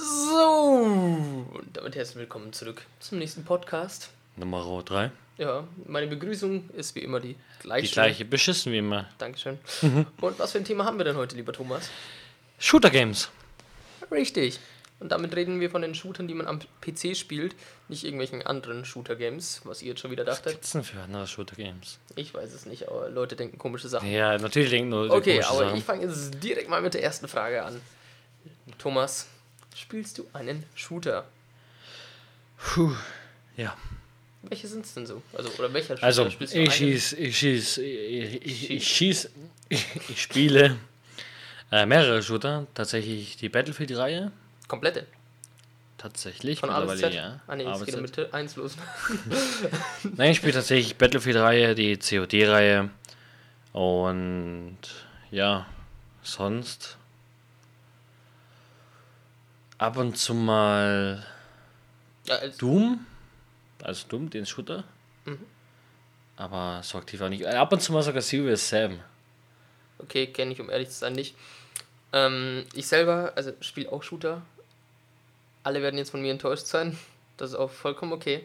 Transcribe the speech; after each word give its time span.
So, 0.00 1.18
und 1.54 1.76
damit 1.76 1.96
herzlich 1.96 2.18
willkommen 2.18 2.52
zurück 2.52 2.82
zum 3.00 3.18
nächsten 3.18 3.44
Podcast. 3.44 4.10
Nummer 4.36 4.82
3. 4.84 5.10
Ja, 5.38 5.66
meine 5.86 6.06
Begrüßung 6.06 6.70
ist 6.70 6.94
wie 6.94 7.00
immer 7.00 7.18
die 7.18 7.34
gleiche. 7.58 7.88
Die 7.88 7.92
gleiche, 7.92 8.24
beschissen 8.24 8.72
wie 8.72 8.78
immer. 8.78 9.08
Dankeschön. 9.18 9.58
Und 10.20 10.38
was 10.38 10.52
für 10.52 10.58
ein 10.58 10.64
Thema 10.64 10.84
haben 10.84 10.98
wir 10.98 11.04
denn 11.04 11.16
heute, 11.16 11.34
lieber 11.34 11.52
Thomas? 11.52 11.90
Shooter 12.60 12.90
Games. 12.90 13.28
Richtig. 14.12 14.60
Und 15.00 15.10
damit 15.10 15.34
reden 15.34 15.58
wir 15.58 15.68
von 15.68 15.82
den 15.82 15.96
Shootern, 15.96 16.28
die 16.28 16.34
man 16.34 16.46
am 16.46 16.60
PC 16.80 17.16
spielt, 17.16 17.56
nicht 17.88 18.04
irgendwelchen 18.04 18.42
anderen 18.46 18.84
Shooter-Games, 18.84 19.62
was 19.64 19.82
ihr 19.82 19.88
jetzt 19.90 20.00
schon 20.00 20.12
wieder 20.12 20.24
dachtet. 20.24 20.58
Was 20.58 20.66
ist 20.66 20.74
denn 20.74 20.84
für 20.84 21.00
andere 21.00 21.26
Shooter 21.26 21.56
Games? 21.56 21.98
Ich 22.14 22.34
weiß 22.34 22.52
es 22.52 22.66
nicht, 22.66 22.88
aber 22.88 23.08
Leute 23.08 23.34
denken 23.34 23.58
komische 23.58 23.88
Sachen. 23.88 24.08
Ja, 24.10 24.38
natürlich 24.38 24.70
denken 24.70 24.90
nur 24.90 25.10
Okay, 25.10 25.42
aber 25.42 25.58
Sachen. 25.58 25.76
ich 25.76 25.84
fange 25.84 26.04
jetzt 26.06 26.42
direkt 26.42 26.68
mal 26.68 26.82
mit 26.82 26.94
der 26.94 27.02
ersten 27.02 27.26
Frage 27.26 27.64
an. 27.64 27.80
Thomas, 28.78 29.26
spielst 29.78 30.18
du 30.18 30.26
einen 30.32 30.64
Shooter? 30.74 31.26
Puh. 32.58 32.92
Ja. 33.56 33.76
Welche 34.42 34.68
sind 34.68 34.84
es 34.84 34.94
denn 34.94 35.06
so? 35.06 35.22
Also, 35.36 35.50
oder 35.58 35.72
welcher 35.72 35.96
Shooter 35.96 36.06
Also, 36.06 36.30
spielst 36.30 36.54
du? 36.54 36.58
ich 36.58 36.68
einen? 36.68 36.78
schieß, 36.78 37.12
ich 37.14 37.38
schieß, 37.38 37.78
ich, 37.78 38.46
ich, 38.46 38.70
ich 38.70 38.88
schieß, 38.88 39.30
ich 39.68 40.22
spiele 40.22 40.76
äh, 41.70 41.86
mehrere 41.86 42.22
Shooter. 42.22 42.66
Tatsächlich 42.74 43.36
die 43.36 43.48
Battlefield-Reihe. 43.48 44.32
Komplette. 44.68 45.06
Tatsächlich. 45.98 46.60
Von 46.60 46.70
A 46.70 46.80
bis 46.80 46.90
mittlerweile, 46.92 47.12
Z? 47.12 47.14
ja. 47.14 47.40
Ah, 47.48 47.56
nee, 47.56 47.64
es 47.64 47.84
geht 47.84 47.94
mit 47.96 48.02
Mitte 48.02 48.32
1 48.32 48.56
los. 48.56 48.76
Nein, 50.16 50.30
ich 50.30 50.36
spiele 50.36 50.52
tatsächlich 50.52 50.96
Battlefield-Reihe, 50.96 51.74
die 51.74 51.96
COD-Reihe. 51.98 52.90
Und 53.72 54.78
ja, 55.30 55.66
sonst 56.22 56.96
ab 59.78 59.96
und 59.96 60.18
zu 60.18 60.34
mal 60.34 61.24
ja, 62.26 62.36
also, 62.36 62.58
Doom. 62.58 63.06
Also 63.82 64.06
Doom, 64.08 64.28
den 64.30 64.44
Shooter. 64.44 64.84
Mhm. 65.24 65.46
Aber 66.36 66.82
so 66.84 66.98
aktiv 66.98 67.20
auch 67.20 67.28
nicht. 67.28 67.42
Äh, 67.42 67.48
Ab 67.48 67.72
und 67.72 67.80
zu 67.80 67.92
mal 67.92 68.02
sogar 68.02 68.22
Serious 68.22 68.68
Sam. 68.68 69.00
okay, 69.98 70.28
kenne 70.28 70.52
ich, 70.52 70.60
um 70.60 70.70
ehrlich 70.70 70.90
zu 70.90 70.98
sein, 70.98 71.14
nicht. 71.14 71.34
Ähm, 72.12 72.64
ich 72.74 72.86
selber, 72.86 73.32
also 73.34 73.52
spiele 73.60 73.90
auch 73.90 74.02
Shooter. 74.02 74.42
Alle 75.64 75.82
werden 75.82 75.98
jetzt 75.98 76.10
von 76.10 76.22
mir 76.22 76.30
enttäuscht 76.30 76.66
sein. 76.66 76.96
Das 77.36 77.50
ist 77.50 77.56
auch 77.56 77.70
vollkommen 77.70 78.12
okay. 78.12 78.44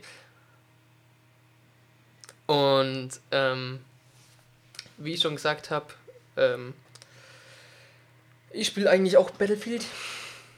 Und 2.47 3.11
ähm, 3.31 3.79
wie 4.97 5.13
ich 5.13 5.21
schon 5.21 5.35
gesagt 5.35 5.69
habe, 5.69 5.93
ähm, 6.35 6.73
ich 8.51 8.67
spiele 8.67 8.89
eigentlich 8.89 9.17
auch 9.17 9.31
Battlefield. 9.31 9.85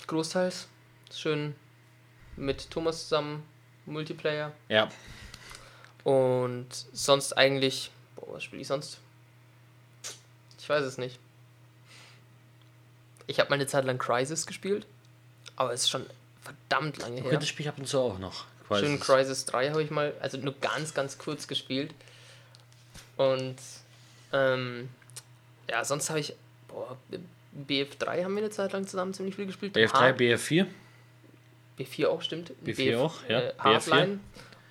Großteils. 0.08 0.68
Schön 1.14 1.56
mit 2.36 2.70
Thomas 2.70 3.04
zusammen. 3.04 3.44
Multiplayer. 3.86 4.52
Ja. 4.68 4.90
Und 6.04 6.68
sonst 6.94 7.34
eigentlich. 7.34 7.92
Boah, 8.16 8.36
was 8.36 8.44
spiele 8.44 8.62
ich 8.62 8.68
sonst? 8.68 9.00
Ich 10.60 10.68
weiß 10.70 10.84
es 10.84 10.98
nicht. 10.98 11.20
Ich 13.28 13.40
habe 13.40 13.50
mal 13.50 13.56
eine 13.56 13.68
Zeit 13.68 13.86
lang 13.86 13.98
Crisis 13.98 14.46
gespielt, 14.46 14.86
aber 15.56 15.74
es 15.74 15.84
ist 15.84 15.90
schon 15.90 16.06
verdammt 16.42 16.98
lange 16.98 17.22
Okay, 17.22 17.32
her. 17.32 17.40
das 17.40 17.48
spiele 17.48 17.70
ich 17.70 17.74
ab 17.74 17.80
und 17.80 17.88
zu 17.88 18.00
auch 18.00 18.20
noch. 18.20 18.46
Schön 18.68 19.00
Crisis. 19.00 19.06
Crisis 19.06 19.46
3 19.46 19.70
habe 19.70 19.84
ich 19.84 19.92
mal, 19.92 20.14
also 20.20 20.38
nur 20.38 20.54
ganz, 20.60 20.94
ganz 20.94 21.18
kurz 21.18 21.48
gespielt. 21.48 21.94
Und 23.18 23.56
ähm, 24.34 24.90
ja, 25.70 25.84
sonst 25.86 26.10
habe 26.10 26.20
ich, 26.20 26.36
boah, 26.68 26.98
BF3 27.68 28.24
haben 28.24 28.36
wir 28.36 28.44
eine 28.44 28.50
Zeit 28.52 28.74
lang 28.74 28.86
zusammen 28.88 29.14
ziemlich 29.14 29.36
viel 29.36 29.46
gespielt. 29.46 29.76
BF3, 29.76 29.94
H- 29.94 30.10
BF4. 30.12 30.66
B4 31.80 32.08
auch, 32.08 32.22
stimmt. 32.22 32.52
B4 32.66 32.98
auch, 32.98 33.16
ja. 33.28 33.40
Äh, 33.42 33.50
BF4. 33.52 33.54
Hardline. 33.60 34.20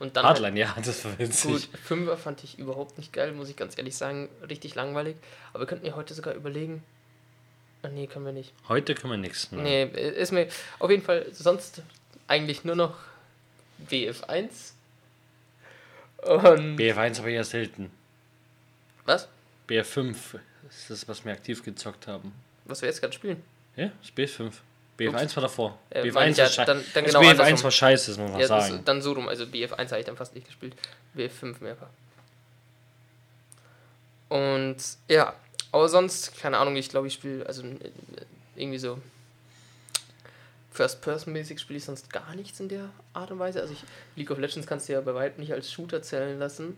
Und 0.01 0.17
dann 0.17 0.25
halt 0.27 0.37
Hardline, 0.41 0.59
ja, 0.59 0.75
das 0.85 1.05
war 1.05 1.19
witzig. 1.19 1.51
Gut, 1.51 1.69
Fünfer 1.83 2.17
fand 2.17 2.43
ich 2.45 2.59
überhaupt 2.59 2.99
nicht 2.99 3.13
geil, 3.13 3.33
muss 3.33 3.49
ich 3.49 3.57
ganz 3.57 3.77
ehrlich 3.79 3.97
sagen. 3.97 4.29
Richtig 4.49 4.75
langweilig. 4.75 5.17
Aber 5.53 5.61
wir 5.63 5.67
könnten 5.67 5.87
ja 5.87 5.95
heute 5.95 6.15
sogar 6.15 6.35
überlegen. 6.35 6.83
Ah, 7.83 7.89
nee, 7.89 8.07
können 8.07 8.25
wir 8.25 8.33
nicht. 8.33 8.53
Heute 8.69 8.95
können 8.95 9.13
wir 9.13 9.19
nichts. 9.19 9.53
Ne? 9.53 9.63
Nee, 9.63 9.85
ist 9.85 10.33
mir 10.33 10.49
auf 10.79 10.91
jeden 10.91 11.03
Fall 11.03 11.27
sonst 11.33 11.83
eigentlich 12.27 12.65
nur 12.65 12.77
noch 12.77 12.97
BF1. 13.91 14.49
Und. 16.23 16.77
BF1 16.79 17.19
habe 17.19 17.31
ich 17.31 17.37
ja 17.37 17.45
selten. 17.45 17.91
was? 19.05 19.29
BF5 19.69 20.15
ist 20.69 20.91
das, 20.91 21.07
was 21.09 21.25
wir 21.25 21.33
aktiv 21.33 21.63
gezockt 21.63 22.07
haben. 22.07 22.33
Was 22.67 22.81
wir 22.83 22.89
jetzt 22.89 23.01
gerade 23.01 23.13
spielen? 23.13 23.43
Ja, 23.77 23.91
ist 24.03 24.17
BF5. 24.17 24.53
BF1 24.99 25.35
war 25.37 25.43
davor. 25.43 25.79
Äh, 25.91 26.03
BF1 26.03 26.13
meine 26.15 26.31
ich 26.31 26.39
war 26.39 26.45
ja, 26.45 26.51
scheiße. 26.51 26.67
dann- 26.67 26.85
dann 26.95 27.05
genau 27.05 27.21
BF1 27.21 27.31
andersrum. 27.31 27.65
war 27.65 27.71
scheiße, 27.73 28.11
das 28.13 28.19
muss 28.19 28.31
man 28.31 28.41
Ja, 28.41 28.47
sagen. 28.47 28.81
dann 28.85 29.03
so 29.03 29.13
rum. 29.13 29.29
Also 29.29 29.45
BF1 29.45 29.91
habe 29.91 29.99
ich 29.99 30.07
dann 30.07 30.17
fast 30.17 30.35
nicht 30.35 30.47
gespielt. 30.47 30.75
BF5 31.17 31.57
mehrfach. 31.61 31.89
Und 34.29 34.77
ja, 35.09 35.35
aber 35.73 35.89
sonst, 35.89 36.39
keine 36.39 36.59
Ahnung, 36.59 36.77
ich 36.77 36.89
glaube, 36.89 37.07
ich 37.09 37.15
spiele, 37.15 37.45
also 37.47 37.63
äh, 37.63 37.77
irgendwie 38.57 38.79
so 38.79 38.99
First-Person-mäßig 40.73 41.59
spiele 41.61 41.77
ich 41.79 41.85
sonst 41.85 42.13
gar 42.13 42.35
nichts 42.35 42.59
in 42.61 42.69
der 42.69 42.89
Art 43.13 43.31
und 43.31 43.39
Weise. 43.39 43.61
Also 43.61 43.75
ich, 43.75 43.83
League 44.17 44.31
of 44.31 44.39
Legends 44.39 44.67
kannst 44.67 44.89
du 44.89 44.93
ja 44.93 45.01
bei 45.01 45.15
weitem 45.15 45.41
nicht 45.41 45.53
als 45.53 45.71
Shooter 45.71 46.03
zählen 46.03 46.39
lassen, 46.39 46.77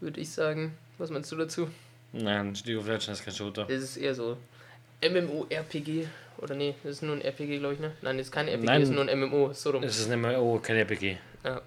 würde 0.00 0.20
ich 0.20 0.30
sagen. 0.30 0.76
Was 0.98 1.10
meinst 1.10 1.30
du 1.32 1.36
dazu? 1.36 1.68
Nein, 2.12 2.54
League 2.64 2.78
of 2.78 2.86
Legends 2.86 3.08
ist 3.08 3.24
kein 3.24 3.34
Shooter. 3.34 3.66
Es 3.68 3.82
ist 3.82 3.96
eher 3.96 4.14
so 4.14 4.36
MMO-RPG. 5.08 6.06
Oder 6.38 6.54
nee, 6.54 6.74
das 6.82 6.92
ist 6.96 7.02
nur 7.02 7.14
ein 7.16 7.22
RPG, 7.22 7.58
glaube 7.58 7.74
ich, 7.74 7.80
ne? 7.80 7.92
Nein, 8.02 8.18
das 8.18 8.26
ist 8.26 8.32
kein 8.32 8.48
RPG, 8.48 8.66
Nein. 8.66 8.80
das 8.80 8.90
ist 8.90 8.94
nur 8.94 9.08
ein 9.08 9.20
MMO. 9.20 9.52
So 9.52 9.70
rum. 9.70 9.82
Es 9.82 9.98
ist 9.98 10.08
mehr, 10.08 10.40
oh, 10.42 10.58
kein 10.58 10.76
RPG. 10.76 11.16
Ja. 11.44 11.60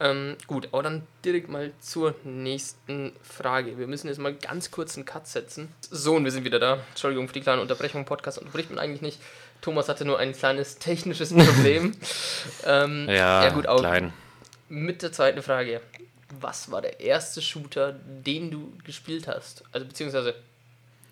Ähm, 0.00 0.36
gut, 0.48 0.68
aber 0.72 0.82
dann 0.82 1.06
direkt 1.24 1.48
mal 1.48 1.72
zur 1.80 2.14
nächsten 2.24 3.12
Frage. 3.22 3.78
Wir 3.78 3.86
müssen 3.86 4.08
jetzt 4.08 4.18
mal 4.18 4.34
ganz 4.34 4.70
kurz 4.70 4.96
einen 4.96 5.06
Cut 5.06 5.26
setzen. 5.28 5.72
So, 5.90 6.16
und 6.16 6.24
wir 6.24 6.32
sind 6.32 6.44
wieder 6.44 6.58
da. 6.58 6.78
Entschuldigung 6.90 7.28
für 7.28 7.34
die 7.34 7.40
kleine 7.40 7.62
Unterbrechung. 7.62 8.04
Podcast 8.04 8.38
unterbricht 8.38 8.70
man 8.70 8.78
eigentlich 8.80 9.00
nicht. 9.00 9.20
Thomas 9.60 9.88
hatte 9.88 10.04
nur 10.04 10.18
ein 10.18 10.32
kleines 10.32 10.78
technisches 10.78 11.32
Problem. 11.34 11.94
ähm, 12.66 13.08
Ja, 13.08 13.48
gut, 13.50 13.66
auch 13.68 13.78
klein. 13.78 14.12
mit 14.68 15.02
der 15.02 15.12
zweiten 15.12 15.40
Frage. 15.40 15.80
Was 16.40 16.70
war 16.70 16.82
der 16.82 16.98
erste 17.00 17.40
Shooter, 17.40 17.92
den 17.92 18.50
du 18.50 18.72
gespielt 18.84 19.28
hast? 19.28 19.62
Also, 19.70 19.86
beziehungsweise, 19.86 20.34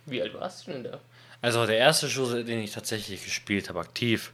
wie 0.06 0.20
alt 0.20 0.34
warst 0.34 0.66
du 0.66 0.72
denn 0.72 0.84
da? 0.84 0.98
Also 1.42 1.66
der 1.66 1.78
erste 1.78 2.08
Shooter, 2.08 2.42
den 2.44 2.60
ich 2.60 2.72
tatsächlich 2.72 3.24
gespielt 3.24 3.68
habe, 3.68 3.80
aktiv, 3.80 4.32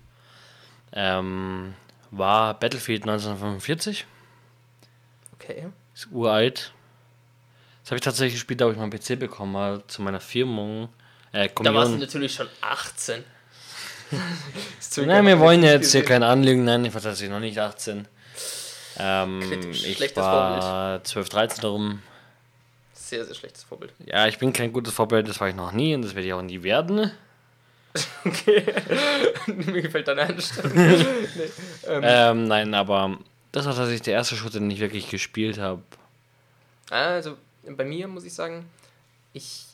ähm, 0.92 1.74
war 2.10 2.58
Battlefield 2.58 3.02
1945. 3.02 4.06
Okay. 5.34 5.68
Ist 5.94 6.08
uralt. 6.10 6.72
Das 7.82 7.90
habe 7.92 7.96
ich 7.98 8.02
tatsächlich 8.02 8.34
gespielt, 8.34 8.60
da 8.60 8.64
habe 8.64 8.74
ich 8.74 8.80
meinen 8.80 8.90
PC 8.90 9.18
bekommen, 9.18 9.52
mal 9.52 9.82
zu 9.86 10.02
meiner 10.02 10.20
Firmung. 10.20 10.88
Äh, 11.32 11.48
Da 11.62 11.72
warst 11.72 11.92
du 11.92 11.98
natürlich 11.98 12.34
schon 12.34 12.48
18. 12.60 13.22
Nein, 15.06 15.26
wir 15.26 15.38
wollen 15.38 15.62
ja 15.62 15.72
jetzt 15.72 15.92
hier 15.92 16.04
kein 16.04 16.22
Anlügen 16.22 16.64
nennen, 16.64 16.84
ich 16.84 16.94
war 16.94 17.00
tatsächlich 17.00 17.30
noch 17.30 17.40
nicht 17.40 17.58
18. 17.58 18.08
Ähm, 18.98 19.40
Kritisch, 19.46 19.84
ich 19.84 19.96
schlechtes 19.96 20.16
war 20.22 21.04
12, 21.04 21.28
13 21.28 21.60
darum. 21.60 22.02
Sehr, 23.06 23.24
sehr 23.24 23.36
schlechtes 23.36 23.62
Vorbild. 23.62 23.92
Ja, 24.04 24.26
ich 24.26 24.36
bin 24.36 24.52
kein 24.52 24.72
gutes 24.72 24.92
Vorbild, 24.92 25.28
das 25.28 25.38
war 25.40 25.48
ich 25.48 25.54
noch 25.54 25.70
nie 25.70 25.94
und 25.94 26.02
das 26.02 26.16
werde 26.16 26.26
ich 26.26 26.32
auch 26.32 26.42
nie 26.42 26.62
werden. 26.62 27.10
Okay. 28.26 28.62
Mir 29.46 29.80
gefällt 29.80 30.06
deine 30.06 30.22
Einstellung. 30.22 30.72
nee. 30.74 30.96
ähm, 31.86 32.02
Ähm, 32.04 32.44
nein, 32.44 32.74
aber 32.74 33.16
das 33.52 33.64
war 33.64 33.74
tatsächlich 33.74 34.02
der 34.02 34.12
erste 34.12 34.36
Shooter, 34.36 34.58
den 34.58 34.70
ich 34.70 34.80
wirklich 34.80 35.08
gespielt 35.08 35.58
habe. 35.58 35.80
Also, 36.90 37.38
bei 37.64 37.86
mir 37.86 38.06
muss 38.06 38.24
ich 38.24 38.34
sagen, 38.34 38.68
ich. 39.32 39.64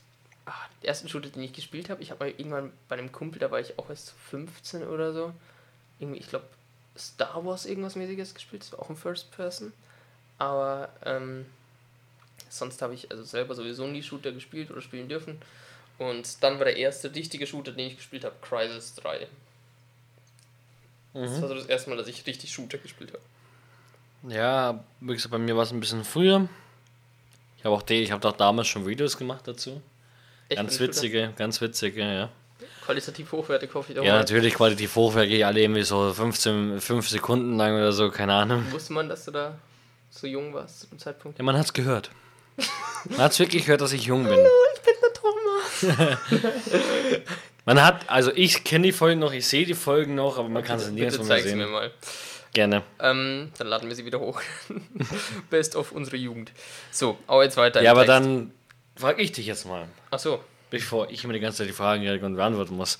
Ah, 0.47 0.53
den 0.81 0.87
ersten 0.87 1.09
Shooter, 1.09 1.31
den 1.31 1.43
ich 1.43 1.53
gespielt 1.53 1.91
habe, 1.91 2.01
ich 2.01 2.13
habe 2.13 2.25
mal 2.27 2.35
irgendwann 2.37 2.73
bei 2.89 2.97
einem 2.97 3.11
Kumpel, 3.11 3.41
da 3.41 3.51
war 3.51 3.59
ich 3.59 3.77
auch 3.77 3.91
erst 3.91 4.15
15 4.31 4.85
oder 4.87 5.13
so. 5.13 5.33
Irgendwie, 5.99 6.21
ich 6.21 6.29
glaube, 6.29 6.47
Star 6.97 7.45
Wars 7.45 7.67
irgendwas 7.67 7.97
mäßiges 7.97 8.35
gespielt. 8.35 8.63
Das 8.63 8.71
war 8.71 8.81
auch 8.81 8.91
ein 8.91 8.97
First 8.97 9.33
Person. 9.33 9.73
Aber 10.39 10.91
ähm, 11.05 11.47
sonst 12.59 12.83
habe 12.83 12.95
ich 12.95 13.11
also 13.11 13.23
selber 13.25 13.55
sowieso 13.55 13.87
nie 13.87 14.03
Shooter 14.03 14.33
gespielt 14.33 14.71
oder 14.71 14.81
spielen 14.81 15.09
dürfen. 15.09 15.39
Und 15.99 16.43
dann 16.43 16.59
war 16.59 16.65
der 16.65 16.77
erste 16.77 17.15
richtige 17.15 17.47
Shooter, 17.47 17.73
den 17.73 17.87
ich 17.87 17.97
gespielt 17.97 18.25
habe, 18.25 18.35
Crisis 18.43 18.95
3. 18.97 19.27
Das 21.15 21.43
war 21.43 21.49
so 21.49 21.55
das 21.55 21.67
erste 21.67 21.91
Mal, 21.91 21.97
dass 21.97 22.09
ich 22.09 22.27
richtig 22.27 22.53
Shooter 22.53 22.79
gespielt 22.79 23.13
habe. 23.13 24.33
Ja, 24.35 24.83
wie 25.01 25.13
gesagt, 25.13 25.31
bei 25.31 25.39
mir 25.39 25.57
war 25.57 25.65
es 25.65 25.73
ein 25.73 25.81
bisschen 25.81 26.05
früher. 26.05 26.49
Ich 27.59 27.65
habe 27.65 27.75
auch, 27.75 27.83
die, 27.83 28.03
ich 28.03 28.13
habe 28.13 28.35
damals 28.37 28.69
schon 28.69 28.87
Videos 28.87 29.17
gemacht 29.17 29.47
dazu. 29.47 29.83
Echt 30.49 30.57
ganz 30.57 30.73
ein 30.73 30.79
Shooter? 30.79 30.89
witzige, 30.89 31.33
ganz 31.37 31.61
witzige, 31.61 32.03
ja. 32.03 32.31
Qualitativ 32.85 33.31
hochwertig, 33.33 33.73
hoffe 33.75 33.93
ich 33.93 33.99
auch. 33.99 34.05
Ja, 34.05 34.15
mal. 34.15 34.19
natürlich 34.21 34.55
qualitativ 34.55 34.97
hochwertig, 34.97 35.45
alle 35.45 35.61
irgendwie 35.61 35.83
so 35.83 36.13
15, 36.13 36.81
5 36.81 37.09
Sekunden 37.09 37.57
lang 37.57 37.75
oder 37.77 37.93
so, 37.93 38.11
keine 38.11 38.35
Ahnung. 38.35 38.65
Wusste 38.73 38.93
man, 38.93 39.09
dass 39.09 39.25
du 39.25 39.31
da 39.31 39.59
so 40.11 40.27
jung 40.27 40.53
warst 40.55 40.81
zu 40.81 40.87
dem 40.89 40.99
Zeitpunkt? 40.99 41.39
Ja, 41.39 41.45
man 41.45 41.57
hat's 41.57 41.73
gehört. 41.73 42.11
Man 43.09 43.19
hat's 43.19 43.39
wirklich 43.39 43.65
gehört, 43.65 43.81
dass 43.81 43.93
ich 43.93 44.05
jung 44.05 44.25
bin. 44.25 44.39
Ich 44.75 44.83
bin 44.83 44.95
der 45.03 45.13
Thomas. 46.01 46.23
Man 47.65 47.81
hat, 47.83 48.09
also 48.11 48.33
ich 48.35 48.65
kenne 48.65 48.87
die 48.89 48.93
Folgen 48.93 49.21
noch, 49.21 49.33
ich 49.33 49.47
sehe 49.47 49.65
die 49.65 49.75
Folgen 49.75 50.17
noch, 50.17 50.37
aber 50.37 50.49
man 50.49 50.65
kann 50.65 50.81
sie 50.81 50.87
Bitte 50.91 51.01
nirgendwo 51.03 51.25
mehr 51.25 51.43
sehen. 51.43 51.59
mir 51.59 51.67
mal. 51.69 51.93
Gerne. 52.53 52.83
Ähm, 52.99 53.53
dann 53.57 53.67
laden 53.69 53.89
wir 53.89 53.95
sie 53.95 54.05
wieder 54.05 54.19
hoch. 54.19 54.41
Best 55.51 55.77
of 55.77 55.93
unsere 55.93 56.17
Jugend. 56.17 56.51
So, 56.91 57.19
aber 57.29 57.45
jetzt 57.45 57.57
weiter. 57.57 57.79
im 57.79 57.85
Ja, 57.85 57.93
aber 57.93 58.01
Text. 58.05 58.11
dann 58.11 58.53
frage 58.97 59.23
ich 59.23 59.31
dich 59.31 59.47
jetzt 59.47 59.65
mal, 59.65 59.87
Ach 60.11 60.19
so. 60.19 60.43
bevor 60.71 61.09
ich 61.09 61.23
mir 61.25 61.35
die 61.35 61.41
ganze 61.41 61.59
Zeit 61.59 61.69
die 61.69 61.73
Fragen 61.73 62.07
und 62.25 62.35
beantworten 62.35 62.75
muss. 62.75 62.99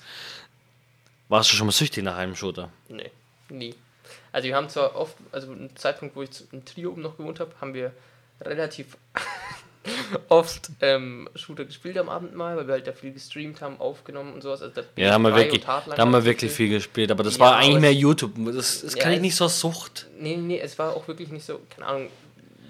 Warst 1.27 1.51
du 1.51 1.55
schon 1.57 1.67
mal 1.67 1.73
süchtig 1.73 2.03
nach 2.03 2.15
einem 2.15 2.35
Shooter? 2.35 2.69
Nee, 2.87 3.11
nie. 3.49 3.75
Also 4.31 4.47
wir 4.47 4.55
haben 4.55 4.69
zwar 4.69 4.95
oft, 4.95 5.15
also 5.33 5.51
im 5.51 5.75
Zeitpunkt, 5.75 6.15
wo 6.15 6.23
ich 6.23 6.31
zu- 6.31 6.45
im 6.53 6.63
Trio 6.63 6.91
oben 6.91 7.01
noch 7.01 7.17
gewohnt 7.17 7.39
habe, 7.41 7.51
haben 7.59 7.73
wir 7.73 7.91
relativ 8.41 8.95
oft 10.29 10.69
ähm, 10.81 11.27
Shooter 11.35 11.65
gespielt 11.65 11.97
am 11.97 12.09
Abend 12.09 12.35
mal, 12.35 12.55
weil 12.57 12.67
wir 12.67 12.73
halt 12.75 12.87
da 12.87 12.93
viel 12.93 13.11
gestreamt 13.13 13.61
haben, 13.61 13.79
aufgenommen 13.79 14.33
und 14.33 14.41
sowas. 14.41 14.61
Also 14.61 14.81
Ja, 14.95 15.07
da 15.09 15.13
haben 15.13 15.23
wir 15.23 15.35
wirklich, 15.35 15.63
da 15.63 15.97
haben 15.97 16.11
wir 16.11 16.23
wirklich 16.25 16.51
viel 16.51 16.69
gespielt, 16.69 17.11
aber 17.11 17.23
das 17.23 17.35
Ja, 17.35 17.39
war 17.41 17.55
eigentlich 17.57 17.81
mehr 17.81 17.93
YouTube. 17.93 18.31
Das, 18.53 18.81
das 18.81 18.95
Ja, 18.95 19.01
kann 19.03 19.11
ich 19.11 19.17
es- 19.17 19.21
nicht 19.23 19.35
so 19.35 19.47
Sucht. 19.47 20.07
Nee, 20.19 20.37
nee, 20.37 20.59
es 20.59 20.79
war 20.79 20.95
auch 20.95 21.07
wirklich 21.07 21.29
nicht 21.29 21.45
so, 21.45 21.59
keine 21.69 21.87
Ahnung, 21.87 22.09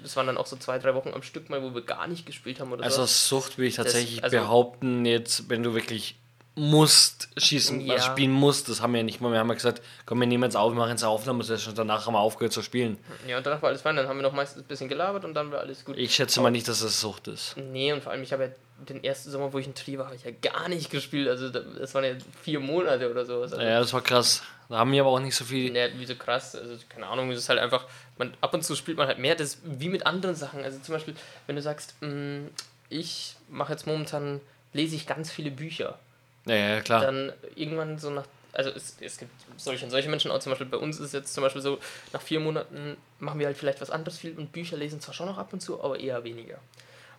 es 0.03 0.15
waren 0.15 0.27
dann 0.27 0.37
auch 0.37 0.47
so 0.47 0.55
zwei, 0.57 0.79
drei 0.79 0.93
Wochen 0.95 1.11
am 1.13 1.23
Stück 1.23 1.49
mal, 1.49 1.61
wo 1.63 1.73
wir 1.73 1.81
gar 1.81 2.07
nicht 2.07 2.25
gespielt 2.25 2.59
haben 2.59 2.71
oder 2.73 2.83
Also 2.83 3.05
so. 3.05 3.37
Sucht 3.39 3.57
will 3.57 3.67
ich 3.67 3.75
tatsächlich 3.75 4.23
also- 4.23 4.37
behaupten, 4.37 5.05
jetzt, 5.05 5.49
wenn 5.49 5.63
du 5.63 5.73
wirklich 5.73 6.15
musst 6.55 7.29
schießen, 7.37 7.81
Ja. 7.81 7.95
also 7.95 8.11
spielen 8.11 8.31
musst, 8.31 8.69
das 8.69 8.81
haben 8.81 8.93
wir 8.93 8.99
ja 8.99 9.03
nicht 9.03 9.21
mal. 9.21 9.31
Wir 9.31 9.39
haben 9.39 9.47
ja 9.49 9.55
gesagt, 9.55 9.81
komm, 10.05 10.19
wir 10.19 10.27
nehmen 10.27 10.43
jetzt 10.43 10.55
auf, 10.55 10.71
wir 10.71 10.77
machen 10.77 10.91
jetzt 10.91 11.03
eine 11.03 11.11
Aufnahme, 11.11 11.43
und 11.43 11.59
schon 11.59 11.73
danach 11.75 12.05
haben 12.05 12.13
wir 12.13 12.19
aufgehört 12.19 12.53
zu 12.53 12.61
spielen. 12.61 12.97
Ja, 13.27 13.37
und 13.37 13.45
danach 13.45 13.61
war 13.61 13.69
alles 13.69 13.81
fein, 13.81 13.95
dann 13.95 14.07
haben 14.07 14.17
wir 14.17 14.23
noch 14.23 14.33
meistens 14.33 14.61
ein 14.63 14.67
bisschen 14.67 14.87
gelabert 14.87 15.25
und 15.25 15.33
dann 15.33 15.51
war 15.51 15.61
alles 15.61 15.83
gut. 15.83 15.97
Ich 15.97 16.13
schätze 16.13 16.41
mal 16.41 16.51
nicht, 16.51 16.67
dass 16.67 16.81
das 16.81 16.99
Sucht 17.01 17.27
ist. 17.27 17.55
Nee, 17.57 17.91
und 17.91 18.03
vor 18.03 18.11
allem, 18.11 18.21
ich 18.23 18.31
habe 18.33 18.43
ja 18.43 18.49
den 18.87 19.03
ersten 19.03 19.31
Sommer, 19.31 19.51
wo 19.51 19.57
ich 19.59 19.65
in 19.65 19.73
Tri 19.73 19.97
war, 19.97 20.05
habe 20.07 20.15
ich 20.15 20.23
ja 20.25 20.31
gar 20.41 20.67
nicht 20.69 20.89
gespielt. 20.91 21.27
Also 21.27 21.49
da- 21.49 21.61
das 21.61 21.93
waren 21.95 22.03
ja 22.03 22.11
vier 22.43 22.59
Monate 22.59 23.09
oder 23.09 23.25
sowas. 23.25 23.53
Also, 23.53 23.63
Ja, 23.65 23.79
das 23.79 23.93
war 23.93 24.01
krass. 24.01 24.43
Da 24.69 24.77
haben 24.77 24.91
wir 24.91 25.01
aber 25.01 25.11
auch 25.11 25.19
nicht 25.19 25.35
so 25.35 25.45
viel. 25.45 25.71
Nee, 25.71 25.89
wie 25.97 26.05
so 26.05 26.15
krass, 26.15 26.55
also 26.55 26.75
keine 26.89 27.07
Ahnung, 27.07 27.31
es 27.31 27.39
ist 27.39 27.49
halt 27.49 27.59
einfach, 27.59 27.85
man, 28.17 28.33
ab 28.41 28.53
und 28.53 28.63
zu 28.63 28.75
spielt 28.75 28.97
man 28.97 29.07
halt 29.07 29.19
mehr, 29.19 29.35
das 29.35 29.55
ist 29.55 29.59
wie 29.63 29.89
mit 29.89 30.05
anderen 30.05 30.35
Sachen. 30.35 30.63
Also 30.63 30.79
zum 30.79 30.93
Beispiel, 30.93 31.15
wenn 31.47 31.55
du 31.55 31.61
sagst, 31.61 31.95
mh, 32.01 32.47
ich 32.89 33.35
mache 33.49 33.71
jetzt 33.73 33.87
momentan, 33.87 34.41
lese 34.73 34.95
ich 34.95 35.05
ganz 35.07 35.31
viele 35.31 35.51
Bücher, 35.51 35.97
Ja, 36.45 36.55
ja, 36.55 36.81
klar. 36.81 37.01
dann 37.01 37.31
irgendwann 37.55 37.97
so 37.97 38.09
nach, 38.09 38.25
also 38.51 38.69
es, 38.71 38.97
es 38.99 39.17
gibt 39.17 39.31
solche 39.57 39.85
und 39.85 39.91
solche 39.91 40.09
Menschen, 40.09 40.31
auch 40.31 40.39
zum 40.39 40.51
Beispiel 40.51 40.67
bei 40.67 40.77
uns 40.77 40.97
ist 40.99 41.07
es 41.07 41.11
jetzt 41.13 41.33
zum 41.33 41.43
Beispiel 41.43 41.61
so, 41.61 41.79
nach 42.11 42.21
vier 42.21 42.39
Monaten 42.39 42.97
machen 43.19 43.39
wir 43.39 43.47
halt 43.47 43.57
vielleicht 43.57 43.81
was 43.81 43.89
anderes 43.89 44.17
viel 44.17 44.37
und 44.37 44.51
Bücher 44.51 44.77
lesen 44.77 44.99
zwar 44.99 45.13
schon 45.13 45.27
noch 45.27 45.37
ab 45.37 45.53
und 45.53 45.61
zu, 45.61 45.81
aber 45.83 45.99
eher 45.99 46.23
weniger. 46.23 46.59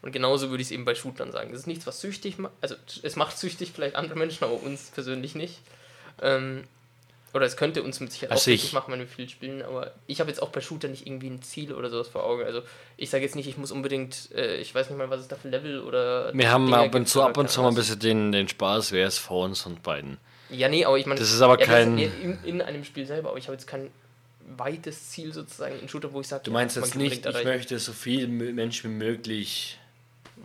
Und 0.02 0.12
genauso 0.12 0.50
würde 0.50 0.60
ich 0.60 0.68
es 0.68 0.72
eben 0.72 0.84
bei 0.84 0.94
Shootern 0.94 1.32
sagen. 1.32 1.50
Das 1.50 1.60
ist 1.60 1.66
nichts, 1.66 1.86
was 1.86 2.02
süchtig 2.02 2.36
macht. 2.38 2.52
Also 2.60 2.74
es 3.02 3.16
macht 3.16 3.38
süchtig 3.38 3.72
vielleicht 3.74 3.96
andere 3.96 4.18
Menschen, 4.18 4.44
aber 4.44 4.62
uns 4.62 4.90
persönlich 4.90 5.34
nicht. 5.34 5.60
Ähm, 6.20 6.64
oder 7.34 7.44
es 7.44 7.56
könnte 7.56 7.82
uns 7.82 8.00
mit 8.00 8.12
Sicherheit 8.12 8.32
Also 8.32 8.50
auch 8.50 8.54
ich- 8.54 8.72
machen, 8.72 8.92
wenn 8.92 9.00
wir 9.00 9.06
viel 9.08 9.28
spielen. 9.28 9.60
Aber 9.62 9.92
ich 10.06 10.20
habe 10.20 10.30
jetzt 10.30 10.40
auch 10.40 10.48
bei 10.50 10.60
Shootern 10.60 10.92
nicht 10.92 11.06
irgendwie 11.06 11.28
ein 11.28 11.42
Ziel 11.42 11.74
oder 11.74 11.90
sowas 11.90 12.08
vor 12.08 12.24
Augen. 12.24 12.44
Also 12.44 12.62
ich 12.96 13.10
sage 13.10 13.24
jetzt 13.24 13.34
nicht, 13.36 13.48
ich 13.48 13.58
muss 13.58 13.72
unbedingt, 13.72 14.30
äh, 14.34 14.56
ich 14.58 14.74
weiß 14.74 14.88
nicht 14.88 14.96
mal, 14.98 15.10
was 15.10 15.20
es 15.20 15.28
da 15.28 15.36
für 15.36 15.48
Level 15.48 15.80
oder. 15.80 16.32
Wir 16.32 16.50
haben 16.50 16.66
Dinger 16.66 16.78
ab 16.82 16.94
und 16.94 17.08
zu, 17.08 17.22
ab 17.22 17.36
und 17.36 17.50
zu 17.50 17.60
mal 17.60 17.68
ein 17.68 17.74
bisschen 17.74 17.98
den, 17.98 18.32
den 18.32 18.48
Spaß, 18.48 18.92
wer 18.92 19.06
ist 19.08 19.18
vor 19.18 19.44
uns 19.44 19.66
und 19.66 19.82
beiden. 19.82 20.16
Ja, 20.50 20.68
nee, 20.68 20.84
aber 20.84 20.96
ich 20.98 21.06
meine. 21.06 21.18
Das 21.20 21.32
ist 21.32 21.40
aber 21.42 21.58
ja, 21.58 21.66
kein- 21.66 21.98
ja, 21.98 22.08
in, 22.22 22.38
in 22.44 22.62
einem 22.62 22.84
Spiel 22.84 23.04
selber, 23.06 23.30
aber 23.30 23.38
ich 23.38 23.46
habe 23.48 23.54
jetzt 23.54 23.66
kein 23.66 23.90
weites 24.56 25.10
Ziel 25.10 25.32
sozusagen 25.32 25.78
in 25.80 25.88
Shooter, 25.88 26.12
wo 26.12 26.20
ich 26.20 26.28
sage, 26.28 26.44
Du 26.44 26.50
meinst 26.50 26.76
jetzt 26.76 26.94
nicht, 26.94 27.24
ich 27.26 27.44
möchte 27.44 27.78
so 27.78 27.92
viele 27.92 28.28
Menschen 28.28 28.90
wie 28.90 28.94
möglich 28.94 29.78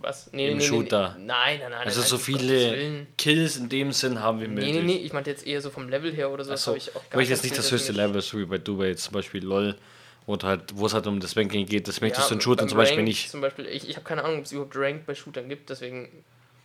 was? 0.01 0.29
Nee, 0.31 0.47
im 0.51 0.57
nee, 0.57 0.63
nee, 0.63 0.67
Shooter. 0.67 1.15
Nee, 1.17 1.25
nein, 1.25 1.59
nein, 1.59 1.71
nein. 1.71 1.87
Also 1.87 1.99
nein, 2.01 2.09
so 2.09 2.15
Gottes 2.17 2.25
viele. 2.25 3.07
Kills 3.17 3.57
in 3.57 3.69
dem 3.69 3.91
Sinn 3.91 4.19
haben 4.21 4.39
Nee, 4.39 4.47
möglich. 4.47 4.73
nee, 4.73 4.81
nee, 4.81 4.97
ich 4.97 5.13
meinte 5.13 5.29
jetzt 5.29 5.45
eher 5.45 5.61
so 5.61 5.69
vom 5.69 5.89
Level 5.89 6.13
her 6.13 6.29
oder 6.31 6.43
so. 6.43 6.51
Achso, 6.51 6.71
habe 6.71 6.77
ich 6.77 6.95
auch 6.95 7.01
aber 7.11 7.21
ich 7.21 7.29
jetzt 7.29 7.43
nicht 7.43 7.57
das 7.57 7.71
höchste 7.71 7.91
Level, 7.91 8.21
so 8.21 8.37
wie 8.39 8.45
bei 8.45 8.57
du, 8.57 8.77
bei 8.77 8.87
jetzt 8.87 9.03
zum 9.03 9.13
Beispiel 9.13 9.43
LOL, 9.43 9.75
wo, 10.25 10.35
du 10.35 10.47
halt, 10.47 10.61
wo 10.75 10.85
es 10.85 10.93
halt 10.93 11.07
um 11.07 11.19
das 11.19 11.35
Ranking 11.35 11.65
geht, 11.65 11.87
das 11.87 12.01
möchtest 12.01 12.29
du 12.29 12.35
in 12.35 12.41
Shootern 12.41 12.69
zum 12.69 12.77
Beispiel 12.77 13.03
nicht. 13.03 13.29
Zum 13.29 13.41
Beispiel, 13.41 13.65
ich, 13.65 13.89
ich 13.89 13.95
habe 13.95 14.05
keine 14.05 14.23
Ahnung, 14.23 14.39
ob 14.39 14.45
es 14.45 14.51
überhaupt 14.51 14.75
Ranked 14.75 15.05
bei 15.05 15.15
Shootern 15.15 15.49
gibt, 15.49 15.69
deswegen, 15.69 16.09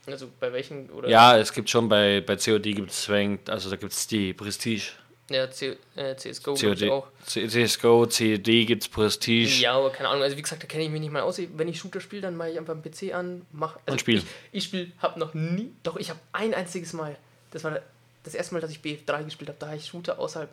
also 0.06 0.28
bei 0.40 0.52
welchen 0.52 0.90
oder. 0.90 1.08
Ja, 1.08 1.38
es 1.38 1.52
gibt 1.52 1.70
schon 1.70 1.88
bei, 1.88 2.20
bei 2.20 2.36
COD 2.36 2.62
gibt 2.62 2.90
es 2.90 3.08
Ranked, 3.08 3.48
also 3.50 3.70
da 3.70 3.76
gibt 3.76 3.92
es 3.92 4.06
die 4.06 4.32
Prestige. 4.32 4.92
Ja, 5.30 5.50
C, 5.50 5.76
äh, 5.96 6.14
CSGO 6.16 6.54
COD, 6.54 6.90
auch. 6.90 7.06
C- 7.24 7.48
CSGO, 7.48 8.06
COD 8.06 8.66
gibt 8.66 8.82
es 8.82 8.88
Prestige. 8.90 9.48
Ja, 9.62 9.72
aber 9.74 9.90
keine 9.90 10.10
Ahnung. 10.10 10.22
Also 10.22 10.36
wie 10.36 10.42
gesagt, 10.42 10.62
da 10.62 10.66
kenne 10.66 10.84
ich 10.84 10.90
mich 10.90 11.00
nicht 11.00 11.12
mal 11.12 11.22
aus. 11.22 11.40
Wenn 11.56 11.66
ich 11.68 11.78
Shooter 11.78 12.00
spiele, 12.00 12.20
dann 12.22 12.36
mache 12.36 12.50
ich 12.50 12.58
einfach 12.58 12.74
einen 12.74 12.82
PC 12.82 13.14
an, 13.14 13.46
mach. 13.52 13.76
Also 13.86 13.92
Und 13.92 14.00
spiel. 14.00 14.18
Ich, 14.18 14.24
ich 14.52 14.64
spiele, 14.64 14.92
habe 14.98 15.18
noch 15.18 15.32
nie. 15.32 15.72
Doch, 15.82 15.96
ich 15.96 16.10
habe 16.10 16.20
ein 16.32 16.52
einziges 16.52 16.92
Mal. 16.92 17.16
Das 17.52 17.64
war 17.64 17.80
das 18.22 18.34
erste 18.34 18.54
Mal, 18.54 18.60
dass 18.60 18.70
ich 18.70 18.80
BF3 18.80 19.24
gespielt 19.24 19.48
habe. 19.48 19.58
Da 19.58 19.68
habe 19.68 19.76
ich 19.78 19.86
Shooter 19.86 20.18
außerhalb 20.18 20.50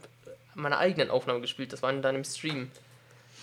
meiner 0.56 0.78
eigenen 0.78 1.10
Aufnahme 1.10 1.42
gespielt. 1.42 1.74
Das 1.74 1.82
war 1.82 1.90
in 1.92 2.02
deinem 2.02 2.24
Stream. 2.24 2.72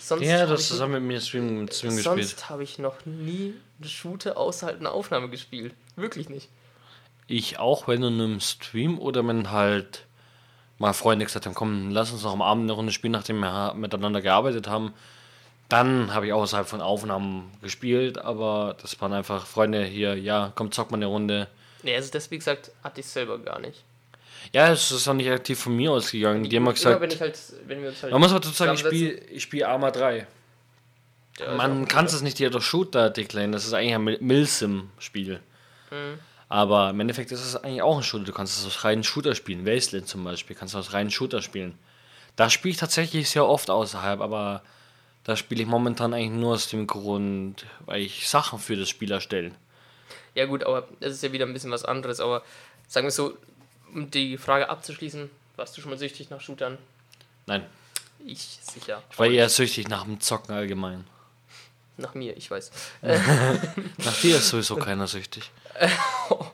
Sonst 0.01 0.23
Ja, 0.25 0.47
das 0.47 0.61
ich- 0.61 0.67
zusammen 0.69 0.93
mit 0.93 1.03
mir 1.03 1.21
Stream, 1.21 1.67
Stream 1.71 1.95
gespielt. 1.95 2.03
Sonst 2.03 2.49
habe 2.49 2.63
ich 2.63 2.79
noch 2.79 3.05
nie 3.05 3.53
einen 3.79 3.89
Shooter 3.89 4.35
außerhalb 4.37 4.79
einer 4.79 4.93
Aufnahme 4.93 5.29
gespielt. 5.29 5.75
Wirklich 5.95 6.27
nicht. 6.29 6.49
Ich 7.27 7.59
auch, 7.59 7.87
wenn 7.87 8.01
in 8.01 8.13
einem 8.13 8.39
Stream 8.39 8.97
oder 8.97 9.27
wenn 9.27 9.51
halt 9.51 10.05
mal 10.79 10.93
Freunde 10.93 11.25
gesagt 11.25 11.45
haben, 11.45 11.53
komm, 11.53 11.91
lass 11.91 12.11
uns 12.11 12.23
noch 12.23 12.33
am 12.33 12.41
Abend 12.41 12.63
eine 12.63 12.71
Runde 12.73 12.91
spielen, 12.91 13.11
nachdem 13.11 13.39
wir 13.39 13.73
miteinander 13.75 14.21
gearbeitet 14.21 14.67
haben. 14.67 14.93
Dann 15.67 16.13
habe 16.13 16.25
ich 16.25 16.33
außerhalb 16.33 16.67
von 16.67 16.81
Aufnahmen 16.81 17.51
gespielt, 17.61 18.17
aber 18.17 18.75
das 18.81 18.99
waren 18.99 19.13
einfach 19.13 19.45
Freunde 19.45 19.83
hier, 19.83 20.15
ja, 20.15 20.51
komm, 20.55 20.71
zock 20.71 20.89
mal 20.89 20.97
eine 20.97 21.05
Runde. 21.05 21.47
Nee, 21.83 21.95
also 21.95 22.11
das, 22.11 22.31
wie 22.31 22.39
gesagt, 22.39 22.71
hatte 22.83 23.01
ich 23.01 23.05
selber 23.05 23.37
gar 23.37 23.59
nicht. 23.59 23.83
Ja, 24.51 24.71
es 24.71 24.89
ist 24.91 25.07
auch 25.07 25.13
nicht 25.13 25.29
aktiv 25.29 25.59
von 25.59 25.75
mir 25.75 25.91
ausgegangen. 25.91 26.43
Die 26.49 26.55
haben 26.55 26.63
Immer, 26.63 26.67
wenn 26.69 26.75
gesagt, 26.75 27.13
ich 27.13 27.21
halt, 27.21 27.39
wenn 27.67 27.81
wir 27.83 27.89
uns 27.89 28.01
halt 28.01 28.11
man 28.11 28.21
muss 28.21 28.31
auch 28.31 28.39
dazu 28.39 28.49
sagen, 28.51 28.73
ich 28.73 28.79
spiele 28.79 29.11
ich 29.11 29.43
spiel 29.43 29.63
Arma 29.63 29.91
3. 29.91 30.25
Ja, 31.39 31.55
Man 31.55 31.81
ein 31.81 31.87
kann 31.87 32.05
es 32.05 32.19
nicht 32.21 32.39
jeder 32.39 32.59
Shooter 32.61 33.09
deklarieren, 33.09 33.51
das 33.51 33.65
ist 33.65 33.73
eigentlich 33.73 33.93
ein 33.95 34.03
Mil- 34.03 34.17
Milsim-Spiel. 34.21 35.39
Mhm. 35.91 36.19
Aber 36.49 36.89
im 36.89 36.99
Endeffekt 36.99 37.31
ist 37.31 37.45
es 37.45 37.55
eigentlich 37.55 37.83
auch 37.83 37.95
ein 37.97 38.03
Shooter. 38.03 38.25
Du 38.25 38.33
kannst 38.33 38.57
es 38.57 38.65
aus 38.65 38.83
reinen 38.83 39.03
Shooter 39.03 39.35
spielen. 39.35 39.65
Wasteland 39.67 40.07
zum 40.07 40.23
Beispiel 40.23 40.55
kannst 40.55 40.73
du 40.73 40.79
aus 40.79 40.93
reinen 40.93 41.11
Shooter 41.11 41.41
spielen. 41.43 41.77
Da 42.35 42.49
spiele 42.49 42.71
ich 42.71 42.77
tatsächlich 42.79 43.29
sehr 43.29 43.45
oft 43.45 43.69
außerhalb, 43.69 44.19
aber 44.19 44.63
da 45.23 45.35
spiele 45.35 45.61
ich 45.61 45.67
momentan 45.67 46.13
eigentlich 46.13 46.31
nur 46.41 46.53
aus 46.55 46.67
dem 46.67 46.87
Grund, 46.87 47.65
weil 47.85 48.01
ich 48.01 48.27
Sachen 48.27 48.57
für 48.57 48.75
das 48.75 48.89
Spiel 48.89 49.11
erstelle. 49.11 49.51
Ja 50.33 50.45
gut, 50.45 50.63
aber 50.63 50.87
das 50.99 51.13
ist 51.13 51.23
ja 51.23 51.31
wieder 51.31 51.45
ein 51.45 51.53
bisschen 51.53 51.71
was 51.71 51.85
anderes. 51.85 52.19
Aber 52.19 52.43
sagen 52.87 53.05
wir 53.05 53.11
so, 53.11 53.37
um 53.93 54.09
die 54.09 54.37
Frage 54.37 54.69
abzuschließen, 54.69 55.29
warst 55.55 55.77
du 55.77 55.81
schon 55.81 55.91
mal 55.91 55.97
süchtig 55.99 56.31
nach 56.31 56.41
Shootern? 56.41 56.77
Nein, 57.45 57.63
Ich 58.25 58.59
sicher. 58.61 59.03
ich 59.11 59.19
war 59.19 59.27
eher 59.27 59.49
süchtig 59.49 59.87
nach 59.87 60.03
dem 60.05 60.19
Zocken 60.19 60.55
allgemein. 60.55 61.05
Nach 61.97 62.13
mir, 62.15 62.35
ich 62.37 62.49
weiß. 62.49 62.71
Nach 63.01 64.21
dir 64.21 64.37
ist 64.37 64.49
sowieso 64.49 64.77
keiner 64.77 65.05
süchtig. 65.05 65.51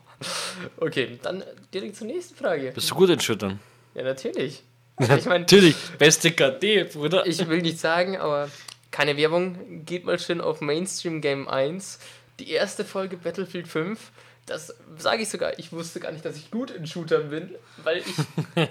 Okay, 0.77 1.19
dann 1.21 1.43
direkt 1.73 1.95
zur 1.95 2.07
nächsten 2.07 2.35
Frage. 2.35 2.71
Bist 2.73 2.89
du 2.89 2.95
gut 2.95 3.09
in 3.09 3.19
Shootern? 3.19 3.59
Ja, 3.93 4.03
natürlich. 4.03 4.63
Ich 4.99 5.25
meine, 5.25 5.41
Natürlich, 5.41 5.75
beste 5.97 6.31
KD, 6.31 6.85
Bruder. 6.85 7.25
ich 7.27 7.45
will 7.47 7.61
nicht 7.61 7.79
sagen, 7.79 8.17
aber 8.17 8.49
keine 8.91 9.17
Werbung. 9.17 9.83
Geht 9.85 10.05
mal 10.05 10.17
schön 10.17 10.39
auf 10.39 10.61
Mainstream 10.61 11.19
Game 11.19 11.49
1. 11.49 11.99
Die 12.39 12.49
erste 12.51 12.85
Folge 12.85 13.17
Battlefield 13.17 13.67
5. 13.67 13.99
Das 14.45 14.73
sage 14.97 15.23
ich 15.23 15.29
sogar. 15.29 15.57
Ich 15.59 15.71
wusste 15.73 15.99
gar 15.99 16.11
nicht, 16.11 16.23
dass 16.23 16.37
ich 16.37 16.49
gut 16.51 16.71
in 16.71 16.85
Shootern 16.87 17.29
bin, 17.29 17.55
weil 17.83 17.97
ich 17.97 18.05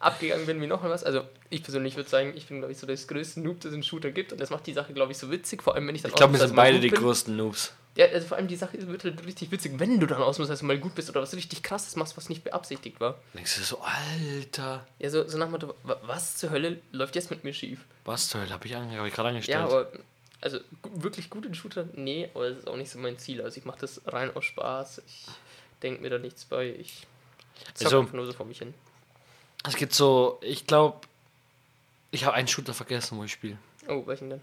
abgegangen 0.00 0.46
bin 0.46 0.60
wie 0.60 0.66
noch 0.66 0.82
was. 0.84 1.04
Also, 1.04 1.22
ich 1.48 1.62
persönlich 1.62 1.96
würde 1.96 2.10
sagen, 2.10 2.32
ich 2.36 2.48
bin, 2.48 2.58
glaube 2.58 2.72
ich, 2.72 2.78
so 2.78 2.86
das 2.86 3.06
größte 3.06 3.40
Noob, 3.40 3.60
das 3.60 3.70
es 3.70 3.76
in 3.76 3.82
Shooter 3.82 4.10
gibt. 4.10 4.32
Und 4.32 4.40
das 4.40 4.50
macht 4.50 4.66
die 4.66 4.72
Sache, 4.74 4.92
glaube 4.92 5.12
ich, 5.12 5.18
so 5.18 5.30
witzig. 5.30 5.62
Vor 5.62 5.74
allem, 5.74 5.88
wenn 5.88 5.94
ich 5.94 6.02
dann 6.02 6.10
Ich 6.10 6.16
glaube, 6.16 6.34
wir 6.34 6.40
sind 6.40 6.54
beide 6.56 6.80
die 6.80 6.88
bin. 6.88 6.98
größten 7.00 7.34
Noobs. 7.36 7.72
Ja, 7.94 8.06
also 8.06 8.26
vor 8.26 8.38
allem 8.38 8.48
die 8.48 8.56
Sache 8.56 8.86
wird 8.88 9.04
halt 9.04 9.24
richtig 9.26 9.50
witzig, 9.50 9.72
wenn 9.78 10.00
du 10.00 10.06
dann 10.06 10.22
ausnahmsweise 10.22 10.64
mal 10.64 10.78
gut 10.78 10.94
bist 10.94 11.10
oder 11.10 11.20
was 11.20 11.34
richtig 11.34 11.62
krasses 11.62 11.94
machst, 11.96 12.16
was 12.16 12.30
nicht 12.30 12.42
beabsichtigt 12.42 13.00
war. 13.00 13.18
Denkst 13.34 13.56
du 13.56 13.62
so, 13.62 13.80
Alter, 13.82 14.86
Ja, 14.98 15.10
so, 15.10 15.28
so 15.28 15.36
nach 15.36 15.46
dem 15.46 15.52
Motto, 15.52 15.74
wa- 15.82 16.00
was 16.02 16.36
zur 16.38 16.48
Hölle 16.50 16.80
läuft 16.92 17.14
jetzt 17.16 17.30
mit 17.30 17.44
mir 17.44 17.52
schief? 17.52 17.80
was 18.06 18.28
zur 18.28 18.40
Hölle 18.40 18.50
habe 18.52 18.66
ich, 18.66 18.74
ange- 18.74 18.96
hab 18.98 19.06
ich 19.06 19.12
gerade 19.12 19.28
angestellt? 19.28 19.58
Ja, 19.58 19.64
aber 19.66 19.92
also 20.40 20.58
wirklich 20.94 21.28
gut 21.28 21.44
in 21.44 21.54
Shooter? 21.54 21.86
Nee, 21.94 22.30
aber 22.34 22.48
das 22.48 22.60
ist 22.60 22.66
auch 22.68 22.76
nicht 22.76 22.90
so 22.90 22.98
mein 22.98 23.18
Ziel. 23.18 23.42
Also 23.42 23.58
ich 23.58 23.64
mache 23.66 23.80
das 23.80 24.00
rein 24.06 24.34
aus 24.34 24.44
Spaß. 24.46 25.02
Ich 25.06 25.26
denke 25.82 26.00
mir 26.00 26.08
da 26.10 26.18
nichts 26.18 26.46
bei. 26.46 26.70
Ich 26.78 27.06
zocke 27.74 27.84
Also- 27.84 28.00
einfach 28.00 28.14
nur 28.14 28.24
so 28.26 28.32
vor 28.32 28.46
mich 28.46 28.58
hin. 28.58 28.72
Es 29.64 29.76
gibt 29.76 29.92
so, 29.92 30.40
ich 30.42 30.66
glaube, 30.66 30.98
ich 32.10 32.24
habe 32.24 32.34
einen 32.34 32.48
Shooter 32.48 32.72
vergessen, 32.74 33.18
wo 33.18 33.24
ich 33.24 33.32
spiele. 33.32 33.58
Oh, 33.86 34.02
welchen 34.06 34.30
denn? 34.30 34.40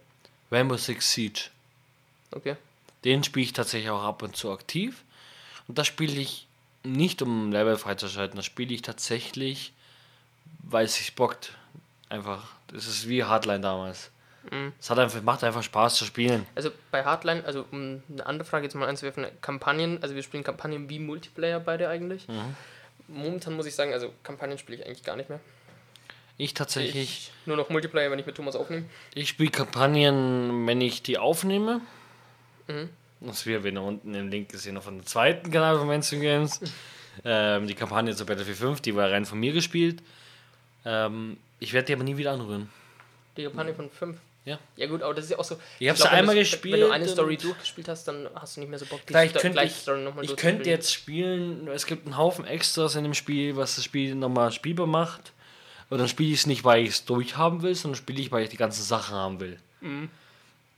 Rainbow 0.52 0.78
Six 0.78 1.12
Siege. 1.14 1.42
Okay. 2.32 2.56
Den 3.04 3.24
spiele 3.24 3.46
ich 3.46 3.54
tatsächlich 3.54 3.90
auch 3.90 4.04
ab 4.04 4.24
und 4.24 4.36
zu 4.36 4.52
aktiv. 4.52 5.04
Und 5.68 5.78
da 5.78 5.84
spiele 5.84 6.20
ich 6.20 6.48
nicht, 6.84 7.22
um 7.22 7.52
Level 7.52 7.78
freizuschalten, 7.78 8.38
da 8.38 8.44
spiele 8.44 8.74
ich 8.74 8.82
tatsächlich, 8.82 9.74
weil 10.64 10.86
es 10.86 10.96
sich 10.96 11.16
bockt. 11.16 11.54
Einfach. 12.10 12.48
Das 12.68 12.88
ist 12.88 13.08
wie 13.08 13.24
Hardline 13.24 13.62
damals. 13.62 14.12
Mhm. 14.50 14.74
Es 14.80 14.90
hat 14.90 15.00
einfach, 15.00 15.22
macht 15.22 15.44
einfach 15.44 15.64
Spaß 15.64 15.96
zu 15.96 16.06
spielen. 16.06 16.46
Also 16.56 16.72
bei 16.92 17.04
Hardline, 17.04 17.44
also 17.46 17.66
um 17.72 18.02
eine 18.10 18.26
andere 18.26 18.48
Frage 18.48 18.66
jetzt 18.66 18.76
mal 18.76 18.88
einzuwerfen, 18.88 19.28
Kampagnen, 19.42 20.02
also 20.02 20.16
wir 20.16 20.24
spielen 20.24 20.44
Kampagnen 20.44 20.90
wie 20.90 21.00
Multiplayer 21.00 21.60
beide 21.60 21.90
eigentlich. 21.90 22.26
momentan 23.08 23.56
muss 23.56 23.66
ich 23.66 23.76
sagen, 23.76 23.94
also 23.94 24.14
Kampagnen 24.24 24.58
spiele 24.58 24.80
ich 24.80 24.86
eigentlich 24.86 25.04
gar 25.04 25.16
nicht 25.16 25.30
mehr. 25.30 25.40
Ich 26.38 26.54
tatsächlich, 26.54 27.32
Ich, 27.32 27.32
nur 27.46 27.58
noch 27.58 27.70
Multiplayer, 27.70 28.10
wenn 28.12 28.20
ich 28.20 28.26
mit 28.26 28.36
Thomas 28.36 28.56
aufnehme. 28.56 28.86
ich 29.14 29.28
spiele 29.30 29.52
Kampagnen, 29.52 30.66
wenn 30.68 30.80
ich 30.80 31.04
die 31.04 31.18
aufnehme. 31.18 31.82
Mhm. 32.70 32.90
Das 33.22 33.46
wir, 33.46 33.64
wenn 33.64 33.76
da 33.76 33.82
unten 33.82 34.16
im 34.16 34.30
Link 34.30 34.50
hier 34.58 34.72
noch 34.72 34.84
von 34.84 34.98
dem 34.98 35.06
zweiten 35.06 35.52
Kanal 35.52 35.78
von 35.78 35.88
Mainstream 35.88 36.22
Games. 36.22 36.62
ähm, 37.26 37.68
die 37.68 37.74
Kampagne 37.76 38.16
zu 38.16 38.26
Battlefield 38.26 38.58
5, 38.58 38.82
die 38.82 38.96
war 38.96 39.12
rein 39.12 39.26
von 39.26 39.40
mir 39.40 39.52
gespielt. 39.52 40.02
Ähm, 40.86 41.36
ich 41.60 41.74
werde 41.74 41.88
die 41.88 41.94
aber 41.94 42.04
nie 42.06 42.16
wieder 42.16 42.32
anrühren. 42.32 42.70
Die 43.36 43.44
Kampagne 43.44 43.74
von 43.74 43.90
5. 43.90 44.18
Ja. 44.46 44.58
Ja 44.78 44.88
gut, 44.88 45.04
aber 45.04 45.14
das 45.14 45.26
ist 45.26 45.32
ja 45.32 45.38
auch 45.38 45.44
so. 45.44 45.60
Ich 45.80 45.90
hab's 45.90 46.00
glaub, 46.00 46.12
wenn 46.14 46.20
einmal 46.20 46.36
du- 46.36 46.42
gespielt 46.42 46.74
Wenn 46.76 46.82
du 46.82 46.92
eine 46.92 47.08
Story 47.10 47.36
durchgespielt 47.36 47.90
hast, 47.90 48.08
dann 48.08 48.30
hast 48.36 48.56
du 48.56 48.62
nicht 48.62 48.70
mehr 48.70 48.80
so 48.80 48.86
Bock, 48.86 49.02
die 49.02 49.08
Vielleicht 49.08 49.32
Sto- 49.34 49.42
könnte 49.42 49.64
ich, 49.64 49.76
Story 49.76 50.02
nochmal 50.02 50.24
ich 50.24 50.36
könnte 50.38 50.70
jetzt 50.70 50.94
spielen, 50.94 51.68
es 51.68 51.86
gibt 51.86 52.06
einen 52.06 52.16
Haufen 52.18 52.46
Extras 52.46 52.96
in 52.96 53.04
dem 53.04 53.14
Spiel, 53.14 53.58
was 53.58 53.76
das 53.76 53.84
Spiel 53.84 54.16
nochmal 54.16 54.52
spielbar 54.54 54.88
macht. 54.88 55.34
Und 55.90 55.98
dann 55.98 56.08
spiele 56.08 56.30
ich 56.32 56.40
es 56.40 56.46
nicht, 56.48 56.64
weil 56.64 56.84
ich 56.84 56.90
es 56.92 57.06
durchhaben 57.06 57.62
will, 57.64 57.76
sondern 57.76 57.98
spiele 57.98 58.22
ich, 58.22 58.32
weil 58.32 58.44
ich 58.44 58.50
die 58.50 58.58
ganzen 58.58 58.84
Sachen 58.84 59.16
haben 59.16 59.40
will. 59.42 59.58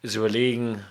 Ist 0.01 0.15
überlegen. 0.15 0.83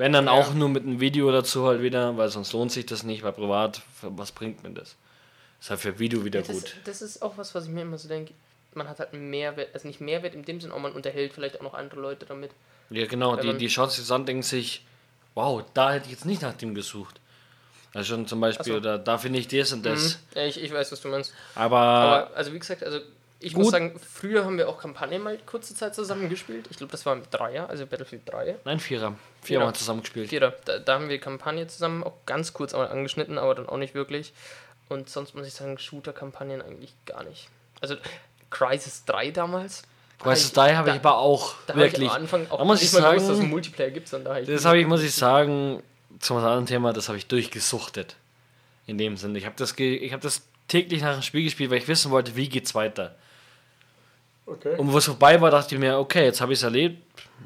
Wenn 0.00 0.14
dann. 0.14 0.24
Ja. 0.24 0.32
auch 0.32 0.54
nur 0.54 0.70
mit 0.70 0.84
einem 0.84 0.98
Video 0.98 1.30
dazu 1.30 1.66
halt 1.66 1.82
wieder, 1.82 2.16
weil 2.16 2.30
sonst 2.30 2.54
lohnt 2.54 2.72
sich 2.72 2.86
das 2.86 3.02
nicht, 3.02 3.22
weil 3.22 3.32
privat, 3.32 3.82
was 4.00 4.32
bringt 4.32 4.62
mir 4.62 4.70
das? 4.70 4.96
Ist 5.60 5.68
halt 5.68 5.80
für 5.80 5.98
Video 5.98 6.24
wieder 6.24 6.40
Ja, 6.40 6.46
das, 6.46 6.56
gut. 6.56 6.76
das 6.86 7.02
ist 7.02 7.20
auch 7.20 7.36
was, 7.36 7.54
was 7.54 7.66
ich 7.66 7.70
mir 7.70 7.82
immer 7.82 7.98
so 7.98 8.08
denke. 8.08 8.32
Man 8.72 8.88
hat 8.88 8.98
halt 8.98 9.12
einen 9.12 9.28
Mehrwert, 9.28 9.74
also 9.74 9.86
nicht 9.86 10.00
Mehrwert 10.00 10.34
in 10.34 10.42
dem 10.42 10.58
Sinn, 10.58 10.70
aber 10.70 10.80
man 10.80 10.92
unterhält 10.92 11.34
vielleicht 11.34 11.58
auch 11.58 11.64
noch 11.64 11.74
andere 11.74 12.00
Leute 12.00 12.24
damit. 12.24 12.50
Ja, 12.88 13.04
genau, 13.04 13.36
wenn 13.36 13.42
die, 13.42 13.58
die 13.58 13.68
schauen 13.68 13.90
sich 13.90 13.98
das 13.98 14.10
an, 14.10 14.24
denken 14.24 14.42
sich, 14.42 14.86
wow, 15.34 15.62
da 15.74 15.92
hätte 15.92 16.06
ich 16.06 16.12
jetzt 16.12 16.24
nicht 16.24 16.40
nach 16.40 16.54
dem 16.54 16.74
gesucht. 16.74 17.20
Also 17.92 18.14
schon 18.14 18.26
zum 18.26 18.40
Beispiel, 18.40 18.72
so. 18.72 18.78
oder 18.78 18.96
da 18.98 19.18
finde 19.18 19.38
ich 19.38 19.48
das 19.48 19.70
und 19.74 19.84
das. 19.84 20.18
Mhm. 20.34 20.40
Ich, 20.40 20.62
ich 20.62 20.72
weiß, 20.72 20.92
was 20.92 21.02
du 21.02 21.08
meinst. 21.08 21.34
Aber, 21.54 21.76
Aber, 21.76 22.36
also 22.36 22.54
wie 22.54 22.58
gesagt, 22.58 22.82
also 22.82 23.00
ich 23.42 23.54
Gut. 23.54 23.64
muss 23.64 23.72
sagen, 23.72 23.98
früher 23.98 24.44
haben 24.44 24.58
wir 24.58 24.68
auch 24.68 24.78
Kampagnen 24.78 25.22
mal 25.22 25.38
kurze 25.46 25.74
Zeit 25.74 25.94
zusammen 25.94 26.28
gespielt. 26.28 26.66
Ich 26.70 26.76
glaube, 26.76 26.90
das 26.90 27.06
war 27.06 27.14
im 27.14 27.22
Dreier, 27.30 27.70
also 27.70 27.86
Battlefield 27.86 28.22
3. 28.26 28.56
nein, 28.64 28.78
Vierer. 28.78 29.08
Vierer 29.08 29.16
Vierer. 29.42 29.64
mal 29.64 29.74
zusammengespielt. 29.74 30.28
Vierer. 30.28 30.54
Da, 30.66 30.78
da 30.78 30.94
haben 30.94 31.08
wir 31.08 31.18
Kampagne 31.18 31.66
zusammen 31.66 32.04
auch 32.04 32.12
ganz 32.26 32.52
kurz 32.52 32.74
einmal 32.74 32.88
angeschnitten, 32.88 33.38
aber 33.38 33.54
dann 33.54 33.66
auch 33.68 33.78
nicht 33.78 33.94
wirklich. 33.94 34.34
Und 34.90 35.08
sonst 35.08 35.34
muss 35.34 35.46
ich 35.46 35.54
sagen, 35.54 35.78
Shooter-Kampagnen 35.78 36.60
eigentlich 36.60 36.92
gar 37.06 37.24
nicht. 37.24 37.48
Also 37.80 37.96
Crisis 38.50 39.04
3 39.06 39.30
damals. 39.30 39.84
Crisis 40.18 40.52
3 40.52 40.74
habe 40.74 40.90
ich 40.90 40.96
aber 40.96 41.16
auch 41.16 41.54
da 41.66 41.72
habe 41.72 41.86
ich 41.86 41.92
wirklich. 41.92 42.10
am 42.10 42.16
Anfang 42.16 42.46
auch 42.50 42.58
da 42.58 42.64
muss 42.64 42.82
nicht 42.82 42.92
ich 42.92 43.00
mal 43.00 43.10
gewusst, 43.10 43.16
dass 43.16 43.22
es 43.22 43.28
sagen, 43.28 43.40
einen 43.40 43.50
Multiplayer 43.50 43.90
gibt, 43.90 44.12
da 44.12 44.18
das 44.18 44.64
habe 44.66 44.78
ich, 44.78 44.86
muss 44.86 45.02
ich 45.02 45.14
sagen, 45.14 45.82
zum 46.18 46.36
anderen 46.36 46.66
Thema, 46.66 46.92
das 46.92 47.08
habe 47.08 47.16
ich 47.16 47.26
durchgesuchtet. 47.26 48.16
In 48.86 48.98
dem 48.98 49.16
Sinne. 49.16 49.38
Ich 49.38 49.46
habe 49.46 49.54
das, 49.56 49.76
ge 49.76 49.96
ich 49.96 50.12
habe 50.12 50.22
das 50.22 50.42
täglich 50.68 51.02
nach 51.02 51.14
dem 51.14 51.22
Spiel 51.22 51.44
gespielt, 51.44 51.70
weil 51.70 51.78
ich 51.78 51.88
wissen 51.88 52.10
wollte, 52.10 52.36
wie 52.36 52.48
geht's 52.48 52.74
weiter. 52.74 53.14
Okay. 54.46 54.76
Und 54.76 54.92
wo 54.92 54.98
es 54.98 55.04
vorbei 55.04 55.40
war, 55.40 55.50
dachte 55.50 55.74
ich 55.74 55.80
mir, 55.80 55.96
okay, 55.98 56.24
jetzt 56.24 56.40
habe 56.40 56.52
ich 56.52 56.58
es 56.58 56.62
erlebt. 56.64 57.02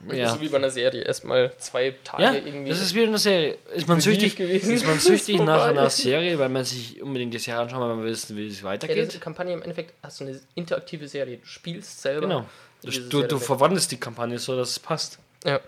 Das 0.09 0.17
Ja. 0.17 0.27
ist 0.27 0.33
so 0.35 0.41
wie 0.41 0.49
bei 0.49 0.57
einer 0.57 0.71
Serie. 0.71 1.03
Erstmal 1.03 1.53
zwei 1.59 1.95
Tage 2.03 2.23
Ja, 2.23 2.33
irgendwie. 2.35 2.71
das 2.71 2.81
ist 2.81 2.95
wie 2.95 3.03
eine 3.05 3.19
Serie. 3.19 3.59
Ist 3.75 3.87
man 3.87 4.01
süchtig, 4.01 4.37
gewesen. 4.37 4.73
ist 4.73 4.85
man 4.87 4.95
Das 4.97 5.05
ist 5.07 5.27
süchtig 5.27 5.41
nach 5.45 5.65
einer 5.65 5.91
Serie, 5.91 6.39
weil 6.39 6.49
man 6.49 6.65
sich 6.65 7.01
unbedingt 7.03 7.35
die 7.35 7.39
Serie 7.39 7.61
anschaut, 7.61 7.81
weil 7.81 7.95
man 7.97 8.05
wissen, 8.05 8.37
wie 8.37 8.49
es 8.49 8.61
ja, 8.61 8.65
weitergeht? 8.65 8.97
ist 9.09 9.21
Kampagne 9.21 9.53
im 9.53 9.63
Endeffekt 9.63 9.95
hast 10.03 10.21
du 10.21 10.25
eine 10.25 10.41
interaktive 10.55 11.07
Serie. 11.09 11.39
Du 11.39 11.47
spielst 11.47 12.01
selber. 12.03 12.23
Genau. 12.27 12.47
diese 12.83 13.03
Du, 13.09 13.23
du, 13.23 13.39
verwandelst 13.39 13.93
die 13.93 14.01
Kampagne 14.01 14.39
so, 14.39 14.57
dass 14.57 14.71
es 14.71 14.79
passt. 14.79 15.19
Ja. 15.45 15.61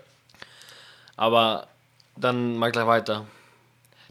Aber 1.15 1.67
dann 2.15 2.57
mal 2.57 2.71
gleich 2.71 2.87
weiter. 2.87 3.25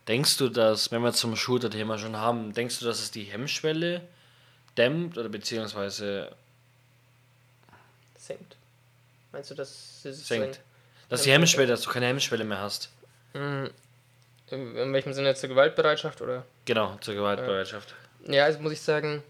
Denkst 0.08 0.37
du, 0.37 0.49
dass, 0.49 0.92
wenn 0.92 1.02
wir 1.02 1.12
zum 1.12 1.35
Shooter-Thema 1.35 1.99
schon 1.99 2.16
haben, 2.16 2.52
denkst 2.52 2.78
du, 2.78 2.85
dass 2.85 3.00
es 3.00 3.11
die 3.11 3.25
Hemmschwelle 3.25 4.02
dämmt 4.78 5.18
oder 5.18 5.28
beziehungsweise 5.28 6.30
Senkt. 8.26 8.56
Meinst 9.33 9.50
du, 9.50 9.54
dass 9.54 10.04
es 10.04 10.26
senkt? 10.26 10.61
Dass 11.09 11.23
die 11.23 11.33
Hemmschwelle, 11.33 11.68
dass 11.68 11.83
du 11.83 11.90
keine 11.90 12.06
Hemmschwelle 12.06 12.45
mehr 12.45 12.61
hast. 12.61 12.90
In, 13.35 13.71
in 14.50 14.92
welchem 14.92 15.12
Sinne 15.12 15.35
zur 15.35 15.49
Gewaltbereitschaft 15.49 16.21
oder? 16.23 16.45
Genau, 16.64 16.97
zur 17.00 17.14
Gewaltbereitschaft. 17.14 17.95
Ja, 18.26 18.45
also 18.45 18.59
muss 18.61 18.73
ich 18.73 18.80
sagen, 18.80 19.23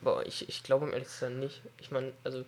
boah, 0.00 0.24
ich, 0.24 0.48
ich 0.48 0.62
glaube 0.62 0.84
um 0.84 0.92
ehrlich 0.92 1.08
zu 1.08 1.18
sein 1.18 1.40
nicht. 1.40 1.60
Ich 1.80 1.90
meine, 1.90 2.12
also 2.22 2.44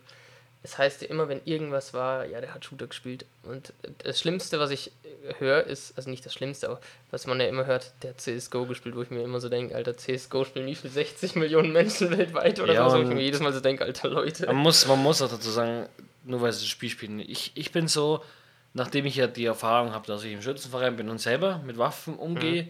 es 0.63 0.77
heißt 0.77 1.01
ja 1.01 1.09
immer, 1.09 1.27
wenn 1.27 1.41
irgendwas 1.43 1.93
war, 1.93 2.25
ja, 2.25 2.39
der 2.39 2.53
hat 2.53 2.63
Shooter 2.63 2.87
gespielt. 2.87 3.25
Und 3.43 3.73
das 3.97 4.19
Schlimmste, 4.19 4.59
was 4.59 4.71
ich 4.71 4.91
höre, 5.37 5.65
ist, 5.65 5.97
also 5.97 6.09
nicht 6.09 6.25
das 6.25 6.33
Schlimmste, 6.33 6.69
aber 6.69 6.79
was 7.11 7.27
man 7.27 7.39
ja 7.41 7.47
immer 7.47 7.65
hört, 7.65 7.91
der 8.01 8.11
hat 8.11 8.21
CSGO 8.21 8.65
gespielt, 8.65 8.95
wo 8.95 9.01
ich 9.01 9.09
mir 9.09 9.23
immer 9.23 9.41
so 9.41 9.49
denke, 9.49 9.75
Alter, 9.75 9.97
CSGO 9.97 10.45
spielen 10.45 10.65
wie 10.65 10.75
viel 10.75 10.89
60 10.89 11.35
Millionen 11.35 11.73
Menschen 11.73 12.11
weltweit 12.17 12.61
oder 12.61 12.73
Ja, 12.73 12.89
so, 12.89 12.97
wo 12.97 13.01
ich 13.01 13.09
mir 13.09 13.21
jedes 13.21 13.41
Mal 13.41 13.51
so 13.51 13.59
denke, 13.59 13.83
Alter, 13.83 14.07
Leute. 14.07 14.45
Man 14.45 14.55
muss, 14.55 14.87
man 14.87 14.99
muss 14.99 15.21
auch 15.21 15.29
dazu 15.29 15.49
sagen, 15.49 15.87
nur 16.23 16.41
weil 16.41 16.53
sie 16.53 16.61
das 16.61 16.69
Spiel 16.69 16.89
spielen. 16.89 17.19
Ich, 17.19 17.51
ich 17.55 17.73
bin 17.73 17.89
so, 17.89 18.23
nachdem 18.73 19.05
ich 19.05 19.17
ja 19.17 19.27
die 19.27 19.45
Erfahrung 19.45 19.91
habe, 19.91 20.07
dass 20.07 20.23
ich 20.23 20.31
im 20.31 20.41
Schützenverein 20.41 20.95
bin 20.95 21.09
und 21.09 21.19
selber 21.19 21.61
mit 21.65 21.77
Waffen 21.77 22.15
umgehe, 22.15 22.69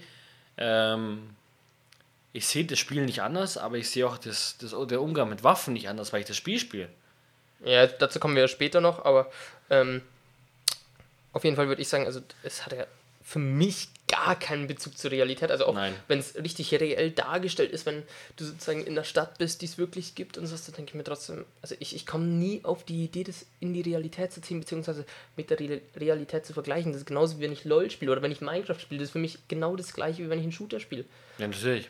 ähm, 0.58 1.30
ich 2.32 2.48
sehe 2.48 2.66
das 2.66 2.80
Spiel 2.80 3.06
nicht 3.06 3.22
anders, 3.22 3.60
aber 3.60 3.78
ich 3.78 3.88
sehe 3.88 4.08
auch 4.08 4.18
das, 4.18 4.58
das, 4.58 4.74
der 4.88 5.00
Umgang 5.00 5.30
mit 5.30 5.44
Waffen 5.44 5.74
nicht 5.74 5.88
anders, 5.88 6.12
weil 6.12 6.22
ich 6.22 6.28
das 6.28 6.38
Spiel 6.38 6.58
spiele. 6.58 6.90
Ja, 7.64 7.88
dazu 7.88 8.20
kommen 8.20 8.36
wir 8.36 8.44
ja 8.44 8.48
später 8.48 8.82
noch, 8.82 9.06
aber 9.06 9.32
ähm, 9.70 10.02
auf 11.32 11.44
jeden 11.44 11.56
Fall 11.56 11.68
würde 11.68 11.82
ich 11.82 11.88
sagen, 11.88 12.06
also 12.06 12.22
es 12.44 12.66
hat 12.66 12.74
ja 12.74 12.86
für 13.24 13.40
mich 13.40 13.88
gar 14.08 14.38
keinen 14.38 14.68
Bezug 14.68 14.98
zur 14.98 15.12
Realität. 15.12 15.50
Also 15.50 15.66
auch 15.66 15.78
wenn 16.08 16.20
es 16.20 16.36
richtig 16.36 16.72
reell 16.74 17.10
dargestellt 17.12 17.72
ist, 17.72 17.86
wenn 17.86 18.04
du 18.36 18.46
sozusagen 18.46 18.86
in 18.86 18.96
der 18.96 19.06
Stadt 19.06 19.38
bist, 19.38 19.62
die 19.62 19.66
es 19.66 19.78
wirklich 19.78 20.14
gibt 20.14 20.38
und 20.38 20.46
so, 20.46 20.56
dann 20.56 20.76
denke 20.76 20.92
ich 20.92 20.96
mir 20.96 21.04
trotzdem, 21.04 21.46
also 21.62 21.76
ich, 21.80 21.96
ich 21.96 22.06
komme 22.06 22.26
nie 22.26 22.60
auf 22.64 22.84
die 22.84 23.06
Idee, 23.06 23.24
das 23.24 23.46
in 23.60 23.74
die 23.74 23.82
Realität 23.82 24.34
zu 24.34 24.42
ziehen, 24.42 24.60
beziehungsweise 24.60 25.06
mit 25.36 25.50
der 25.50 25.60
Re 25.60 25.82
Realität 25.96 26.46
zu 26.46 26.54
vergleichen. 26.54 26.92
Das 26.92 27.02
ist 27.02 27.08
genauso 27.08 27.38
wie 27.38 27.44
wenn 27.44 27.54
ich 27.54 27.64
LOL 27.64 27.90
spiele 27.90 28.12
oder 28.12 28.22
wenn 28.22 28.32
ich 28.32 28.42
Minecraft 28.42 28.80
spiele. 28.80 29.00
Das 29.00 29.08
ist 29.08 29.14
für 29.14 29.20
mich 29.20 29.40
genau 29.48 29.76
das 29.76 29.94
gleiche, 29.94 30.24
wie 30.24 30.30
wenn 30.30 30.40
ich 30.40 30.44
einen 30.44 30.52
Shooter 30.52 30.80
spiele. 30.80 31.06
Ja, 31.38 31.48
natürlich. 31.48 31.90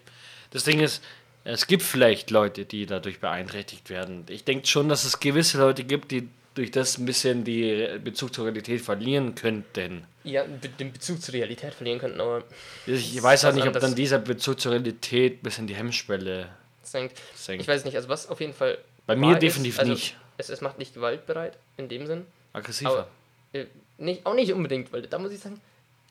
Das 0.52 0.64
Ding 0.64 0.80
ist, 0.80 1.04
es 1.44 1.68
gibt 1.68 1.84
vielleicht 1.84 2.32
Leute, 2.32 2.66
die 2.66 2.86
dadurch 2.86 3.20
beeinträchtigt 3.20 3.90
werden. 3.90 4.26
Ich 4.30 4.44
denke 4.44 4.68
schon, 4.68 4.90
dass 4.90 5.04
es 5.04 5.20
gewisse 5.20 5.58
Leute 5.58 5.84
gibt, 5.84 6.12
die 6.12 6.30
durch 6.56 6.72
das 6.72 6.98
ein 6.98 7.06
bisschen 7.06 7.44
die 7.44 7.88
Bezug 8.04 8.34
zur 8.34 8.46
Realität 8.46 8.82
verlieren 8.82 9.36
könnten. 9.36 10.06
Ja, 10.24 10.44
den 10.44 10.94
Bezug 10.94 11.22
zur 11.22 11.34
Realität 11.34 11.74
verlieren 11.74 12.00
könnten, 12.00 12.22
aber 12.22 12.44
Ich 12.86 13.22
weiß 13.22 13.44
halt 13.44 13.56
was 13.56 13.64
nicht, 13.64 13.76
ob 13.76 13.82
dann 13.82 13.96
dieser 13.96 14.20
Bezug 14.20 14.60
zur 14.60 14.72
Realität 14.72 15.40
ein 15.40 15.44
bisschen 15.44 15.68
die 15.68 15.76
Hemmschwelle 15.76 16.50
das 16.82 16.92
denkt, 16.92 17.20
senkt. 17.36 17.64
ich 17.64 17.68
weiß 17.68 17.86
nicht, 17.86 17.96
also 17.96 18.08
was 18.10 18.28
auf 18.28 18.40
jeden 18.40 18.54
Fall 18.54 18.78
Bei 19.06 19.16
mir 19.16 19.36
definitiv 19.36 19.80
also 19.80 19.92
nicht. 19.94 20.16
Es, 20.38 20.50
es 20.50 20.62
macht 20.62 20.78
nicht 20.80 20.94
gewaltbereit 20.94 21.58
in 21.78 21.90
dem 21.90 22.08
Sinn. 22.08 22.26
Aggressiver. 22.54 22.92
Aber 22.92 23.08
äh, 23.54 23.66
nicht, 23.98 24.26
auch 24.26 24.36
nicht 24.36 24.52
unbedingt, 24.54 24.92
weil 24.94 25.04
da 25.04 25.18
muss 25.20 25.32
ich 25.32 25.40
sagen, 25.40 25.60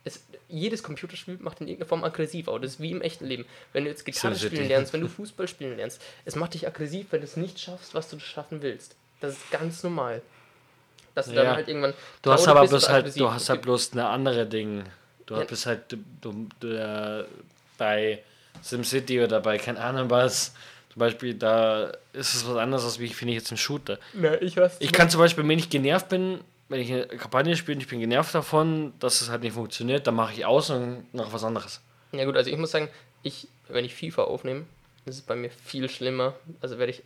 es, 0.04 0.24
jedes 0.48 0.82
Computerspiel 0.82 1.38
macht 1.40 1.60
in 1.60 1.68
irgendeiner 1.68 1.88
Form 1.88 2.04
aggressiv, 2.04 2.48
aber 2.48 2.58
das 2.60 2.72
ist 2.72 2.80
wie 2.80 2.90
im 2.90 3.02
echten 3.02 3.26
Leben. 3.26 3.44
Wenn 3.72 3.84
du 3.84 3.90
jetzt 3.90 4.04
Gitarre 4.04 4.34
spielen 4.36 4.68
lernst, 4.68 4.92
wenn 4.92 5.00
du 5.00 5.08
Fußball 5.08 5.46
spielen 5.48 5.76
lernst, 5.76 6.00
es 6.24 6.34
macht 6.36 6.54
dich 6.54 6.66
aggressiv, 6.66 7.06
wenn 7.10 7.20
du 7.20 7.26
es 7.26 7.36
nicht 7.36 7.60
schaffst, 7.60 7.94
was 7.94 8.08
du 8.10 8.18
schaffen 8.18 8.62
willst. 8.62 8.96
Das 9.20 9.34
ist 9.34 9.50
ganz 9.50 9.82
normal. 9.82 10.22
Dass 11.14 11.26
du 11.26 11.32
Ja. 11.34 11.44
dann 11.44 11.54
halt 11.56 11.68
irgendwann. 11.68 11.94
du 12.22 12.32
hast 12.32 12.48
aber 12.48 12.66
bloß 12.66 12.88
halt, 12.88 13.18
du 13.18 13.30
hast 13.30 13.48
halt 13.48 13.62
bloß 13.62 13.92
eine 13.92 14.06
andere 14.08 14.46
Ding. 14.46 14.84
Du 15.26 15.34
Ja. 15.34 15.44
bist 15.44 15.66
halt 15.66 15.92
du, 15.92 15.98
du, 16.20 16.48
du, 16.58 16.68
äh, 16.68 17.24
bei 17.78 18.22
SimCity 18.62 19.20
oder 19.22 19.40
bei 19.40 19.58
keine 19.58 19.80
Ahnung 19.80 20.10
was. 20.10 20.52
Zum 20.92 21.00
Beispiel, 21.00 21.34
da 21.34 21.86
ist 22.12 22.34
es 22.34 22.46
was 22.46 22.56
anderes, 22.56 22.84
als 22.84 22.98
wie 22.98 23.06
ich 23.06 23.16
finde 23.16 23.32
ich 23.32 23.38
jetzt 23.40 23.50
ein 23.50 23.56
Shooter. 23.56 23.98
Na, 24.12 24.40
ich. 24.42 24.56
Ich 24.80 24.92
kann 24.92 25.08
zum 25.08 25.20
Beispiel, 25.20 25.46
wenn 25.48 25.58
ich 25.58 25.70
genervt 25.70 26.08
bin, 26.10 26.40
wenn 26.72 26.80
ich 26.80 26.92
eine 26.92 27.06
Kampagne 27.06 27.56
spiele 27.56 27.76
und 27.76 27.82
ich 27.82 27.88
bin 27.88 28.00
genervt 28.00 28.34
davon, 28.34 28.92
dass 28.98 29.20
es 29.20 29.30
halt 29.30 29.42
nicht 29.42 29.52
funktioniert, 29.52 30.06
dann 30.06 30.14
mache 30.14 30.32
ich 30.32 30.44
aus 30.44 30.70
und 30.70 31.12
noch 31.12 31.32
was 31.32 31.44
anderes. 31.44 31.80
Ja 32.12 32.24
gut, 32.24 32.36
also 32.36 32.50
ich 32.50 32.56
muss 32.56 32.70
sagen, 32.70 32.88
ich, 33.22 33.48
wenn 33.68 33.84
ich 33.84 33.94
FIFA 33.94 34.24
aufnehme, 34.24 34.64
das 35.04 35.16
ist 35.16 35.26
bei 35.26 35.36
mir 35.36 35.50
viel 35.50 35.88
schlimmer. 35.88 36.34
Also 36.60 36.78
werde 36.78 36.92
ich, 36.92 37.02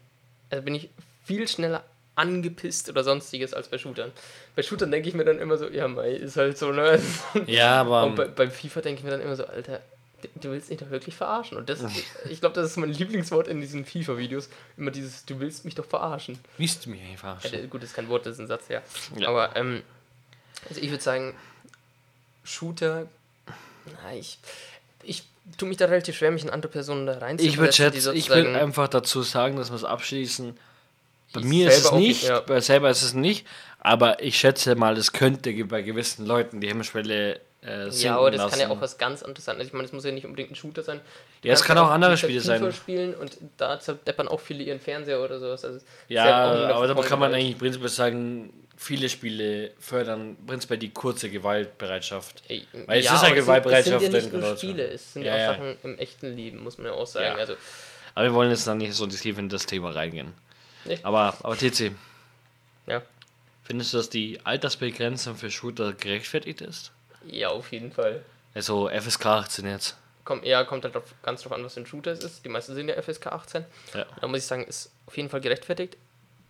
also 0.50 0.64
bin 0.64 0.74
ich 0.74 0.90
viel 1.24 1.46
schneller 1.48 1.84
angepisst 2.14 2.88
oder 2.88 3.04
sonstiges 3.04 3.52
als 3.52 3.68
bei 3.68 3.78
Shootern. 3.78 4.10
Bei 4.54 4.62
Shootern 4.62 4.90
denke 4.90 5.08
ich 5.08 5.14
mir 5.14 5.24
dann 5.24 5.38
immer 5.38 5.58
so, 5.58 5.68
ja, 5.68 5.86
mei, 5.86 6.10
ist 6.12 6.36
halt 6.36 6.56
so, 6.56 6.72
ne? 6.72 6.98
Ja, 7.46 7.80
aber 7.80 8.04
Und 8.04 8.16
bei, 8.16 8.26
beim 8.26 8.50
FIFA 8.50 8.80
denke 8.80 9.00
ich 9.00 9.04
mir 9.04 9.10
dann 9.10 9.20
immer 9.20 9.36
so, 9.36 9.46
Alter, 9.46 9.82
du 10.34 10.50
willst 10.50 10.70
mich 10.70 10.78
doch 10.78 10.90
wirklich 10.90 11.14
verarschen. 11.14 11.56
Und 11.56 11.68
das, 11.68 11.80
ich 12.28 12.40
glaube, 12.40 12.54
das 12.54 12.70
ist 12.70 12.76
mein 12.76 12.90
Lieblingswort 12.90 13.48
in 13.48 13.60
diesen 13.60 13.84
FIFA-Videos. 13.84 14.48
Immer 14.76 14.90
dieses, 14.90 15.24
du 15.24 15.38
willst 15.40 15.64
mich 15.64 15.74
doch 15.74 15.84
verarschen. 15.86 16.38
willst 16.58 16.84
du 16.86 16.90
mich 16.90 17.00
Ja, 17.08 17.16
verarschen? 17.16 17.52
d- 17.52 17.66
gut, 17.68 17.82
das 17.82 17.90
ist 17.90 17.96
kein 17.96 18.08
Wort, 18.08 18.26
das 18.26 18.34
ist 18.34 18.40
ein 18.40 18.46
Satz, 18.46 18.68
ja. 18.68 18.82
Ja. 19.16 19.28
Aber, 19.28 19.54
ähm, 19.56 19.82
also 20.68 20.80
ich 20.80 20.90
würde 20.90 21.02
sagen, 21.02 21.34
Shooter, 22.44 23.06
na, 23.86 24.14
ich, 24.14 24.38
ich 25.02 25.24
tue 25.58 25.68
mich 25.68 25.76
da 25.78 25.86
relativ 25.86 26.16
schwer, 26.16 26.30
mich 26.30 26.42
in 26.44 26.50
andere 26.50 26.70
Personen 26.70 27.06
da 27.06 27.18
rein 27.18 27.36
Ich 27.40 27.56
würde 27.58 27.72
schätzen, 27.72 28.14
ich 28.16 28.28
will 28.30 28.54
einfach 28.56 28.88
dazu 28.88 29.22
sagen, 29.22 29.56
dass 29.56 29.70
wir 29.70 29.76
es 29.76 29.84
abschließen. 29.84 30.56
Bei 31.32 31.40
Ich 31.40 31.46
mir 31.46 31.68
ist 31.68 31.84
es 31.86 31.92
nicht, 31.92 32.22
ja. 32.24 32.40
bei 32.40 32.60
selber 32.60 32.88
ist 32.90 33.02
es 33.02 33.12
nicht, 33.14 33.46
aber 33.80 34.22
ich 34.22 34.38
schätze 34.38 34.74
mal, 34.76 34.96
es 34.96 35.12
könnte 35.12 35.52
bei 35.64 35.82
gewissen 35.82 36.24
Leuten 36.24 36.60
die 36.60 36.68
Hemmschwelle 36.68 37.40
äh, 37.66 37.88
Ja, 37.90 38.16
aber 38.18 38.30
das 38.30 38.38
lassen. 38.38 38.50
kann 38.50 38.60
ja 38.60 38.68
auch 38.70 38.80
was 38.80 38.96
ganz 38.98 39.22
anderes 39.22 39.44
sein. 39.44 39.56
Also 39.56 39.66
ich 39.66 39.72
meine, 39.72 39.84
es 39.86 39.92
muss 39.92 40.04
ja 40.04 40.12
nicht 40.12 40.24
unbedingt 40.24 40.50
ein 40.52 40.54
Shooter 40.54 40.82
sein. 40.82 41.00
Du 41.42 41.48
Ja, 41.48 41.54
es 41.54 41.62
kann 41.64 41.76
auch 41.78 41.90
andere 41.90 42.16
Spiele 42.16 42.40
FIFA 42.40 42.58
sein. 42.58 42.72
spielen 42.72 43.14
und 43.14 43.36
da 43.56 43.78
zerdeppern 43.80 44.28
auch 44.28 44.40
viele 44.40 44.62
ihren 44.64 44.80
Fernseher 44.80 45.22
oder 45.22 45.38
sowas. 45.40 45.64
Also 45.64 45.78
es 45.78 45.84
Ja, 46.08 46.24
halt 46.24 46.70
aber 46.72 46.86
da 46.86 46.94
kann 46.94 47.18
man 47.18 47.30
Gewalt. 47.30 47.34
eigentlich 47.44 47.58
prinzipiell 47.58 47.88
sagen, 47.90 48.52
viele 48.76 49.08
Spiele 49.08 49.72
fördern 49.80 50.36
prinzipiell 50.46 50.78
die 50.78 50.90
kurze 50.90 51.30
Gewaltbereitschaft. 51.30 52.42
Ey, 52.48 52.66
Weil 52.86 53.00
es 53.00 53.06
ja, 53.06 53.14
ist 53.16 53.22
ja 53.22 53.34
Gewaltbereitschaft 53.34 54.02
Es 54.04 54.12
sind 54.12 54.12
ja 54.12 54.18
in 54.18 54.24
nicht 54.24 54.32
nur. 54.48 54.56
Spiele, 54.56 54.86
es 54.88 55.12
sind 55.14 55.22
Ja, 55.22 55.36
ja, 55.36 55.42
ja. 55.42 55.50
auch 55.50 55.56
Sachen 55.56 55.76
im 55.82 55.98
echten 55.98 56.36
Leben, 56.36 56.62
muss 56.62 56.76
man 56.78 56.88
ja 56.88 56.92
auch 56.92 57.06
sagen. 57.06 57.24
Ja. 57.26 57.34
Also, 57.34 57.54
Aber 58.14 58.24
wir 58.26 58.34
wollen 58.34 58.50
jetzt 58.50 58.66
dann 58.66 58.78
nicht 58.78 58.94
so 58.94 59.06
tief 59.06 59.38
in 59.38 59.48
das 59.48 59.66
Thema 59.66 59.90
reingehen. 59.90 60.32
Nee. 60.84 60.98
Aber, 61.02 61.34
aber 61.42 61.56
TC, 61.56 61.92
ja. 62.86 63.02
findest 63.64 63.92
du, 63.92 63.96
dass 63.96 64.08
die 64.10 64.38
Altersbegrenzung 64.44 65.36
für 65.36 65.50
Shooter 65.50 65.92
gerechtfertigt 65.94 66.60
ist? 66.60 66.92
Ja, 67.30 67.48
auf 67.48 67.72
jeden 67.72 67.92
Fall. 67.92 68.24
Also 68.54 68.88
FSK 68.88 69.26
18 69.26 69.66
jetzt. 69.66 69.96
Kommt, 70.24 70.44
ja, 70.44 70.64
kommt 70.64 70.84
halt 70.84 70.94
drauf, 70.94 71.04
ganz 71.22 71.42
drauf 71.42 71.52
an, 71.52 71.62
was 71.64 71.74
für 71.74 71.80
ein 71.80 71.86
Shooter 71.86 72.10
es 72.12 72.20
ist. 72.24 72.44
Die 72.44 72.48
meisten 72.48 72.74
sind 72.74 72.88
ja 72.88 73.00
FSK 73.00 73.26
18. 73.28 73.64
Ja. 73.94 74.06
Da 74.20 74.26
muss 74.26 74.38
ich 74.40 74.46
sagen, 74.46 74.64
ist 74.64 74.90
auf 75.06 75.16
jeden 75.16 75.28
Fall 75.28 75.40
gerechtfertigt. 75.40 75.96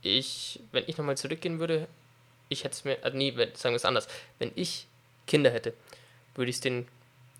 Ich, 0.03 0.61
wenn 0.73 0.85
ich 0.87 0.97
nochmal 0.97 1.17
zurückgehen 1.17 1.59
würde, 1.59 1.87
ich 2.49 2.65
hätte 2.65 2.75
es 2.75 2.85
mir, 2.85 2.97
also 3.03 3.17
nee, 3.17 3.33
wenn- 3.37 3.55
sagen 3.55 3.73
wir 3.75 3.77
es 3.77 3.85
anders. 3.85 4.09
Wenn 4.39 4.53
ich 4.55 4.87
Kinder 5.27 5.51
hätte, 5.51 5.75
würde 6.37 6.49
ich 6.51 6.57
es 6.57 6.61
denen, 6.61 6.87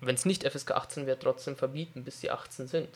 wenn 0.01 0.15
es 0.15 0.25
nicht 0.25 0.43
FSK 0.43 0.71
18 0.71 1.07
wäre, 1.07 1.17
trotzdem 1.17 1.55
verbieten, 1.55 2.03
bis 2.03 2.19
sie 2.21 2.29
18 2.29 2.67
sind. 2.67 2.89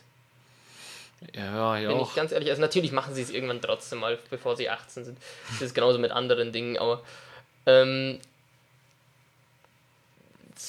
Ja, 1.33 1.77
ja 1.77 1.87
Bin 1.89 1.97
auch. 1.99 2.09
ich 2.09 2.15
ganz 2.15 2.31
ehrlich, 2.31 2.49
also 2.49 2.61
natürlich 2.61 2.91
machen 2.91 3.13
sie 3.15 3.21
es 3.21 3.29
irgendwann 3.29 3.61
trotzdem 3.61 3.99
mal, 3.99 4.17
bevor 4.29 4.57
sie 4.57 4.69
18 4.69 5.05
sind. 5.05 5.17
Das 5.53 5.61
ist 5.61 5.73
genauso 5.75 5.99
mit 5.99 6.11
anderen 6.11 6.51
Dingen, 6.51 6.77
aber 6.77 7.01
ähm, 7.65 8.19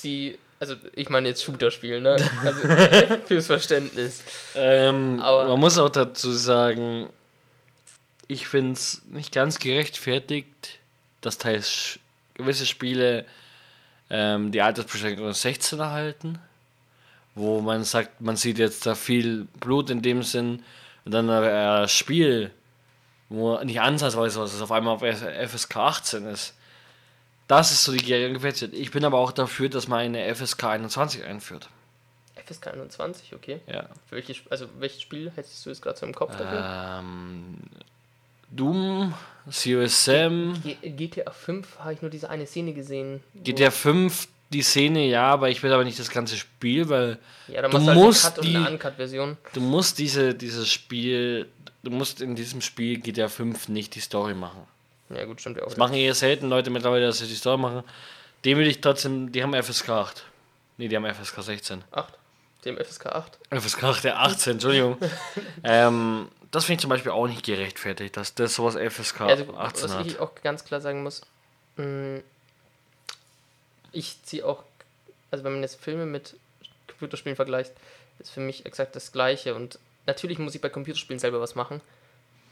sie, 0.00 0.38
also 0.60 0.74
ich 0.94 1.08
meine 1.08 1.28
jetzt 1.28 1.42
Shooter 1.44 1.70
spielen, 1.70 2.02
ne? 2.04 2.16
Also 2.44 3.16
fürs 3.26 3.46
Verständnis. 3.46 4.22
Ähm, 4.54 5.20
Aber- 5.20 5.48
man 5.48 5.60
muss 5.60 5.78
auch 5.78 5.90
dazu 5.90 6.32
sagen, 6.32 7.08
ich 8.28 8.46
finde 8.46 8.72
es 8.72 9.02
nicht 9.10 9.32
ganz 9.32 9.58
gerechtfertigt, 9.58 10.78
dass 11.20 11.38
teils 11.38 11.98
gewisse 12.34 12.66
Spiele 12.66 13.26
ähm, 14.10 14.52
die 14.52 14.62
Altersbeschränkung 14.62 15.32
16 15.32 15.78
erhalten, 15.78 16.38
wo 17.34 17.60
man 17.60 17.84
sagt, 17.84 18.20
man 18.20 18.36
sieht 18.36 18.58
jetzt 18.58 18.86
da 18.86 18.94
viel 18.94 19.46
Blut 19.60 19.90
in 19.90 20.02
dem 20.02 20.22
Sinn 20.22 20.62
und 21.04 21.12
dann 21.12 21.28
ein 21.30 21.88
Spiel, 21.88 22.50
wo 23.28 23.58
nicht 23.64 23.80
ansatzweise 23.80 24.40
was 24.40 24.54
ist, 24.54 24.62
auf 24.62 24.72
einmal 24.72 24.94
auf 24.94 25.02
FSK 25.02 25.76
18 25.76 26.26
ist. 26.26 26.54
Das 27.48 27.72
ist 27.72 27.84
so 27.84 27.92
die 27.92 28.04
Gerechtfertigung. 28.04 28.78
Ich 28.78 28.90
bin 28.90 29.04
aber 29.04 29.18
auch 29.18 29.32
dafür, 29.32 29.68
dass 29.68 29.88
man 29.88 30.00
eine 30.00 30.34
FSK 30.34 30.64
21 30.64 31.24
einführt. 31.24 31.68
FSK 32.46 32.68
21, 32.68 33.34
okay. 33.34 33.60
Ja. 33.66 33.88
Für 34.06 34.16
welches, 34.16 34.38
also 34.50 34.66
welches 34.78 35.02
Spiel 35.02 35.30
hättest 35.34 35.64
du 35.64 35.70
jetzt 35.70 35.82
gerade 35.82 35.98
so 35.98 36.06
im 36.06 36.14
Kopf 36.14 36.36
dafür? 36.36 37.00
Ähm, 37.00 37.58
Doom, 38.50 39.14
COSM, 39.46 40.54
G 40.62 40.76
GTA 40.82 41.30
5 41.30 41.78
habe 41.78 41.94
ich 41.94 42.02
nur 42.02 42.10
diese 42.10 42.28
eine 42.28 42.46
Szene 42.46 42.74
gesehen. 42.74 43.22
GTA 43.34 43.70
5, 43.70 44.28
die 44.50 44.62
Szene 44.62 45.06
ja, 45.06 45.24
aber 45.30 45.48
ich 45.48 45.62
will 45.62 45.72
aber 45.72 45.84
nicht 45.84 45.98
das 45.98 46.10
ganze 46.10 46.36
Spiel, 46.36 46.88
weil 46.88 47.18
ja, 47.48 47.62
da 47.62 47.68
du 47.68 47.78
machst 47.78 47.88
du 47.88 47.94
musst 47.94 48.24
halt 48.24 48.38
eine 48.38 48.42
Cut 48.42 48.44
die- 48.44 48.56
und 48.56 48.66
eine 48.66 48.74
Uncut-Version. 48.74 49.36
du 49.54 49.60
musst 49.60 49.98
diese, 49.98 50.34
dieses 50.34 50.68
Spiel, 50.68 51.48
du 51.82 51.90
musst 51.90 52.20
in 52.20 52.34
diesem 52.34 52.60
Spiel 52.60 52.98
GTA 52.98 53.28
5 53.28 53.68
nicht 53.68 53.94
die 53.94 54.00
Story 54.00 54.34
machen. 54.34 54.66
Ja, 55.14 55.24
gut, 55.24 55.40
stimmt 55.40 55.56
ja 55.56 55.62
auch. 55.64 55.68
Das 55.68 55.76
machen 55.76 55.94
eher 55.94 56.14
selten 56.14 56.48
Leute 56.48 56.70
mittlerweile, 56.70 57.06
dass 57.06 57.18
sie 57.18 57.26
die 57.26 57.34
Story 57.34 57.58
machen. 57.58 57.82
Dem 58.44 58.58
will 58.58 58.66
ich 58.66 58.80
trotzdem, 58.80 59.30
die 59.32 59.42
haben 59.42 59.54
FSK 59.60 59.88
8. 59.90 60.24
Nee, 60.78 60.88
die 60.88 60.96
haben 60.96 61.06
FSK 61.06 61.42
16. 61.42 61.84
8. 61.92 62.14
Dem 62.64 62.76
FSK 62.76 63.06
8. 63.06 63.38
FSK 63.50 63.84
8, 63.84 64.04
der 64.04 64.20
18, 64.20 64.52
Entschuldigung. 64.52 64.96
ähm, 65.64 66.28
das 66.50 66.64
finde 66.64 66.74
ich 66.74 66.80
zum 66.80 66.90
Beispiel 66.90 67.12
auch 67.12 67.26
nicht 67.26 67.44
gerechtfertigt, 67.44 68.16
dass 68.16 68.34
das 68.34 68.54
sowas 68.54 68.76
FSK 68.76 69.20
Also, 69.22 69.54
18 69.54 69.84
was 69.84 69.94
hat. 69.94 70.06
ich 70.06 70.18
auch 70.18 70.34
ganz 70.42 70.64
klar 70.64 70.80
sagen 70.80 71.02
muss, 71.02 71.22
mh, 71.76 72.20
ich 73.92 74.22
ziehe 74.22 74.46
auch, 74.46 74.62
also 75.30 75.44
wenn 75.44 75.52
man 75.52 75.62
jetzt 75.62 75.80
Filme 75.82 76.06
mit 76.06 76.36
Computerspielen 76.88 77.36
vergleicht, 77.36 77.72
ist 78.18 78.30
für 78.30 78.40
mich 78.40 78.64
exakt 78.66 78.94
das 78.96 79.12
Gleiche. 79.12 79.54
Und 79.54 79.78
natürlich 80.06 80.38
muss 80.38 80.54
ich 80.54 80.60
bei 80.60 80.68
Computerspielen 80.68 81.18
selber 81.18 81.40
was 81.40 81.54
machen. 81.54 81.80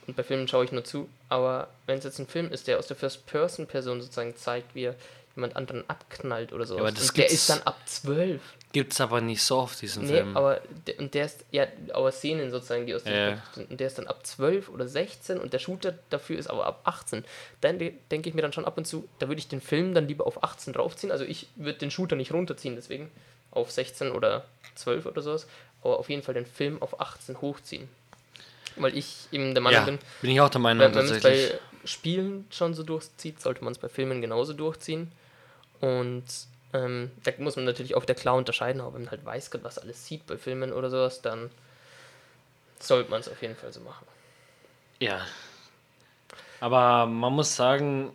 Und 0.06 0.16
bei 0.16 0.22
Filmen 0.22 0.48
schaue 0.48 0.64
ich 0.64 0.72
nur 0.72 0.84
zu. 0.84 1.08
Aber 1.28 1.68
wenn 1.86 1.98
es 1.98 2.04
jetzt 2.04 2.18
ein 2.18 2.26
Film 2.26 2.50
ist, 2.52 2.66
der 2.66 2.78
aus 2.78 2.86
der 2.86 2.96
First-Person-Person 2.96 4.00
sozusagen 4.00 4.36
zeigt, 4.36 4.74
wie 4.74 4.84
er 4.84 4.94
jemand 5.36 5.54
anderen 5.56 5.88
abknallt 5.88 6.52
oder 6.52 6.66
so. 6.66 6.76
aber 6.78 6.90
das 6.90 7.10
und 7.10 7.16
der 7.18 7.30
ist 7.30 7.48
dann 7.48 7.62
ab 7.62 7.76
12. 7.86 8.40
Gibt 8.72 8.92
es 8.92 9.00
aber 9.00 9.20
nicht 9.20 9.42
so 9.42 9.58
oft, 9.58 9.80
diesen 9.80 10.04
Nee, 10.06 10.14
Film. 10.14 10.36
aber 10.36 10.60
der, 10.86 10.98
und 10.98 11.14
der 11.14 11.24
ist, 11.26 11.44
ja, 11.50 11.66
aber 11.92 12.10
Szenen 12.12 12.50
sozusagen, 12.50 12.86
die 12.86 12.94
aus 12.94 13.04
dem 13.04 13.14
Ja. 13.14 13.42
sind. 13.54 13.70
Und 13.70 13.78
der 13.80 13.86
ist 13.86 13.98
dann 13.98 14.06
ab 14.08 14.26
12 14.26 14.68
oder 14.68 14.86
16 14.88 15.38
und 15.38 15.52
der 15.52 15.58
Shooter 15.60 15.94
dafür 16.10 16.38
ist 16.38 16.48
aber 16.50 16.66
ab 16.66 16.80
18. 16.84 17.24
Dann 17.60 17.78
de- 17.78 17.94
denke 18.10 18.28
ich 18.28 18.34
mir 18.34 18.42
dann 18.42 18.52
schon 18.52 18.64
ab 18.64 18.76
und 18.76 18.86
zu, 18.86 19.08
da 19.20 19.28
würde 19.28 19.38
ich 19.40 19.48
den 19.48 19.60
Film 19.60 19.94
dann 19.94 20.08
lieber 20.08 20.26
auf 20.26 20.42
18 20.42 20.72
draufziehen. 20.72 21.10
Also 21.12 21.24
ich 21.24 21.46
würde 21.56 21.78
den 21.78 21.90
Shooter 21.92 22.16
nicht 22.16 22.32
runterziehen, 22.32 22.74
deswegen 22.76 23.10
auf 23.52 23.70
16 23.70 24.10
oder 24.12 24.44
12 24.76 25.06
oder 25.06 25.22
sowas. 25.22 25.46
Aber 25.82 25.98
auf 25.98 26.08
jeden 26.10 26.22
Fall 26.22 26.34
den 26.34 26.46
Film 26.46 26.80
auf 26.82 27.00
18 27.00 27.40
hochziehen. 27.40 27.88
Weil 28.82 28.96
ich 28.96 29.28
eben 29.32 29.54
der 29.54 29.62
Meinung 29.62 29.80
ja, 29.80 29.84
bin, 29.84 29.98
bin 30.22 30.30
ich 30.30 30.40
auch 30.40 30.48
der 30.48 30.60
Meinung 30.60 30.84
wenn 30.84 30.94
man 30.94 31.06
es 31.06 31.22
bei 31.22 31.58
Spielen 31.84 32.46
schon 32.50 32.74
so 32.74 32.82
durchzieht, 32.82 33.40
sollte 33.40 33.64
man 33.64 33.72
es 33.72 33.78
bei 33.78 33.88
Filmen 33.88 34.20
genauso 34.20 34.52
durchziehen. 34.52 35.10
Und 35.80 36.24
ähm, 36.72 37.10
da 37.24 37.32
muss 37.38 37.56
man 37.56 37.64
natürlich 37.64 37.94
auch 37.94 38.02
wieder 38.02 38.14
klar 38.14 38.36
unterscheiden, 38.36 38.80
aber 38.80 38.94
wenn 38.94 39.02
man 39.02 39.10
halt 39.10 39.24
weiß, 39.24 39.50
was 39.62 39.78
alles 39.78 40.06
sieht 40.06 40.26
bei 40.26 40.36
Filmen 40.36 40.72
oder 40.72 40.90
sowas, 40.90 41.22
dann 41.22 41.50
sollte 42.78 43.10
man 43.10 43.20
es 43.20 43.28
auf 43.28 43.40
jeden 43.42 43.56
Fall 43.56 43.72
so 43.72 43.80
machen. 43.80 44.06
Ja. 45.00 45.20
Aber 46.60 47.06
man 47.06 47.32
muss 47.32 47.56
sagen, 47.56 48.10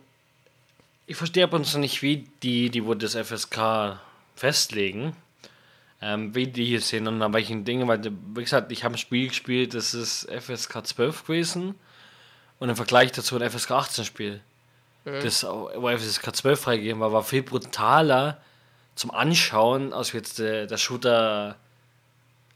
ich 1.06 1.16
verstehe 1.16 1.44
ab 1.44 1.52
und 1.52 1.64
zu 1.64 1.78
nicht, 1.78 2.02
wie 2.02 2.28
die, 2.42 2.70
die 2.70 2.84
wo 2.84 2.94
das 2.94 3.14
FSK 3.14 4.00
festlegen, 4.36 5.16
ähm, 6.00 6.34
wie 6.34 6.46
die 6.46 6.64
hier 6.64 6.80
sehen 6.80 7.06
und 7.06 7.22
an 7.22 7.32
welchen 7.32 7.64
Dingen, 7.64 7.88
weil, 7.88 8.00
wie 8.04 8.42
gesagt, 8.42 8.70
ich 8.72 8.84
habe 8.84 8.94
ein 8.94 8.98
Spiel 8.98 9.28
gespielt, 9.28 9.74
das 9.74 9.94
ist 9.94 10.28
FSK 10.30 10.86
12 10.86 11.24
gewesen 11.24 11.74
und 12.58 12.68
im 12.68 12.76
Vergleich 12.76 13.12
dazu 13.12 13.36
ein 13.38 13.50
FSK 13.50 13.70
18 13.72 14.04
Spiel. 14.04 14.40
Das, 15.04 15.44
wo 15.44 15.88
FSK 15.88 16.34
12 16.34 16.60
freigegeben 16.60 17.00
war, 17.00 17.12
war 17.12 17.22
viel 17.22 17.44
brutaler 17.44 18.40
zum 18.96 19.12
Anschauen, 19.12 19.92
als 19.92 20.12
jetzt 20.12 20.40
der, 20.40 20.66
der 20.66 20.78
Shooter, 20.78 21.56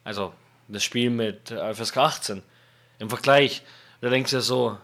also 0.02 0.32
das 0.66 0.82
Spiel 0.82 1.10
mit 1.10 1.50
FSK 1.50 1.98
18. 1.98 2.42
Im 2.98 3.08
Vergleich, 3.08 3.62
da 4.00 4.08
denkst 4.08 4.30
du 4.30 4.36
ja 4.38 4.40
so, 4.40 4.78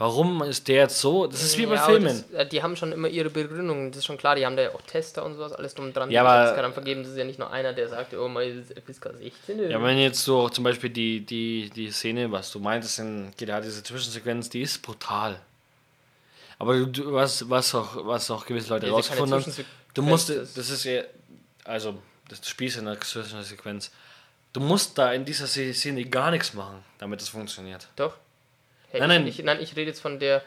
warum 0.00 0.42
ist 0.42 0.66
der 0.66 0.76
jetzt 0.76 0.98
so? 0.98 1.26
Das 1.26 1.42
ist 1.42 1.58
wie 1.58 1.66
bei 1.66 1.74
Ja, 1.74 1.82
Filmen. 1.84 2.24
Das, 2.32 2.40
äh, 2.40 2.46
die 2.46 2.62
haben 2.62 2.74
schon 2.74 2.90
immer 2.90 3.06
ihre 3.08 3.28
Begründungen, 3.30 3.90
das 3.90 3.98
ist 3.98 4.06
schon 4.06 4.16
klar, 4.16 4.34
die 4.34 4.44
haben 4.46 4.56
da 4.56 4.62
ja 4.62 4.74
auch 4.74 4.80
Tester 4.82 5.24
und 5.24 5.34
sowas, 5.34 5.52
alles 5.52 5.74
drum 5.74 5.92
dran. 5.92 6.10
Ja, 6.10 6.22
aber- 6.24 6.48
FSK 6.52 6.62
dann 6.62 6.72
vergeben, 6.72 7.02
das 7.02 7.12
ist 7.12 7.18
ja 7.18 7.24
nicht 7.24 7.38
nur 7.38 7.50
einer, 7.52 7.72
der 7.74 7.88
sagt, 7.88 8.14
oh, 8.14 8.26
mein 8.26 8.64
FSK 8.64 9.10
16. 9.18 9.70
Ja, 9.70 9.80
wenn 9.82 9.98
jetzt 9.98 10.24
so 10.24 10.48
zum 10.48 10.64
Beispiel 10.64 10.88
die, 10.90 11.20
die, 11.20 11.70
die 11.70 11.90
Szene, 11.90 12.32
was 12.32 12.50
du 12.50 12.58
meintest 12.58 12.98
in 12.98 13.30
GTA, 13.36 13.60
diese 13.60 13.82
Zwischensequenz, 13.82 14.48
die 14.48 14.62
ist 14.62 14.80
brutal. 14.82 15.38
Aber 16.58 16.78
du, 16.80 17.12
was, 17.12 17.48
was, 17.48 17.74
auch, 17.74 18.04
was 18.06 18.30
auch 18.30 18.44
gewisse 18.46 18.70
Leute 18.70 18.86
Ja, 18.86 18.92
rausgefunden 18.92 19.40
haben, 19.44 19.54
du 19.94 20.02
musst, 20.02 20.30
das- 20.30 20.54
das 20.54 20.70
ist 20.70 20.84
ja, 20.84 21.02
also, 21.64 21.98
das 22.28 22.46
Spiel 22.48 22.68
ist 22.68 22.76
in 22.76 22.86
der 22.86 23.00
Zwischensequenz, 23.00 23.90
du 24.54 24.60
musst 24.60 24.96
da 24.98 25.12
in 25.12 25.24
dieser 25.24 25.46
Szene 25.46 26.04
gar 26.06 26.30
nichts 26.30 26.54
machen, 26.54 26.82
damit 26.98 27.20
es 27.22 27.28
funktioniert. 27.28 27.86
Doch. 27.96 28.14
Hey, 28.90 29.00
Nein, 29.00 29.10
ich, 29.10 29.16
nein. 29.18 29.26
Ich, 29.26 29.44
nein, 29.44 29.58
ich 29.60 29.76
rede 29.76 29.90
jetzt 29.90 30.00
von 30.00 30.18
der, 30.18 30.42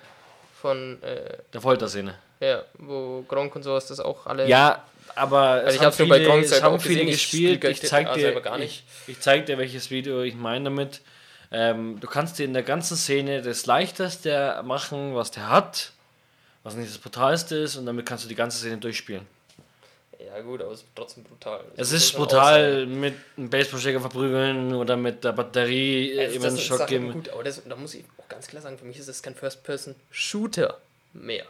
von, 0.61 1.01
äh, 1.03 1.37
Der 1.53 1.61
Folterszene. 1.61 2.15
ja, 2.39 2.63
wo 2.77 3.23
Gronk 3.27 3.55
und 3.55 3.63
sowas 3.63 3.87
das 3.87 3.99
auch 3.99 4.25
alle. 4.25 4.47
Ja, 4.47 4.83
aber 5.15 5.39
Also 5.65 5.77
ich 5.77 5.81
hab's 5.85 5.99
nur 5.99 6.07
bei 6.09 6.19
Gronk 6.23 6.45
selber 6.45 6.65
haben 6.65 6.75
auch 6.75 6.81
viele 6.81 7.01
ich 7.01 7.11
gespielt. 7.11 7.57
spiel 7.59 7.71
Ich 7.71 7.81
GTA 7.81 7.87
zeig 7.89 8.13
dir, 8.13 8.21
selber 8.21 8.41
gar 8.41 8.57
nicht. 8.57 8.83
Ich, 9.07 9.13
ich 9.15 9.19
zeig 9.21 9.45
dir, 9.45 9.57
welches 9.57 9.91
Video 9.91 10.21
ich 10.21 10.35
meine 10.35 10.65
damit. 10.65 11.01
Ähm, 11.51 11.99
du 11.99 12.07
kannst 12.07 12.39
dir 12.39 12.45
in 12.45 12.53
der 12.53 12.63
ganzen 12.63 12.97
Szene 12.97 13.41
das 13.41 13.65
Leichteste 13.65 14.61
machen, 14.65 15.13
was 15.15 15.29
der 15.31 15.49
hat, 15.49 15.91
was 16.63 16.75
nicht 16.75 16.89
das 16.89 16.97
Brutalste 16.97 17.55
ist, 17.57 17.75
und 17.75 17.85
damit 17.85 18.05
kannst 18.07 18.23
du 18.25 18.29
die 18.29 18.33
ganze 18.35 18.57
Szene 18.57 18.77
durchspielen. 18.77 19.27
Ja, 20.19 20.39
gut, 20.41 20.61
aber 20.61 20.71
es 20.71 20.79
ist 20.81 20.87
trotzdem 20.95 21.23
brutal. 21.23 21.61
Es 21.75 21.91
muss 21.91 21.91
ist 21.91 22.09
schon 22.11 22.19
brutal 22.21 22.85
mit 22.85 23.15
einem 23.37 23.49
Baseballschläger 23.49 23.99
verprügeln 23.99 24.73
oder 24.73 24.95
mit 24.95 25.23
der 25.23 25.31
Batterie 25.33 26.11
äh, 26.13 26.25
Also 26.25 26.35
das 26.39 26.45
einen 26.47 26.55
ist 26.57 26.63
Schock 26.63 26.87
geben. 26.87 27.11
gut, 27.13 27.29
aber 27.29 27.43
das, 27.43 27.61
da 27.67 27.75
muss 27.75 27.93
ich 27.93 28.05
auch 28.17 28.27
ganz 28.29 28.47
klar 28.47 28.61
sagen, 28.61 28.77
für 28.77 28.85
mich 28.85 28.97
ist 28.99 29.07
es 29.07 29.21
kein 29.21 29.35
First-Person-Shooter 29.35 30.77
mehr. 31.13 31.45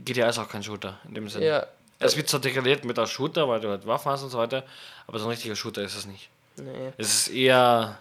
GTA 0.00 0.28
ist 0.28 0.38
auch 0.38 0.48
kein 0.48 0.62
Shooter 0.62 0.98
in 1.08 1.14
dem 1.14 1.28
Sinne. 1.28 1.46
Ja. 1.46 1.66
Es 1.98 2.16
wird 2.16 2.28
zwar 2.28 2.40
deklariert 2.40 2.84
mit 2.84 2.98
der 2.98 3.06
Shooter, 3.06 3.48
weil 3.48 3.60
du 3.60 3.68
halt 3.70 3.86
Waffen 3.86 4.12
hast 4.12 4.22
und 4.22 4.28
so 4.30 4.38
weiter, 4.38 4.62
aber 5.06 5.18
so 5.18 5.24
ein 5.26 5.30
richtiger 5.30 5.56
Shooter 5.56 5.82
ist 5.82 5.96
es 5.96 6.06
nicht. 6.06 6.28
Nee. 6.56 6.92
Es 6.98 7.14
ist 7.14 7.28
eher 7.28 7.98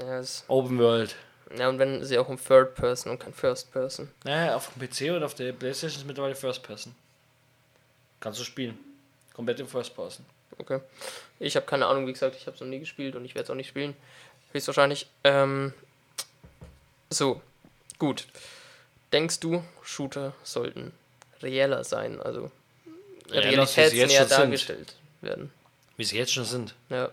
Ja, 0.00 0.18
es, 0.18 0.44
Open 0.48 0.78
World. 0.78 1.14
ja, 1.56 1.68
und 1.68 1.78
wenn 1.78 2.04
sie 2.04 2.18
auch 2.18 2.28
um 2.28 2.38
Third-Person 2.42 3.12
und 3.12 3.18
kein 3.18 3.32
First-Person. 3.32 4.10
Naja, 4.24 4.54
auf 4.56 4.70
dem 4.74 4.86
PC 4.86 5.16
oder 5.16 5.24
auf 5.26 5.34
der 5.34 5.52
Playstation 5.52 6.00
ist 6.02 6.06
mittlerweile 6.06 6.34
First 6.34 6.62
Person. 6.62 6.94
Kannst 8.22 8.38
du 8.38 8.44
spielen. 8.44 8.78
Komplett 9.34 9.58
im 9.58 9.66
First 9.66 9.96
Person. 9.96 10.24
Okay. 10.58 10.80
Ich 11.40 11.56
habe 11.56 11.66
keine 11.66 11.86
Ahnung, 11.86 12.06
wie 12.06 12.12
gesagt, 12.12 12.36
ich 12.36 12.46
habe 12.46 12.54
es 12.54 12.60
noch 12.60 12.68
nie 12.68 12.78
gespielt 12.78 13.16
und 13.16 13.24
ich 13.24 13.34
werde 13.34 13.44
es 13.44 13.50
auch 13.50 13.56
nicht 13.56 13.68
spielen. 13.68 13.96
Höchstwahrscheinlich. 14.52 15.08
Ähm, 15.24 15.74
so, 17.10 17.42
gut. 17.98 18.26
Denkst 19.12 19.40
du, 19.40 19.64
Shooter 19.82 20.34
sollten 20.44 20.92
reeller 21.42 21.82
sein, 21.82 22.20
also 22.22 22.52
realitätsnäher 23.28 24.08
schon 24.08 24.28
sind. 24.28 24.30
dargestellt 24.30 24.94
werden? 25.20 25.50
Wie 25.96 26.04
sie 26.04 26.16
jetzt 26.16 26.32
schon 26.32 26.44
sind. 26.44 26.74
Ja. 26.90 27.10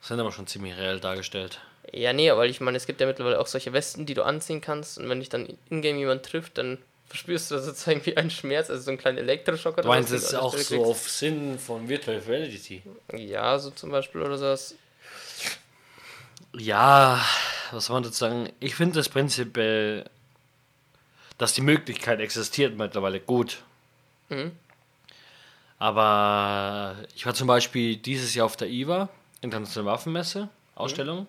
Sind 0.00 0.20
aber 0.20 0.32
schon 0.32 0.46
ziemlich 0.46 0.74
reell 0.78 1.00
dargestellt. 1.00 1.60
Ja, 1.92 2.14
nee, 2.14 2.32
weil 2.32 2.48
ich 2.48 2.60
meine, 2.60 2.78
es 2.78 2.86
gibt 2.86 3.02
ja 3.02 3.06
mittlerweile 3.06 3.38
auch 3.38 3.46
solche 3.46 3.74
Westen, 3.74 4.06
die 4.06 4.14
du 4.14 4.22
anziehen 4.22 4.62
kannst 4.62 4.96
und 4.96 5.06
wenn 5.10 5.20
dich 5.20 5.28
dann 5.28 5.58
in-game 5.68 5.98
jemand 5.98 6.24
trifft, 6.24 6.56
dann 6.56 6.78
verspürst 7.10 7.50
du 7.50 7.58
sozusagen 7.58 8.06
wie 8.06 8.16
einen 8.16 8.30
Schmerz, 8.30 8.70
also 8.70 8.82
so 8.84 8.90
einen 8.92 8.98
kleinen 8.98 9.18
Elektroschocker. 9.18 9.82
Du 9.82 9.88
meinst 9.88 10.12
an 10.12 10.20
der 10.30 10.42
auch 10.42 10.56
so 10.56 10.76
kriegst. 10.76 10.86
auf 10.88 11.10
Sinn 11.10 11.58
von 11.58 11.88
Virtual 11.88 12.18
Reality. 12.18 12.82
Ja, 13.16 13.58
so 13.58 13.70
zum 13.70 13.90
Beispiel 13.90 14.22
oder 14.22 14.38
sowas. 14.38 14.76
Ja, 16.54 17.20
was 17.72 17.86
soll 17.86 17.94
man 17.94 18.04
dazu 18.04 18.16
sagen? 18.16 18.52
Ich 18.60 18.76
finde 18.76 18.94
das 18.94 19.08
prinzipiell, 19.08 20.08
dass 21.36 21.52
die 21.52 21.62
Möglichkeit 21.62 22.20
existiert 22.20 22.78
mittlerweile 22.78 23.18
gut. 23.18 23.64
Mhm. 24.28 24.52
Aber 25.80 26.94
ich 27.16 27.26
war 27.26 27.34
zum 27.34 27.48
Beispiel 27.48 27.96
dieses 27.96 28.34
Jahr 28.34 28.46
auf 28.46 28.56
der 28.56 28.68
IWA, 28.68 29.08
Internationale 29.40 29.90
Waffenmesse, 29.90 30.48
Ausstellung. 30.76 31.26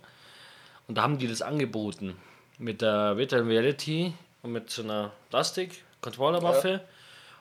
Und 0.88 0.96
da 0.96 1.02
haben 1.02 1.18
die 1.18 1.28
das 1.28 1.42
angeboten. 1.42 2.16
Mit 2.60 2.82
der 2.82 3.18
Virtual 3.18 3.42
Reality 3.42 4.14
und 4.44 4.52
mit 4.52 4.70
so 4.70 4.84
einer 4.84 5.12
Plastik-Controllerwaffe. 5.30 6.82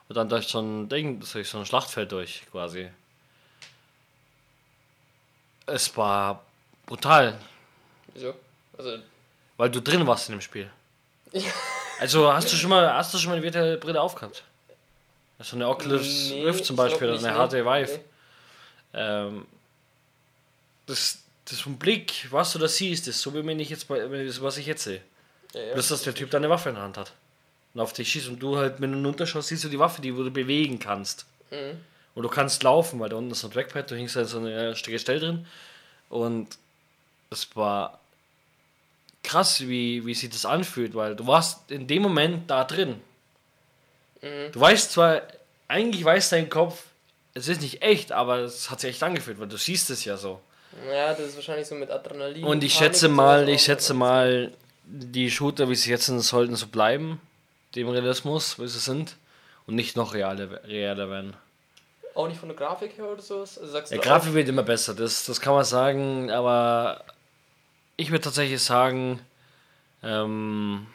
Und 0.07 0.15
dann 0.15 0.29
durch 0.29 0.47
so 0.47 0.59
ein 0.59 0.89
Ding, 0.89 1.23
durch 1.31 1.49
so 1.49 1.57
ein 1.57 1.65
Schlachtfeld 1.65 2.11
durch 2.11 2.43
quasi. 2.51 2.89
Es 5.65 5.95
war 5.95 6.43
brutal. 6.85 7.37
Wieso? 8.13 8.33
Also, 8.77 8.97
Weil 9.57 9.69
du 9.69 9.81
drin 9.81 10.05
warst 10.05 10.29
in 10.29 10.35
dem 10.35 10.41
Spiel. 10.41 10.69
Also 12.01 12.33
hast 12.33 12.51
du 12.51 12.55
schon 12.55 12.71
mal, 12.71 12.91
hast 12.95 13.13
du 13.13 13.19
schon 13.19 13.29
mal 13.29 13.35
eine 13.35 13.43
virtuelle 13.43 13.77
Brille 13.77 14.01
aufgehabt? 14.01 14.43
So 15.37 15.55
eine 15.55 15.67
Oculus 15.67 16.31
nee, 16.31 16.45
Rift 16.45 16.65
zum 16.65 16.75
Beispiel 16.75 17.11
oder 17.11 17.19
eine. 17.19 17.47
HT 17.47 17.53
Vive. 17.63 17.91
Nee. 17.91 17.99
Ähm, 18.95 19.45
das, 20.87 21.19
das 21.45 21.59
vom 21.59 21.77
Blick, 21.77 22.27
was 22.31 22.53
du 22.53 22.59
da 22.59 22.67
siehst, 22.67 23.07
ist 23.07 23.21
so 23.21 23.35
wie 23.35 23.45
wenn 23.45 23.59
ich 23.59 23.69
jetzt 23.69 23.87
bei, 23.87 24.01
was 24.41 24.57
ich 24.57 24.65
jetzt 24.65 24.83
sehe. 24.83 25.03
Ja, 25.53 25.61
ja. 25.61 25.73
Bloß, 25.73 25.89
dass 25.89 26.03
der 26.03 26.15
Typ 26.15 26.29
da 26.31 26.37
eine 26.37 26.49
Waffe 26.49 26.69
in 26.69 26.75
der 26.75 26.83
Hand 26.83 26.97
hat. 26.97 27.13
Und 27.73 27.81
auf 27.81 27.93
dich 27.93 28.09
schießt 28.11 28.27
und 28.27 28.39
du 28.39 28.57
halt, 28.57 28.81
wenn 28.81 28.91
du 28.91 29.07
runterschaust, 29.07 29.47
siehst 29.47 29.63
du 29.63 29.69
die 29.69 29.79
Waffe, 29.79 30.01
die 30.01 30.09
du 30.09 30.31
bewegen 30.31 30.79
kannst. 30.79 31.25
Mhm. 31.51 31.79
Und 32.13 32.23
du 32.23 32.29
kannst 32.29 32.63
laufen, 32.63 32.99
weil 32.99 33.09
da 33.09 33.15
unten 33.15 33.31
ist 33.31 33.43
ein 33.43 33.51
Trackpad, 33.51 33.89
du 33.89 33.95
hängst 33.95 34.15
halt 34.15 34.27
so 34.27 34.39
eine 34.39 34.73
Gestell 34.73 35.19
drin. 35.19 35.47
Und 36.09 36.47
es 37.29 37.55
war 37.55 37.99
krass, 39.23 39.61
wie, 39.61 40.05
wie 40.05 40.13
sich 40.13 40.29
das 40.29 40.45
anfühlt, 40.45 40.93
weil 40.93 41.15
du 41.15 41.27
warst 41.27 41.71
in 41.71 41.87
dem 41.87 42.01
Moment 42.01 42.49
da 42.49 42.65
drin. 42.65 42.99
Mhm. 44.21 44.51
Du 44.51 44.59
weißt 44.59 44.91
zwar, 44.91 45.21
eigentlich 45.67 46.03
weiß 46.03 46.29
dein 46.29 46.49
Kopf, 46.49 46.83
es 47.33 47.47
ist 47.47 47.61
nicht 47.61 47.81
echt, 47.81 48.11
aber 48.11 48.39
es 48.39 48.69
hat 48.69 48.81
sich 48.81 48.91
echt 48.91 49.03
angefühlt, 49.03 49.39
weil 49.39 49.47
du 49.47 49.57
siehst 49.57 49.89
es 49.89 50.03
ja 50.03 50.17
so. 50.17 50.41
Ja, 50.89 51.13
das 51.13 51.27
ist 51.27 51.35
wahrscheinlich 51.35 51.67
so 51.67 51.75
mit 51.75 51.89
Adrenalin. 51.89 52.43
Und 52.43 52.63
ich 52.63 52.75
Panik 52.75 52.93
schätze 52.93 53.09
mal, 53.09 53.47
ich 53.49 53.61
schätze 53.63 53.93
mal, 53.93 54.51
die 54.91 55.31
Shooter, 55.31 55.69
wie 55.69 55.75
sie 55.75 55.89
jetzt 55.89 56.05
sind, 56.05 56.19
sollten 56.19 56.55
so 56.55 56.67
bleiben, 56.67 57.21
dem 57.75 57.87
Realismus, 57.87 58.59
wie 58.59 58.67
sie 58.67 58.79
sind, 58.79 59.15
und 59.65 59.75
nicht 59.75 59.95
noch 59.95 60.13
realer, 60.13 60.63
realer 60.65 61.09
werden. 61.09 61.33
Auch 62.13 62.27
nicht 62.27 62.39
von 62.39 62.49
der 62.49 62.57
Grafik 62.57 62.97
her 62.97 63.05
oder 63.05 63.21
sowas? 63.21 63.57
Also 63.57 63.71
sagst 63.71 63.93
du 63.93 63.97
Grafik 63.97 64.33
wird 64.33 64.49
immer 64.49 64.63
besser, 64.63 64.93
das, 64.93 65.25
das 65.25 65.39
kann 65.39 65.53
man 65.53 65.63
sagen, 65.63 66.29
aber 66.29 67.05
ich 67.95 68.11
würde 68.11 68.23
tatsächlich 68.23 68.61
sagen, 68.61 69.21
ähm, 70.03 70.87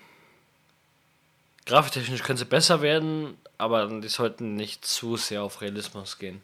grafiktechnisch 1.65 2.23
können 2.23 2.37
sie 2.37 2.45
besser 2.45 2.83
werden, 2.83 3.39
aber 3.57 3.87
die 3.87 4.09
sollten 4.09 4.57
nicht 4.57 4.85
zu 4.85 5.17
sehr 5.17 5.43
auf 5.43 5.63
Realismus 5.63 6.19
gehen. 6.19 6.43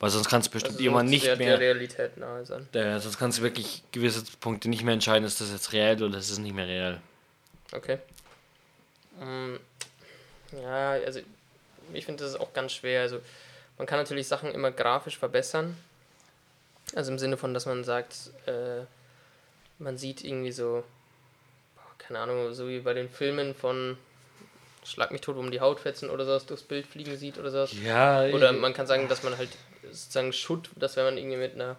Weil 0.00 0.08
sonst 0.10 0.28
kannst 0.28 0.48
du 0.48 0.52
bestimmt 0.52 0.76
also 0.76 0.84
irgendwann 0.84 1.06
nicht 1.06 1.26
der, 1.26 1.36
mehr. 1.36 1.50
der 1.50 1.60
Realität 1.60 2.16
nahe 2.16 2.44
sein. 2.46 2.66
Der, 2.72 2.98
sonst 3.00 3.18
kannst 3.18 3.38
du 3.38 3.42
wirklich 3.42 3.82
gewisse 3.92 4.24
Punkte 4.40 4.68
nicht 4.70 4.82
mehr 4.82 4.94
entscheiden, 4.94 5.24
ist 5.26 5.40
das 5.42 5.52
jetzt 5.52 5.72
real 5.74 6.02
oder 6.02 6.18
ist 6.18 6.30
es 6.30 6.38
nicht 6.38 6.54
mehr 6.54 6.66
real. 6.66 7.00
Okay. 7.72 7.98
Mm, 9.20 9.56
Ja, 10.62 10.92
also 10.92 11.20
ich 11.92 12.06
finde 12.06 12.24
das 12.24 12.32
ist 12.32 12.40
auch 12.40 12.52
ganz 12.54 12.72
schwer. 12.72 13.02
Also 13.02 13.20
man 13.76 13.86
kann 13.86 13.98
natürlich 13.98 14.26
Sachen 14.26 14.52
immer 14.52 14.70
grafisch 14.70 15.18
verbessern. 15.18 15.76
Also 16.94 17.12
im 17.12 17.18
Sinne 17.18 17.36
von, 17.36 17.52
dass 17.52 17.66
man 17.66 17.84
sagt, 17.84 18.30
äh, 18.46 18.82
man 19.78 19.98
sieht 19.98 20.24
irgendwie 20.24 20.50
so, 20.52 20.82
boah, 21.76 21.84
keine 21.98 22.20
Ahnung, 22.20 22.54
so 22.54 22.68
wie 22.68 22.80
bei 22.80 22.94
den 22.94 23.10
Filmen 23.10 23.54
von 23.54 23.98
Schlag 24.82 25.10
mich 25.12 25.20
tot 25.20 25.36
um 25.36 25.50
die 25.50 25.60
Haut 25.60 25.78
fetzen 25.78 26.08
oder 26.08 26.24
sowas 26.24 26.46
durchs 26.46 26.62
Bild 26.62 26.86
fliegen 26.86 27.16
sieht 27.18 27.36
oder 27.36 27.50
sowas. 27.50 27.72
Ja, 27.84 28.24
Oder 28.24 28.52
man 28.52 28.72
kann 28.72 28.86
sagen, 28.86 29.08
dass 29.08 29.22
man 29.22 29.36
halt 29.36 29.50
sozusagen 29.84 30.32
Schutt, 30.32 30.70
dass 30.76 30.96
wenn 30.96 31.04
man 31.04 31.18
irgendwie 31.18 31.36
mit 31.36 31.54
einer 31.54 31.76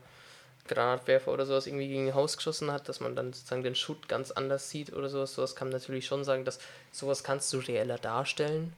Granatwerfer 0.67 1.31
oder 1.31 1.45
sowas 1.45 1.67
irgendwie 1.67 1.87
gegen 1.87 2.07
ein 2.07 2.15
Haus 2.15 2.37
geschossen 2.37 2.71
hat, 2.71 2.87
dass 2.87 2.99
man 2.99 3.15
dann 3.15 3.33
sozusagen 3.33 3.63
den 3.63 3.75
Schutt 3.75 4.07
ganz 4.07 4.31
anders 4.31 4.69
sieht 4.69 4.93
oder 4.93 5.09
sowas. 5.09 5.33
Sowas 5.33 5.55
kann 5.55 5.69
man 5.69 5.79
natürlich 5.79 6.05
schon 6.05 6.23
sagen, 6.23 6.45
dass 6.45 6.59
sowas 6.91 7.23
kannst 7.23 7.51
du 7.53 7.57
reeller 7.59 7.97
darstellen, 7.97 8.73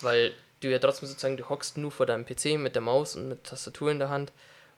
weil 0.00 0.32
du 0.60 0.68
ja 0.68 0.78
trotzdem 0.78 1.08
sozusagen, 1.08 1.36
du 1.36 1.48
hockst 1.48 1.76
nur 1.76 1.90
vor 1.90 2.06
deinem 2.06 2.24
PC 2.24 2.58
mit 2.58 2.74
der 2.74 2.82
Maus 2.82 3.16
und 3.16 3.28
mit 3.28 3.44
Tastatur 3.44 3.90
in 3.90 3.98
der 3.98 4.10
Hand 4.10 4.32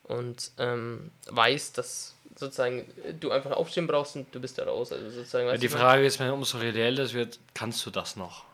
und 0.04 0.50
ähm, 0.58 1.10
weißt, 1.26 1.76
dass 1.78 2.14
sozusagen 2.36 2.86
du 3.18 3.30
einfach 3.30 3.52
aufstehen 3.52 3.86
brauchst 3.86 4.16
und 4.16 4.34
du 4.34 4.40
bist 4.40 4.58
da 4.58 4.64
raus. 4.64 4.92
Also 4.92 5.10
sozusagen, 5.10 5.48
weißt 5.48 5.62
die 5.62 5.68
Frage 5.68 6.04
ist, 6.06 6.18
wenn 6.20 6.30
umso 6.30 6.58
reeller 6.58 7.04
es 7.04 7.12
wird, 7.12 7.38
kannst 7.54 7.84
du 7.84 7.90
das 7.90 8.16
noch? 8.16 8.44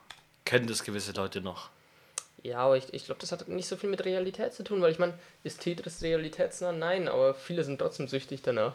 Können 0.44 0.66
das 0.66 0.82
gewisse 0.82 1.12
Leute 1.12 1.40
noch? 1.40 1.70
Ja, 2.46 2.58
aber 2.58 2.76
ich, 2.76 2.84
ich 2.94 3.06
glaube, 3.06 3.20
das 3.20 3.32
hat 3.32 3.48
nicht 3.48 3.66
so 3.66 3.76
viel 3.76 3.90
mit 3.90 4.04
Realität 4.04 4.54
zu 4.54 4.62
tun, 4.62 4.80
weil 4.80 4.92
ich 4.92 5.00
meine, 5.00 5.14
ist 5.42 5.62
Tetris 5.62 6.00
realitätsnah? 6.02 6.70
Nein, 6.70 7.08
aber 7.08 7.34
viele 7.34 7.64
sind 7.64 7.78
trotzdem 7.78 8.06
süchtig 8.06 8.42
danach. 8.42 8.74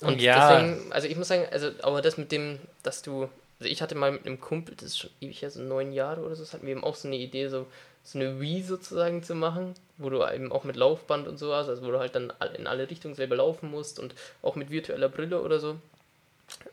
Und 0.00 0.18
Ja. 0.20 0.34
deswegen, 0.34 0.90
also 0.92 1.06
ich 1.08 1.16
muss 1.16 1.28
sagen, 1.28 1.46
also, 1.50 1.70
aber 1.82 2.00
das 2.00 2.16
mit 2.16 2.32
dem, 2.32 2.58
dass 2.82 3.02
du, 3.02 3.28
also 3.60 3.70
ich 3.70 3.82
hatte 3.82 3.94
mal 3.94 4.12
mit 4.12 4.24
einem 4.24 4.40
Kumpel, 4.40 4.74
das 4.76 4.86
ist 4.86 4.98
schon 4.98 5.10
ewig 5.20 5.42
her, 5.42 5.50
so 5.50 5.60
neun 5.60 5.92
Jahre 5.92 6.22
oder 6.22 6.34
so, 6.34 6.42
das 6.42 6.54
hatten 6.54 6.64
wir 6.66 6.72
eben 6.72 6.84
auch 6.84 6.96
so 6.96 7.06
eine 7.06 7.18
Idee, 7.18 7.48
so, 7.48 7.66
so 8.02 8.18
eine 8.18 8.40
Wii 8.40 8.62
sozusagen 8.62 9.22
zu 9.22 9.34
machen, 9.34 9.74
wo 9.98 10.08
du 10.08 10.26
eben 10.26 10.50
auch 10.50 10.64
mit 10.64 10.76
Laufband 10.76 11.28
und 11.28 11.36
sowas, 11.36 11.68
also 11.68 11.84
wo 11.84 11.90
du 11.90 11.98
halt 11.98 12.14
dann 12.14 12.32
in 12.56 12.66
alle 12.66 12.88
Richtungen 12.88 13.14
selber 13.14 13.36
laufen 13.36 13.70
musst 13.70 13.98
und 13.98 14.14
auch 14.40 14.56
mit 14.56 14.70
virtueller 14.70 15.10
Brille 15.10 15.42
oder 15.42 15.60
so. 15.60 15.76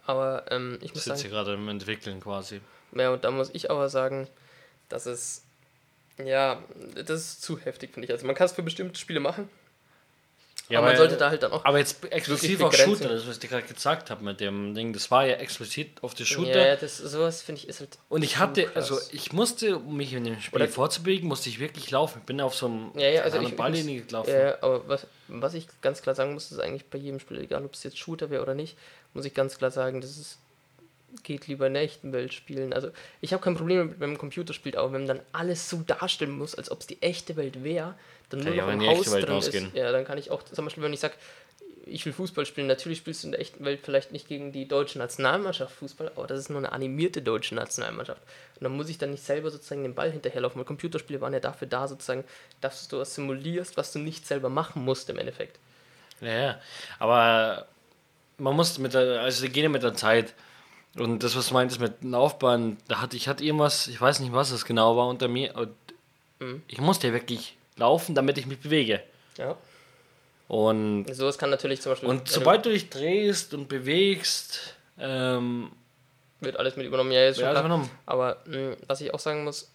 Aber 0.06 0.46
ähm, 0.50 0.78
ich 0.82 0.94
muss 0.94 1.04
Das 1.04 1.06
sagen, 1.06 1.18
sitzt 1.18 1.28
hier 1.28 1.32
gerade 1.38 1.54
im 1.54 1.68
Entwickeln 1.68 2.22
quasi. 2.22 2.62
ja, 2.96 3.12
und 3.12 3.26
da 3.26 3.30
muss 3.32 3.50
ich 3.54 3.70
aber 3.70 3.90
sagen, 3.90 4.28
dass 4.90 5.06
es, 5.06 5.44
ja, 6.24 6.62
das 6.96 7.22
ist 7.22 7.42
zu 7.42 7.58
heftig, 7.60 7.94
finde 7.94 8.08
ich. 8.08 8.12
Also 8.12 8.26
man 8.26 8.36
kann 8.36 8.46
es 8.46 8.52
für 8.52 8.64
bestimmte 8.64 9.00
Spiele 9.00 9.20
machen, 9.22 9.48
Ja, 10.70 10.80
aber 10.80 10.90
man 10.90 10.98
sollte 10.98 11.18
da 11.18 11.30
halt 11.30 11.42
dann 11.42 11.52
auch. 11.52 11.64
Aber 11.66 11.80
jetzt 11.80 12.04
exklusiv 12.12 12.62
auf. 12.62 12.76
Shooter, 12.76 13.10
das 13.10 13.26
was 13.26 13.36
ich 13.36 13.40
dir 13.40 13.48
gerade 13.48 13.66
gesagt 13.66 14.10
habe 14.12 14.24
mit 14.24 14.40
dem 14.40 14.76
Ding, 14.76 14.94
das 14.94 15.10
war 15.10 15.26
ja 15.26 15.36
explizit 15.38 16.04
auf 16.04 16.14
die 16.14 16.26
Shooter. 16.26 16.68
Ja, 16.68 16.76
das, 16.76 16.98
sowas 16.98 17.42
finde 17.42 17.62
ich 17.62 17.68
ist 17.70 17.80
halt. 17.80 17.98
Und 18.10 18.22
ich 18.24 18.38
hatte, 18.38 18.66
krass. 18.66 18.76
also 18.92 19.00
ich 19.12 19.32
musste, 19.34 19.78
um 19.78 19.98
mich 19.98 20.14
in 20.14 20.26
dem 20.26 20.40
Spiel 20.42 20.62
Oder- 20.62 20.68
vorzubewegen, 20.70 21.28
musste 21.28 21.50
ich 21.50 21.60
wirklich 21.60 21.90
laufen. 21.90 22.20
Ich 22.20 22.26
bin 22.26 22.40
auf 22.42 22.54
so 22.54 22.68
einem 22.68 22.92
Ja, 22.96 23.10
ja, 23.10 23.22
also 23.24 23.40
ich, 23.40 23.56
Balllinie 23.56 24.02
gelaufen. 24.02 24.30
ja, 24.32 24.40
ja, 24.50 24.58
aber 24.62 24.88
was, 24.88 25.08
was 25.28 25.54
ich 25.56 25.68
ganz 25.82 26.02
klar 26.02 26.14
sagen 26.16 26.34
muss, 26.34 26.52
ist 26.52 26.60
eigentlich 26.60 26.86
bei 26.86 26.98
jedem 27.00 27.20
Spiel, 27.20 27.40
egal 27.40 27.66
ob 27.66 27.74
es 27.74 27.84
jetzt 27.84 27.98
Shooter 27.98 28.30
wäre 28.30 28.42
oder 28.44 28.54
nicht, 28.56 28.78
muss 29.14 29.26
ich 29.26 29.34
ganz 29.34 29.58
klar 29.58 29.72
sagen, 29.72 30.02
das 30.02 30.18
ist, 30.18 30.38
geht 31.24 31.48
lieber 31.48 31.68
in 31.68 31.74
der 31.74 31.84
echten 31.84 32.14
Welt 32.14 32.34
spielen. 32.34 32.74
Also 32.74 32.90
ich 33.22 33.34
habe 33.34 33.44
kein 33.44 33.56
Problem 33.56 33.90
mit, 33.90 34.00
wenn 34.00 34.10
man 34.10 34.18
Computer 34.18 34.54
spielt, 34.54 34.76
aber 34.76 34.92
wenn 34.94 35.06
man 35.06 35.18
dann 35.18 35.26
alles 35.32 35.70
so 35.70 35.84
darstellen 35.86 36.38
muss, 36.38 36.56
als 36.56 36.72
ob 36.72 36.82
es 36.82 36.88
die 36.88 37.02
echte 37.02 37.36
Welt 37.36 37.64
wäre, 37.64 37.96
dann 38.30 38.44
Kann 38.44 38.56
nur 38.56 38.64
noch 38.64 38.70
auch 38.70 38.74
im 38.74 38.88
Haus 38.88 39.12
Welt 39.12 39.26
drin 39.26 39.34
rausgehen. 39.34 39.68
ist. 39.68 39.76
Ja, 39.76 39.92
dann 39.92 40.06
kann 40.06 40.18
ich 40.18 40.32
auch, 40.32 40.44
zum 40.44 40.66
Beispiel, 40.66 40.84
wenn 40.84 40.94
ich 40.94 41.00
sage, 41.00 41.16
ich 41.86 42.06
will 42.06 42.14
Fußball 42.14 42.46
spielen, 42.46 42.68
natürlich 42.68 43.00
spielst 43.00 43.24
du 43.24 43.28
in 43.28 43.32
der 43.32 43.42
echten 43.42 43.66
Welt 43.66 43.80
vielleicht 43.84 44.12
nicht 44.12 44.28
gegen 44.28 44.52
die 44.52 44.68
deutsche 44.68 45.00
Nationalmannschaft 45.00 45.74
Fußball, 45.76 46.12
aber 46.16 46.28
das 46.28 46.40
ist 46.40 46.50
nur 46.50 46.60
eine 46.60 46.72
animierte 46.72 47.22
deutsche 47.22 47.56
Nationalmannschaft. 47.56 48.22
Und 48.56 48.64
dann 48.64 48.76
muss 48.76 48.90
ich 48.90 48.98
dann 48.98 49.12
nicht 49.12 49.24
selber 49.24 49.50
sozusagen 49.50 49.84
den 49.84 49.96
Ball 49.96 50.12
hinterherlaufen, 50.12 50.60
weil 50.60 50.66
Computerspiele 50.66 51.22
waren 51.22 51.34
ja 51.34 51.40
dafür 51.40 51.68
da, 51.68 51.88
sozusagen, 51.88 52.24
dass 52.62 52.88
du 52.88 53.00
was 53.00 53.16
simulierst, 53.16 53.78
was 53.78 53.92
du 53.92 54.00
nicht 54.00 54.28
selber 54.28 54.50
machen 54.50 54.84
musst 54.86 55.10
im 55.10 55.18
Endeffekt. 55.18 55.58
Ja, 56.22 56.40
ja. 56.40 56.62
Aber 57.00 57.68
man 58.38 58.56
muss 58.56 58.78
mit 58.78 58.94
der, 58.94 59.22
also 59.22 59.46
die 59.46 59.52
gehen 59.52 59.64
ja 59.64 59.70
mit 59.70 59.84
der 59.84 59.94
Zeit. 59.96 60.34
Und 60.98 61.24
das, 61.24 61.36
was 61.36 61.48
du 61.50 61.54
meintest 61.54 61.80
mit 61.80 62.04
Laufbahn, 62.04 62.78
da 62.88 63.00
hatte 63.02 63.16
ich 63.16 63.28
hatte 63.28 63.44
irgendwas, 63.44 63.88
ich 63.88 64.00
weiß 64.02 64.20
nicht, 64.22 64.34
was 64.34 64.52
es 64.52 64.66
genau 64.66 64.98
war 64.98 65.08
unter 65.08 65.28
mir. 65.28 65.56
Und 65.56 65.76
Mhm. 66.40 66.64
ich 66.68 66.80
musste 66.80 67.08
ja 67.08 67.14
wirklich 67.14 67.58
laufen, 67.76 68.16
damit 68.16 68.38
ich 68.38 68.46
mich 68.46 68.60
bewege. 68.60 69.04
Ja. 69.38 69.58
Und, 70.48 71.06
Sowas 71.14 71.38
kann 71.38 71.50
natürlich 71.50 71.82
zum 71.82 71.92
Beispiel. 71.92 72.10
und 72.10 72.28
sobald 72.30 72.66
du 72.66 72.70
dich 72.72 72.90
drehst 72.90 73.54
und 73.54 73.68
bewegst, 73.68 74.76
ähm, 74.98 75.72
wird 76.40 76.58
alles 76.58 76.76
mit 76.78 76.86
übernommen, 76.88 77.12
ja, 77.12 77.28
ist 77.28 77.40
schon 77.40 77.52
übernommen. 77.52 77.90
Aber 78.06 78.38
mh, 78.46 78.78
was 78.88 79.02
ich 79.02 79.14
auch 79.14 79.20
sagen 79.20 79.44
muss, 79.44 79.70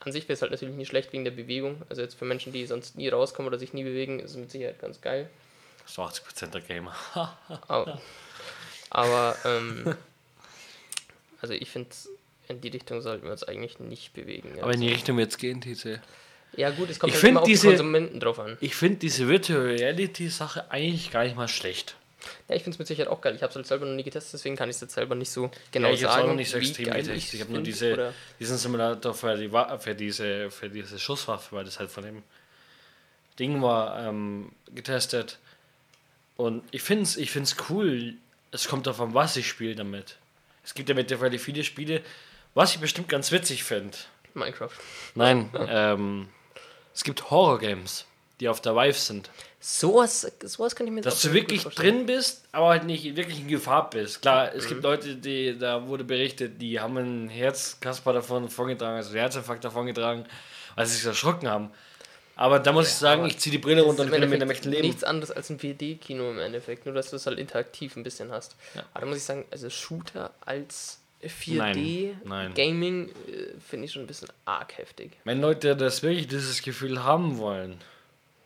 an 0.00 0.10
sich 0.10 0.24
wäre 0.24 0.32
es 0.34 0.42
halt 0.42 0.50
natürlich 0.52 0.74
nicht 0.74 0.88
schlecht 0.88 1.12
wegen 1.12 1.24
der 1.24 1.30
Bewegung. 1.30 1.82
Also 1.90 2.02
jetzt 2.02 2.14
für 2.18 2.24
Menschen, 2.24 2.52
die 2.52 2.66
sonst 2.66 2.96
nie 2.96 3.08
rauskommen 3.08 3.46
oder 3.48 3.58
sich 3.58 3.72
nie 3.74 3.84
bewegen, 3.84 4.20
ist 4.20 4.32
es 4.32 4.36
mit 4.38 4.50
Sicherheit 4.50 4.78
ganz 4.80 5.00
geil. 5.00 5.28
So 5.86 6.02
80% 6.02 6.46
der 6.46 6.62
Gamer. 6.62 6.94
Aber, 7.68 8.00
aber 8.90 9.36
ähm, 9.44 9.94
also 11.44 11.52
ich 11.54 11.68
finde, 11.70 11.90
in 12.48 12.60
die 12.60 12.68
Richtung 12.68 13.00
sollten 13.02 13.24
wir 13.24 13.32
uns 13.32 13.44
eigentlich 13.44 13.78
nicht 13.78 14.12
bewegen. 14.14 14.58
Aber 14.60 14.72
in 14.74 14.80
die 14.80 14.88
Richtung 14.88 15.16
wird 15.18 15.30
es 15.30 15.38
gehen, 15.38 15.60
TC. 15.60 16.00
ja 16.56 16.70
gut, 16.70 16.88
es 16.90 16.98
kommt 16.98 17.12
ich 17.12 17.16
halt 17.22 17.30
immer 17.30 17.40
auf 17.42 17.46
diese- 17.46 17.62
die 17.68 17.76
Konsumenten 17.76 18.20
drauf 18.20 18.38
an. 18.38 18.56
Ich 18.60 18.74
finde 18.74 18.96
diese 18.98 19.28
Virtual 19.28 19.60
Reality 19.60 20.28
Sache 20.28 20.70
eigentlich 20.70 21.10
gar 21.10 21.24
nicht 21.24 21.36
mal 21.36 21.48
schlecht. 21.48 21.96
Ja, 22.48 22.54
ich 22.56 22.62
finde 22.62 22.74
es 22.76 22.78
mit 22.78 22.88
Sicherheit 22.88 23.08
auch 23.12 23.20
geil. 23.20 23.34
Ich 23.34 23.42
habe 23.42 23.50
es 23.50 23.56
halt 23.56 23.66
selber 23.66 23.84
noch 23.84 23.94
nie 23.94 24.02
getestet, 24.02 24.32
deswegen 24.34 24.56
kann 24.56 24.70
ich 24.70 24.76
es 24.76 24.80
jetzt 24.80 24.94
selber 24.94 25.14
nicht 25.14 25.30
so 25.30 25.50
genau 25.70 25.88
ja, 25.88 25.94
ich 25.94 26.04
hab's 26.04 26.14
sagen. 26.14 26.24
auch 26.24 26.28
noch 26.30 26.36
nicht 26.36 26.50
so 26.50 26.56
extrem 26.56 26.86
geil 26.86 26.94
getestet. 27.02 27.16
ich's 27.16 27.34
Ich 27.34 27.40
habe 27.42 27.52
nur 27.52 27.62
diese, 27.62 27.92
oder- 27.92 28.14
diesen 28.40 28.56
Simulator 28.56 29.12
für, 29.12 29.36
die, 29.36 29.50
für, 29.78 29.94
diese, 29.94 30.50
für 30.50 30.70
diese 30.70 30.98
Schusswaffe, 30.98 31.54
weil 31.56 31.64
das 31.66 31.78
halt 31.78 31.90
von 31.90 32.02
dem 32.04 32.22
Ding 33.38 33.60
war, 33.62 34.06
ähm, 34.08 34.52
getestet. 34.74 35.38
Und 36.36 36.62
ich 36.70 36.82
finde 36.82 37.04
es 37.04 37.16
ich 37.16 37.30
find's 37.30 37.56
cool. 37.68 38.14
Es 38.52 38.68
kommt 38.68 38.86
davon, 38.86 39.12
was 39.14 39.36
ich 39.36 39.48
spiele 39.48 39.74
damit. 39.74 40.16
Es 40.64 40.74
gibt 40.74 40.88
ja 40.88 40.94
mittlerweile 40.94 41.38
viele 41.38 41.62
Spiele, 41.64 42.02
was 42.54 42.74
ich 42.74 42.80
bestimmt 42.80 43.08
ganz 43.08 43.30
witzig 43.32 43.64
finde. 43.64 43.96
Minecraft. 44.34 44.70
Nein, 45.14 45.50
ähm, 45.68 46.28
es 46.94 47.04
gibt 47.04 47.30
Horror-Games, 47.30 48.06
die 48.40 48.48
auf 48.48 48.60
der 48.60 48.74
Vive 48.74 48.98
sind. 48.98 49.30
Sowas, 49.60 50.30
sowas 50.42 50.76
kann 50.76 50.86
ich 50.86 50.92
mir 50.92 51.00
Dass 51.00 51.22
du 51.22 51.32
wirklich 51.32 51.64
drin 51.64 52.04
bist, 52.04 52.44
aber 52.52 52.68
halt 52.68 52.84
nicht 52.84 53.16
wirklich 53.16 53.40
in 53.40 53.48
Gefahr 53.48 53.88
bist. 53.88 54.20
Klar, 54.20 54.54
es 54.54 54.68
gibt 54.68 54.82
Leute, 54.82 55.16
die, 55.16 55.58
da 55.58 55.86
wurde 55.86 56.04
berichtet, 56.04 56.60
die 56.60 56.78
haben 56.78 56.98
einen 56.98 57.28
Herzkasper 57.28 58.12
davon 58.12 58.50
vorgetragen, 58.50 58.96
also 58.96 59.10
einen 59.10 59.20
Herzinfarkt 59.20 59.64
davon 59.64 59.86
getragen, 59.86 60.26
weil 60.74 60.84
sie 60.84 60.96
sich 60.96 61.06
erschrocken 61.06 61.48
haben. 61.48 61.70
Aber 62.36 62.58
da 62.58 62.72
muss 62.72 62.88
ich 62.88 62.94
sagen, 62.94 63.24
ich 63.26 63.38
ziehe 63.38 63.52
die 63.52 63.58
Brille 63.58 63.82
runter 63.82 64.02
und 64.02 64.12
im 64.12 64.28
mit 64.30 64.40
dem 64.40 64.50
echten 64.50 64.70
Leben. 64.70 64.86
nichts 64.88 65.04
anderes 65.04 65.30
als 65.30 65.50
ein 65.50 65.58
4D-Kino 65.58 66.30
im 66.30 66.38
Endeffekt, 66.38 66.84
nur 66.86 66.94
dass 66.94 67.10
du 67.10 67.16
es 67.16 67.26
halt 67.26 67.38
interaktiv 67.38 67.96
ein 67.96 68.02
bisschen 68.02 68.32
hast. 68.32 68.56
Ja. 68.74 68.82
Aber 68.92 69.02
da 69.02 69.06
muss 69.06 69.18
ich 69.18 69.24
sagen, 69.24 69.44
also 69.50 69.70
Shooter 69.70 70.32
als 70.44 70.98
Nein, 71.46 71.74
4D-Gaming 71.76 73.08
äh, 73.08 73.12
finde 73.66 73.86
ich 73.86 73.92
schon 73.92 74.02
ein 74.02 74.06
bisschen 74.06 74.28
arg 74.44 74.76
heftig. 74.76 75.12
Wenn 75.24 75.40
Leute 75.40 75.76
das 75.76 76.02
wirklich 76.02 76.26
dieses 76.26 76.60
Gefühl 76.62 77.02
haben 77.04 77.38
wollen, 77.38 77.78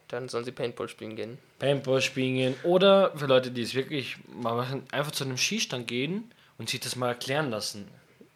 Dann 0.08 0.28
sollen 0.28 0.44
sie 0.44 0.52
Paintball 0.52 0.88
spielen 0.88 1.16
gehen. 1.16 1.38
Paintball 1.58 2.00
spielen 2.00 2.34
gehen 2.36 2.54
oder 2.62 3.12
für 3.16 3.26
Leute, 3.26 3.50
die 3.50 3.62
es 3.62 3.74
wirklich 3.74 4.16
mal 4.28 4.54
machen, 4.54 4.84
einfach 4.92 5.12
zu 5.12 5.24
einem 5.24 5.36
Skistand 5.36 5.86
gehen 5.88 6.30
und 6.56 6.68
sich 6.70 6.80
das 6.80 6.94
mal 6.96 7.08
erklären 7.08 7.50
lassen. 7.50 7.88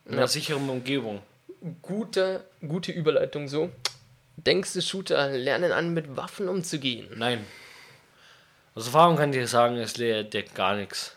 In 0.06 0.12
einer 0.12 0.22
Ja. 0.22 0.26
sicheren 0.26 0.68
Umgebung. 0.68 1.22
Gute, 1.80 2.44
gute 2.66 2.90
Überleitung 2.92 3.46
so. 3.48 3.70
Denkst 4.36 4.72
du, 4.72 4.80
Shooter 4.82 5.30
lernen 5.30 5.72
an, 5.72 5.92
mit 5.94 6.16
Waffen 6.16 6.48
umzugehen? 6.48 7.08
Nein. 7.16 7.46
Aus 8.74 8.86
Erfahrung 8.86 9.16
kann 9.16 9.30
ich 9.32 9.38
dir 9.38 9.46
sagen, 9.48 9.76
es 9.76 9.96
lehrt 9.98 10.32
dir 10.32 10.42
gar 10.42 10.74
nichts. 10.74 11.14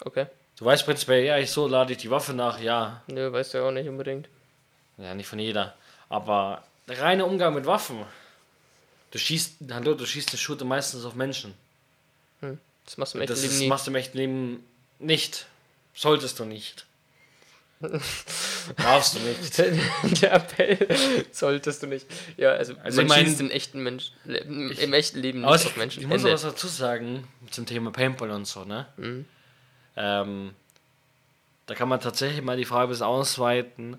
Okay. 0.00 0.26
Du 0.56 0.64
weißt 0.64 0.84
prinzipiell, 0.84 1.24
ja, 1.24 1.38
ich 1.38 1.50
so 1.50 1.66
lade 1.66 1.92
ich 1.92 1.98
die 1.98 2.10
Waffe 2.10 2.32
nach, 2.32 2.60
ja. 2.60 3.02
Nö, 3.08 3.32
weißt 3.32 3.54
du 3.54 3.58
ja 3.58 3.64
auch 3.64 3.72
nicht 3.72 3.88
unbedingt. 3.88 4.28
Ja, 4.98 5.14
nicht 5.14 5.26
von 5.26 5.38
jeder. 5.40 5.74
Aber 6.08 6.62
der 6.88 7.00
reine 7.00 7.26
Umgang 7.26 7.54
mit 7.54 7.66
Waffen. 7.66 8.04
Du 9.10 9.18
schießt, 9.18 9.56
hallo, 9.70 9.94
du 9.94 10.06
schießt 10.06 10.32
den 10.32 10.38
Shooter 10.38 10.64
meistens 10.64 11.04
auf 11.04 11.14
Menschen. 11.14 11.54
Das 12.40 12.96
machst 12.98 13.14
du 13.14 13.18
im 13.18 13.22
echten 13.22 13.34
Das 13.34 13.42
Leben 13.42 13.58
nie. 13.58 13.68
machst 13.68 13.86
du 13.86 13.90
im 13.90 13.96
echten 13.96 14.18
Leben 14.18 14.64
nicht. 14.98 15.46
Solltest 15.94 16.38
du 16.38 16.44
nicht. 16.44 16.86
Darfst 18.76 19.14
du 19.16 19.18
nicht. 19.20 19.58
Der 20.22 20.32
Appell 20.34 21.24
solltest 21.32 21.82
du 21.82 21.86
nicht. 21.86 22.06
Ja, 22.36 22.50
also, 22.52 22.74
Also 22.82 22.96
man 23.02 23.06
ich 23.06 23.08
mein- 23.12 23.26
schießt 23.26 23.40
im 23.40 23.50
echten, 23.50 23.82
Mensch, 23.82 24.12
im, 24.24 24.70
im 24.70 24.92
echten 24.92 25.18
Leben 25.20 25.40
nicht 25.42 25.54
ich, 25.60 25.66
auf 25.66 25.76
Menschen. 25.76 26.02
ich 26.02 26.06
muss 26.08 26.22
noch 26.22 26.28
Ende. 26.30 26.34
was 26.34 26.42
dazu 26.42 26.66
sagen 26.68 27.26
zum 27.50 27.66
Thema 27.66 27.90
Paintball 27.92 28.30
und 28.30 28.46
so, 28.46 28.64
ne? 28.64 28.86
Mhm. 28.96 29.24
Ähm, 29.96 30.54
da 31.66 31.74
kann 31.74 31.88
man 31.88 32.00
tatsächlich 32.00 32.42
mal 32.42 32.56
die 32.56 32.64
Frage 32.64 32.88
bis 32.88 33.00
ausweiten. 33.02 33.98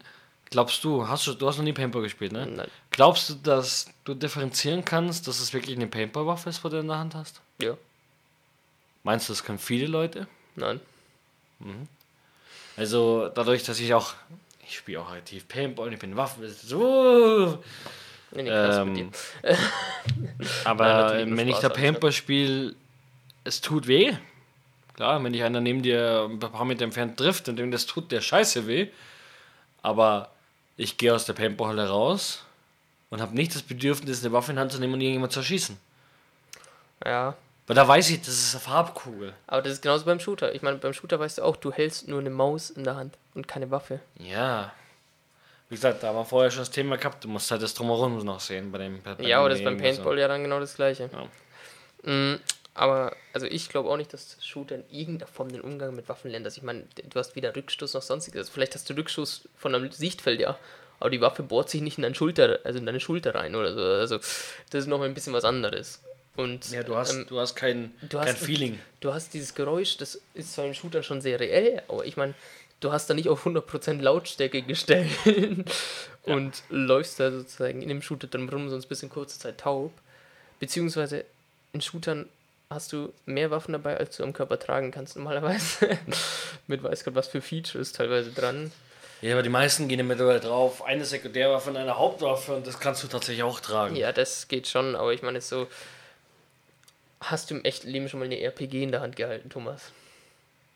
Glaubst 0.52 0.84
du, 0.84 1.08
hast 1.08 1.26
du, 1.26 1.34
du 1.34 1.48
hast 1.48 1.58
noch 1.58 1.64
nie 1.64 1.74
Paintball 1.74 2.04
gespielt, 2.04 2.32
ne? 2.32 2.46
Nein. 2.46 2.68
Glaubst 2.92 3.30
du, 3.30 3.34
dass 3.36 3.88
du 4.04 4.14
differenzieren 4.14 4.86
kannst, 4.86 5.28
dass 5.28 5.40
es 5.40 5.54
wirklich 5.54 5.76
eine 5.76 5.88
Paintball-Waffe 5.88 6.50
ist, 6.50 6.64
was 6.64 6.72
du 6.72 6.78
in 6.78 6.88
der 6.88 6.98
Hand 7.00 7.16
hast? 7.16 7.42
Ja, 7.62 7.76
Meinst 9.04 9.28
du, 9.30 9.34
das 9.34 9.44
können 9.44 9.60
viele 9.60 9.88
Leute? 9.88 10.28
nein. 10.56 10.80
Also 12.78 13.30
dadurch, 13.34 13.64
dass 13.64 13.80
ich 13.80 13.94
auch, 13.94 14.14
ich 14.68 14.78
spiele 14.78 15.02
auch 15.02 15.12
aktiv 15.12 15.48
Paintball, 15.48 15.94
ich 15.94 16.00
bin 16.00 16.16
Waffen, 16.16 16.48
so. 16.50 17.64
Nee, 18.32 18.44
nee, 18.44 18.50
Ähm. 18.50 19.12
Aber 20.66 21.14
Nein, 21.14 21.38
wenn 21.38 21.48
ich 21.48 21.58
da 21.58 21.70
Paintball 21.70 22.12
spiele, 22.12 22.76
es 23.44 23.62
tut 23.62 23.88
weh. 23.88 24.14
Klar, 24.96 25.24
wenn 25.24 25.34
dich 25.34 25.44
einer 25.44 25.62
neben 25.62 25.82
dir 25.82 26.28
ein 26.30 26.40
paar 26.40 26.66
Meter 26.66 26.84
entfernt 26.84 27.18
trifft 27.18 27.50
und 27.50 27.58
dem 27.58 27.72
das 27.72 27.86
tut 27.86 28.12
der 28.12 28.22
Scheiße 28.22 28.68
weh. 28.68 28.88
Aber 29.82 30.32
ich 30.78 30.98
gehe 30.98 31.14
aus 31.14 31.26
der 31.26 31.34
Paintballhalle 31.34 31.88
raus 31.88 32.44
und 33.10 33.22
habe 33.22 33.36
nicht 33.36 33.54
das 33.54 33.62
Bedürfnis, 33.62 34.24
eine 34.24 34.34
Waffe 34.34 34.52
in 34.52 34.58
die 34.58 34.62
Hand 34.62 34.72
zu 34.72 34.80
nehmen 34.80 34.94
und 34.94 35.02
irgendjemand 35.02 35.32
zu 35.32 35.40
erschießen. 35.40 35.78
Ja, 37.06 37.36
Weil 37.68 37.76
da 37.76 37.88
weiß 37.88 38.12
ich, 38.12 38.20
das 38.20 38.30
ist 38.30 38.56
eine 38.56 38.62
Farbkugel. 38.62 39.34
aber 39.48 39.64
das 39.64 39.74
ist 39.74 39.82
genauso 39.82 40.06
beim 40.06 40.20
Shooter. 40.20 40.54
Ich 40.54 40.62
meine, 40.62 40.78
beim 40.78 40.94
Shooter 40.94 41.20
weißt 41.20 41.40
du 41.40 41.44
auch, 41.44 41.56
du 41.56 41.72
hältst 41.72 42.08
nur 42.08 42.20
eine 42.20 42.30
Maus 42.30 42.70
in 42.70 42.84
der 42.84 42.96
Hand 42.96 43.18
und 43.34 43.48
keine 43.48 43.72
Waffe. 43.72 44.00
Ja. 44.20 44.72
Wie 45.70 45.76
gesagt, 45.76 46.04
da 46.04 46.10
haben 46.10 46.16
wir 46.16 46.26
vorher 46.26 46.52
schon 46.52 46.62
das 46.62 46.70
Thema 46.70 46.98
gehabt. 46.98 47.24
Du 47.24 47.28
musst 47.28 47.50
halt 47.50 47.64
das 47.64 47.74
Drumherum 47.74 48.24
noch 48.24 48.40
sehen 48.40 48.72
bei 48.72 48.78
dem 48.78 49.02
bei 49.02 49.16
Ja, 49.24 49.40
aber 49.40 49.50
das 49.50 49.60
ist 49.60 49.66
beim 49.66 49.78
Paintball 49.78 50.20
ja 50.20 50.28
dann 50.28 50.44
genau 50.44 50.60
das 50.60 50.76
gleiche. 50.76 51.10
Ja. 51.12 52.12
Mm, 52.12 52.40
aber, 52.76 53.16
also 53.34 53.48
ich 53.48 53.70
glaube 53.70 53.90
auch 53.90 53.98
nicht, 53.98 54.14
dass 54.14 54.38
Shooter 54.46 54.76
in 54.76 54.84
irgendeiner 54.92 55.32
Form 55.32 55.50
den 55.50 55.62
Umgang 55.62 55.96
mit 55.96 56.08
Waffen 56.08 56.30
lernen. 56.30 56.46
Also 56.46 56.60
ich 56.60 56.64
meine, 56.64 56.84
du 57.04 57.20
hast 57.20 57.36
weder 57.36 57.56
Rückstoß 57.56 57.96
noch 57.96 58.04
sonstiges. 58.04 58.42
Also 58.42 58.52
vielleicht 58.52 58.76
hast 58.76 58.88
du 58.90 58.94
Rückstoß 58.94 59.50
von 59.58 59.74
einem 59.74 59.92
Sichtfeld, 59.92 60.40
ja. 60.40 60.56
Aber 61.00 61.10
die 61.10 61.20
Waffe 61.20 61.42
bohrt 61.42 61.70
sich 61.70 61.82
nicht 61.82 61.98
in 61.98 62.04
deine 62.04 62.16
Schulter, 62.16 62.60
also 62.64 62.78
in 62.78 62.86
deine 62.86 63.00
Schulter 63.00 63.34
rein 63.34 63.56
oder 63.56 63.74
so. 63.74 63.82
Also 63.82 64.18
das 64.18 64.84
ist 64.84 64.88
noch 64.88 65.02
ein 65.02 65.16
bisschen 65.16 65.34
was 65.34 65.46
anderes. 65.46 66.02
Und 66.36 66.70
Ja, 66.72 66.84
du 66.84 66.96
hast, 66.96 67.14
ähm, 67.14 67.26
du 67.30 67.40
hast 67.40 67.56
kein, 67.56 67.94
du 68.10 68.18
kein 68.18 68.28
hast- 68.28 68.38
Feeling. 68.44 68.80
du 69.00 69.14
hast 69.14 69.34
dieses 69.34 69.56
Geräusch, 69.56 69.98
das 69.98 70.20
ist 70.34 70.54
zwar 70.54 70.66
im 70.66 70.74
Shooter 70.74 71.02
schon 71.04 71.22
sehr 71.22 71.40
reell, 71.40 71.82
aber 71.88 72.06
ich 72.06 72.18
meine, 72.18 72.34
du 72.82 72.92
hast 72.92 73.10
da 73.10 73.14
nicht 73.14 73.30
auf 73.30 73.46
100% 73.46 74.02
Lautstärke 74.02 74.62
gestellt 74.62 75.10
und 76.24 76.64
läufst 76.70 77.20
da 77.20 77.32
sozusagen 77.32 77.82
in 77.82 77.90
dem 77.90 78.02
Shooter 78.02 78.28
drum 78.28 78.50
rum, 78.50 78.70
sonst 78.70 78.88
bist 78.88 79.02
du 79.02 79.06
in 79.08 79.12
kurzer 79.12 79.40
Zeit 79.40 79.60
taub. 79.60 79.92
Beziehungsweise 80.60 81.26
in 81.74 81.82
Shootern 81.82 82.28
hast 82.70 82.92
du 82.94 83.14
mehr 83.26 83.52
Waffen 83.52 83.74
dabei, 83.74 83.98
als 83.98 84.18
du 84.18 84.24
am 84.24 84.34
Körper 84.34 84.60
tragen 84.60 84.92
kannst 84.92 85.16
normalerweise. 85.16 85.98
Mit 86.68 86.82
weiß 86.84 87.04
Gott 87.06 87.16
was 87.16 87.28
für 87.28 87.42
Features 87.42 87.92
teilweise 87.92 88.32
dran. 88.32 88.72
Ja, 89.22 89.34
aber 89.34 89.44
die 89.44 89.50
meisten 89.50 89.88
gehen 89.88 90.00
ja 90.00 90.06
mittlerweile 90.06 90.40
drauf. 90.40 90.84
Eine 90.84 91.06
Sekundärwaffe 91.06 91.70
und 91.70 91.78
eine 91.78 91.98
Hauptwaffe 91.98 92.56
und 92.56 92.68
das 92.68 92.80
kannst 92.80 93.04
du 93.04 93.08
tatsächlich 93.08 93.44
auch 93.44 93.60
tragen. 93.60 93.96
Ja, 93.96 94.12
das 94.12 94.48
geht 94.48 94.68
schon, 94.68 94.96
aber 94.96 95.14
ich 95.14 95.22
meine 95.22 95.40
so, 95.42 95.68
hast 97.32 97.50
du 97.50 97.56
im 97.56 97.64
echten 97.64 97.90
Leben 97.90 98.10
schon 98.10 98.20
mal 98.20 98.26
eine 98.26 98.40
RPG 98.40 98.84
in 98.84 98.92
der 98.92 99.02
Hand 99.02 99.16
gehalten, 99.16 99.50
Thomas? 99.50 99.92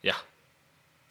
Ja. 0.02 0.16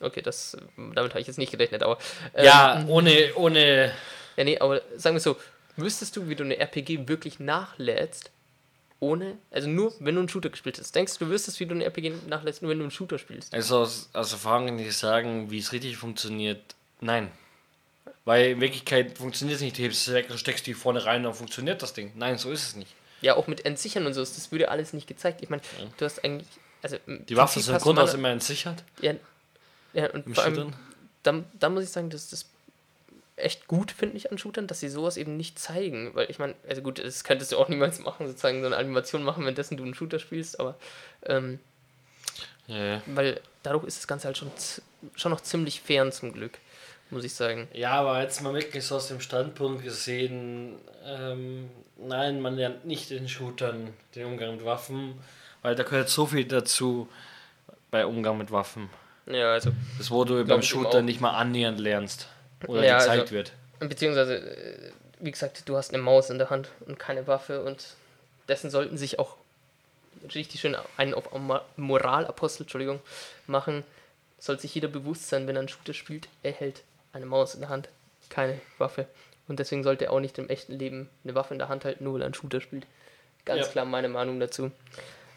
Okay, 0.01 0.23
das, 0.23 0.57
damit 0.77 1.13
habe 1.13 1.21
ich 1.21 1.27
jetzt 1.27 1.39
nicht 1.39 1.51
gerechnet, 1.51 1.83
aber... 1.83 1.99
ähm, 2.35 2.45
Ja, 2.45 2.85
ohne, 2.87 3.35
ohne. 3.35 3.93
Ja, 4.37 4.45
nee, 4.45 4.59
aber 4.59 4.81
sagen 4.97 5.17
wir 5.17 5.21
so, 5.21 5.37
wüsstest 5.77 6.17
du, 6.17 6.29
wie 6.29 6.37
du 6.37 6.45
eine 6.45 6.59
RPG 6.59 7.09
wirklich 7.09 7.41
nachlädst, 7.41 8.31
ohne, 9.01 9.37
also 9.51 9.69
nur, 9.69 9.95
wenn 10.01 10.15
du 10.15 10.21
einen 10.21 10.29
Shooter 10.29 10.51
gespielt 10.51 10.79
hast? 10.79 10.95
Denkst 10.95 11.19
du, 11.19 11.25
du 11.25 11.31
wüsstest, 11.31 11.61
wie 11.61 11.67
du 11.67 11.75
eine 11.75 11.85
RPG 11.85 12.13
nachlädst, 12.29 12.63
nur 12.63 12.71
wenn 12.71 12.79
du 12.79 12.85
einen 12.85 12.91
Shooter 12.91 13.19
spielst? 13.19 13.55
Also 13.55 13.79
aus, 13.79 14.09
aus 14.13 14.33
Erfahrung 14.33 14.67
kann 14.67 14.79
ich 14.79 14.97
sagen, 14.97 15.51
wie 15.51 15.59
es 15.59 15.73
richtig 15.73 15.97
funktioniert. 15.97 16.61
Nein. 17.01 17.31
Weil 18.25 18.51
in 18.51 18.61
Wirklichkeit 18.61 19.17
funktioniert 19.19 19.57
es 19.57 19.63
nicht. 19.63 19.79
Du 19.79 19.83
hebst 19.83 20.07
es 20.07 20.15
weg 20.15 20.29
und 20.31 20.39
steckst 20.39 20.67
die 20.67 20.75
vorne 20.75 21.05
rein 21.05 21.19
und 21.19 21.25
dann 21.25 21.35
funktioniert 21.35 21.83
das 21.83 21.95
Ding. 21.95 22.13
Nein, 22.17 22.39
so 22.39 22.51
ist 22.51 22.63
es 22.69 22.77
nicht. 22.77 22.93
Ja, 23.21 23.35
auch 23.37 23.47
mit 23.49 23.65
Entsichern 23.65 24.07
und 24.07 24.15
so, 24.15 24.21
das 24.21 24.53
würde 24.53 24.69
alles 24.71 24.93
nicht 24.93 25.07
gezeigt. 25.07 25.43
Ich 25.43 25.51
meine, 25.51 25.63
du 25.97 26.05
hast 26.05 26.25
eigentlich, 26.25 26.47
also 26.83 26.97
Die 27.07 27.37
Waffen 27.37 27.61
sind 27.63 27.81
grundaus 27.81 28.13
mal- 28.13 28.19
immer 28.19 28.29
entsichert. 28.31 28.85
Ja, 29.01 29.15
ja 29.93 30.11
und 30.11 30.27
Im 30.27 30.35
vor 30.35 30.45
allem, 30.45 30.55
Shootern. 30.55 30.75
da, 31.25 31.45
da 31.59 31.69
muss 31.69 31.85
ich 31.85 31.91
sagen, 31.91 32.11
dass 32.11 32.31
das 32.31 32.47
echt 33.37 33.67
gut 33.69 33.93
finde 33.93 34.17
ich 34.17 34.31
an 34.33 34.39
Shootern, 34.39 34.67
dass 34.67 34.81
sie 34.81 34.89
sowas 34.89 35.17
eben 35.17 35.37
nicht 35.37 35.59
zeigen. 35.59 36.15
Weil 36.15 36.31
ich 36.31 36.39
meine, 36.39 36.55
also 36.69 36.83
gut, 36.83 36.99
das 36.99 37.23
könntest 37.25 37.53
du 37.53 37.59
auch 37.59 37.69
niemals 37.69 37.99
machen, 38.01 38.27
sozusagen 38.27 38.61
so 38.61 38.67
eine 38.67 38.77
Animation 38.77 39.23
machen, 39.23 39.43
währenddessen 39.43 39.77
du 39.77 39.85
einen 39.85 39.95
Shooter 39.95 40.19
spielst, 40.19 40.59
aber 40.61 40.77
ähm, 41.25 41.59
Ja, 42.67 42.85
ja. 42.95 43.03
weil 43.07 43.41
dadurch 43.63 43.85
ist 43.85 43.99
das 43.99 44.07
Ganze 44.09 44.27
halt 44.27 44.39
schon, 44.39 44.51
schon 45.17 45.31
noch 45.31 45.41
ziemlich 45.41 45.81
fern 45.81 46.11
zum 46.13 46.33
Glück, 46.33 46.59
muss 47.11 47.25
ich 47.25 47.35
sagen. 47.35 47.69
Ja, 47.73 47.93
aber 47.93 48.21
jetzt 48.23 48.41
mal 48.43 48.55
wirklich 48.55 48.85
so 48.85 48.97
aus 48.97 49.09
dem 49.09 49.21
Standpunkt 49.21 49.83
gesehen, 49.85 50.77
ähm, 51.05 51.71
nein, 51.97 52.41
man 52.41 52.57
lernt 52.57 52.85
nicht 52.85 53.11
in 53.11 53.29
Shootern 53.29 53.93
den 54.15 54.27
Umgang 54.27 54.57
mit 54.57 54.65
Waffen, 54.65 55.15
weil 55.63 55.75
da 55.75 55.83
gehört 55.83 56.09
so 56.09 56.27
viel 56.27 56.45
dazu 56.45 57.09
bei 57.91 58.05
Umgang 58.07 58.39
mit 58.39 58.51
Waffen. 58.51 58.91
Ja, 59.27 59.53
also 59.53 59.73
Das, 59.99 60.11
wo 60.11 60.25
du 60.25 60.45
beim 60.45 60.63
Shooter 60.63 61.03
nicht 61.03 61.21
mal 61.21 61.33
annähernd 61.33 61.79
lernst 61.81 62.29
oder 62.67 62.85
Ja, 62.85 62.99
gezeigt 62.99 63.21
also- 63.23 63.35
wird. 63.35 63.53
Beziehungsweise, 63.81 64.39
äh, 64.39 64.91
wie 65.21 65.31
gesagt, 65.31 65.69
du 65.69 65.77
hast 65.77 65.93
eine 65.95 66.03
Maus 66.03 66.31
in 66.31 66.39
der 66.39 66.51
Hand 66.51 66.69
und 66.87 66.99
keine 66.99 67.27
Waffe 67.27 67.63
und 67.63 67.95
dessen 68.49 68.71
sollten 68.71 68.97
sich 68.97 69.19
auch 69.19 69.37
richtig 70.35 70.61
schön 70.61 70.77
einen 70.97 71.15
auf 71.15 71.33
Mo- 71.33 71.61
Moralapostel, 71.77 72.65
Entschuldigung, 72.65 73.01
machen. 73.47 73.85
Soll 74.41 74.59
sich 74.59 74.75
jeder 74.75 74.89
bewusst 74.89 75.29
sein, 75.29 75.47
wenn 75.47 75.57
er 75.57 75.61
einen 75.61 75.69
Shooter 75.69 75.95
spielt, 75.95 76.29
er 76.43 76.53
hält 76.53 76.83
eine 77.13 77.27
Maus 77.27 77.55
in 77.55 77.61
der 77.61 77.69
Hand, 77.71 77.89
keine 78.29 78.61
Waffe. 78.79 79.07
Und 79.49 79.59
deswegen 79.59 79.83
sollte 79.83 80.07
er 80.07 80.13
auch 80.13 80.21
nicht 80.21 80.37
im 80.39 80.49
echten 80.49 80.79
Leben 80.79 81.09
eine 81.25 81.35
Waffe 81.35 81.55
in 81.55 81.59
der 81.59 81.69
Hand 81.69 81.85
halten, 81.85 82.05
nur 82.05 82.15
weil 82.15 82.23
er 82.23 82.27
einen 82.27 82.35
Shooter 82.35 82.61
spielt. 82.61 82.87
Ganz 83.45 83.67
Ja. 83.67 83.73
klar 83.73 83.85
meine 83.87 84.09
Meinung 84.09 84.39
dazu. 84.41 84.71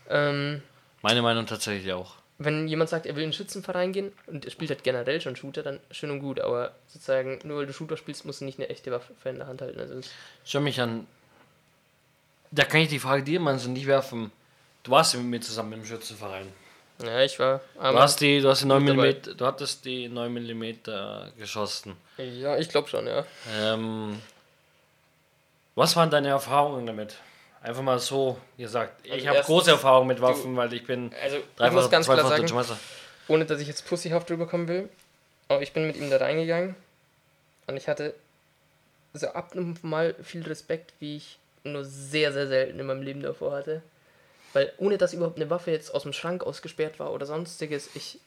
Ähm, 0.10 0.62
Meine 1.02 1.22
Meinung 1.22 1.46
tatsächlich 1.46 1.94
auch. 1.94 2.16
wenn 2.38 2.68
jemand 2.68 2.90
sagt, 2.90 3.06
er 3.06 3.16
will 3.16 3.22
in 3.24 3.28
einen 3.28 3.34
Schützenverein 3.34 3.94
gehen 3.94 4.12
und 4.28 4.46
er 4.46 4.52
spielt 4.52 4.72
halt 4.72 4.84
generell 4.84 5.22
schon 5.22 5.36
Shooter, 5.36 5.62
dann 5.64 5.80
schön 5.92 6.10
und 6.12 6.20
gut, 6.20 6.40
aber 6.40 6.74
sozusagen, 6.88 7.40
nur 7.44 7.60
weil 7.60 7.68
du 7.68 7.74
Shooter 7.74 7.98
spielst, 7.98 8.26
musst 8.26 8.42
du 8.42 8.46
nicht 8.46 8.58
eine 8.60 8.68
echte 8.70 8.92
Waffe 8.92 9.14
in 9.30 9.38
der 9.38 9.46
Hand 9.48 9.62
halten. 9.62 9.80
Also 9.80 10.02
Schau 10.44 10.60
mich 10.60 10.82
an. 10.82 11.06
Da 12.50 12.66
kann 12.66 12.82
ich 12.82 12.90
die 12.90 13.00
Frage 13.00 13.24
dir 13.24 13.40
mal 13.40 13.58
so 13.60 13.70
nicht 13.70 13.86
werfen. 13.88 14.32
Du 14.84 14.92
warst 14.92 15.14
ja 15.14 15.20
mit 15.20 15.30
mir 15.30 15.40
zusammen 15.40 15.74
im 15.74 15.86
Schützenverein. 15.86 16.48
Ja, 17.04 17.22
ich 17.22 17.38
war. 17.40 17.62
Du 17.76 17.82
hast 18.00 18.20
die, 18.22 18.40
du 18.42 18.50
hast 18.50 18.62
die 18.62 18.68
9 18.68 18.86
dabei. 18.86 19.14
mm, 19.14 19.38
du 19.38 19.46
hattest 19.46 19.86
die 19.86 20.08
9 20.10 20.32
mm 20.34 20.64
geschossen. 21.38 21.96
ja, 22.18 22.58
ich 22.58 22.70
glaube 22.70 22.88
schon, 22.88 23.08
ja. 23.08 23.26
Ähm, 23.60 24.22
was 25.76 25.96
waren 25.96 26.10
deine 26.10 26.30
Erfahrungen 26.30 26.86
damit? 26.86 27.16
Einfach 27.64 27.82
mal 27.84 28.00
so 28.00 28.38
gesagt. 28.58 29.06
Ich 29.06 29.12
Also 29.14 29.28
habe 29.28 29.42
große 29.42 29.72
Erfahrungen 29.72 30.08
mit 30.08 30.22
Waffen, 30.22 30.56
weil 30.58 30.74
ich 30.74 30.86
bin 30.86 31.12
Also, 31.24 31.38
ich 31.38 31.44
dreifach, 31.56 31.74
muss 31.74 31.90
ganz 31.92 32.06
klar 32.08 32.28
sagen, 32.28 32.54
Meister. 32.56 32.78
ohne 33.28 33.46
dass 33.46 33.62
ich 33.62 33.68
jetzt 33.68 33.88
pussyhaft 33.88 34.30
drüber 34.30 34.48
kommen 34.48 34.68
will, 34.68 34.90
aber 35.48 35.62
ich 35.62 35.72
bin 35.72 35.86
mit 35.86 35.96
ihm 35.96 36.10
da 36.10 36.18
reingegangen 36.18 36.76
und 37.68 37.78
ich 37.78 37.88
hatte 37.88 38.16
so 39.14 39.28
ab 39.28 39.54
und 39.56 39.84
mal 39.84 40.16
viel 40.24 40.42
Respekt, 40.44 40.94
wie 41.00 41.18
ich 41.18 41.38
nur 41.64 41.86
sehr, 41.86 42.34
sehr 42.34 42.48
selten 42.48 42.80
in 42.80 42.86
meinem 42.88 43.04
Leben 43.04 43.22
davor 43.22 43.52
hatte. 43.54 43.84
Weil 44.54 44.74
ohne 44.78 44.98
dass 44.98 45.14
überhaupt 45.14 45.38
eine 45.38 45.50
Waffe 45.50 45.72
jetzt 45.72 45.94
aus 45.94 46.04
dem 46.04 46.14
Schrank 46.14 46.44
ausgesperrt 46.44 47.00
war 47.00 47.14
oder 47.14 47.26
sonstiges, 47.26 47.90
ich, 47.96 48.20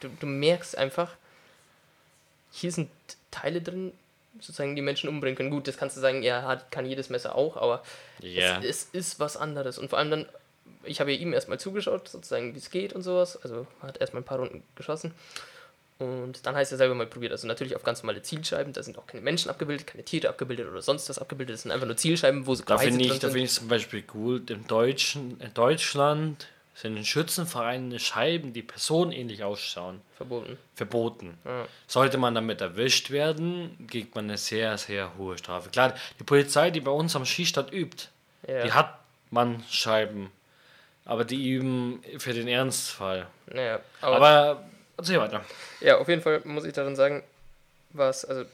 du, 0.00 0.08
du 0.20 0.26
merkst 0.26 0.76
einfach, 0.76 1.14
hier 2.50 2.72
sind 2.72 2.90
Teile 3.30 3.62
drin, 3.62 3.92
sozusagen 4.40 4.74
die 4.76 4.82
Menschen 4.82 5.08
umbringen 5.08 5.36
können. 5.36 5.50
Gut, 5.50 5.68
das 5.68 5.76
kannst 5.76 5.96
du 5.96 6.00
sagen, 6.00 6.22
ja, 6.22 6.42
hat, 6.42 6.70
kann 6.70 6.86
jedes 6.86 7.10
Messer 7.10 7.34
auch, 7.34 7.56
aber 7.56 7.82
Ja. 8.20 8.58
es, 8.60 8.64
es 8.64 8.88
ist 8.92 9.20
was 9.20 9.36
anderes. 9.36 9.78
Und 9.78 9.90
vor 9.90 9.98
allem 9.98 10.10
dann, 10.10 10.28
ich 10.84 11.00
habe 11.00 11.12
ja 11.12 11.18
ihm 11.18 11.32
erstmal 11.32 11.60
zugeschaut, 11.60 12.08
sozusagen, 12.08 12.54
wie 12.54 12.58
es 12.58 12.70
geht 12.70 12.92
und 12.92 13.02
sowas. 13.02 13.36
Also 13.42 13.66
hat 13.80 14.00
erstmal 14.00 14.22
ein 14.22 14.26
paar 14.26 14.38
Runden 14.38 14.62
geschossen. 14.74 15.14
Und 16.02 16.44
dann 16.46 16.54
heißt 16.54 16.72
er 16.72 16.78
selber 16.78 16.94
mal 16.94 17.06
probiert. 17.06 17.32
Also 17.32 17.46
natürlich 17.46 17.76
auf 17.76 17.82
ganz 17.82 18.02
normale 18.02 18.22
Zielscheiben. 18.22 18.72
Da 18.72 18.82
sind 18.82 18.98
auch 18.98 19.06
keine 19.06 19.22
Menschen 19.22 19.50
abgebildet, 19.50 19.86
keine 19.86 20.04
Tiere 20.04 20.28
abgebildet 20.28 20.68
oder 20.70 20.82
sonst 20.82 21.08
was 21.08 21.18
abgebildet. 21.18 21.54
Das 21.54 21.62
sind 21.62 21.70
einfach 21.70 21.86
nur 21.86 21.96
Zielscheiben, 21.96 22.46
wo 22.46 22.54
so 22.54 22.64
Da 22.64 22.78
finde 22.78 23.04
ich, 23.04 23.18
da 23.18 23.28
finde 23.28 23.44
ich 23.44 23.52
zum 23.52 23.68
Beispiel 23.68 24.02
gut, 24.02 24.50
im 24.50 24.66
Deutschen, 24.66 25.40
in 25.40 25.54
Deutschland 25.54 26.46
sind 26.74 26.96
in 26.96 27.04
Schützenvereinen 27.04 27.98
Scheiben, 27.98 28.52
die 28.54 28.62
personenähnlich 28.62 29.44
ausschauen, 29.44 30.00
verboten. 30.16 30.56
verboten. 30.74 31.38
Ja. 31.44 31.66
Sollte 31.86 32.16
man 32.16 32.34
damit 32.34 32.60
erwischt 32.62 33.10
werden, 33.10 33.86
kriegt 33.90 34.14
man 34.14 34.24
eine 34.24 34.38
sehr, 34.38 34.78
sehr 34.78 35.16
hohe 35.18 35.36
Strafe. 35.36 35.68
Klar, 35.68 35.94
die 36.18 36.24
Polizei, 36.24 36.70
die 36.70 36.80
bei 36.80 36.90
uns 36.90 37.14
am 37.14 37.26
Schießstand 37.26 37.72
übt, 37.72 38.08
Ja. 38.48 38.64
die 38.64 38.72
hat 38.72 38.98
man 39.30 39.62
Scheiben. 39.70 40.30
Aber 41.04 41.24
die 41.24 41.50
üben 41.52 42.00
für 42.18 42.32
den 42.32 42.48
Ernstfall. 42.48 43.26
Naja, 43.52 43.80
aber, 44.00 44.16
Aber 44.16 44.64
erzähl 45.02 45.20
weiter. 45.20 45.44
ja, 45.80 45.98
auf 45.98 46.08
jeden 46.08 46.22
Fall 46.22 46.42
muss 46.44 46.64
ich 46.64 46.72
darin 46.72 46.96
sagen, 46.96 47.22
was, 47.90 48.24
also 48.24 48.44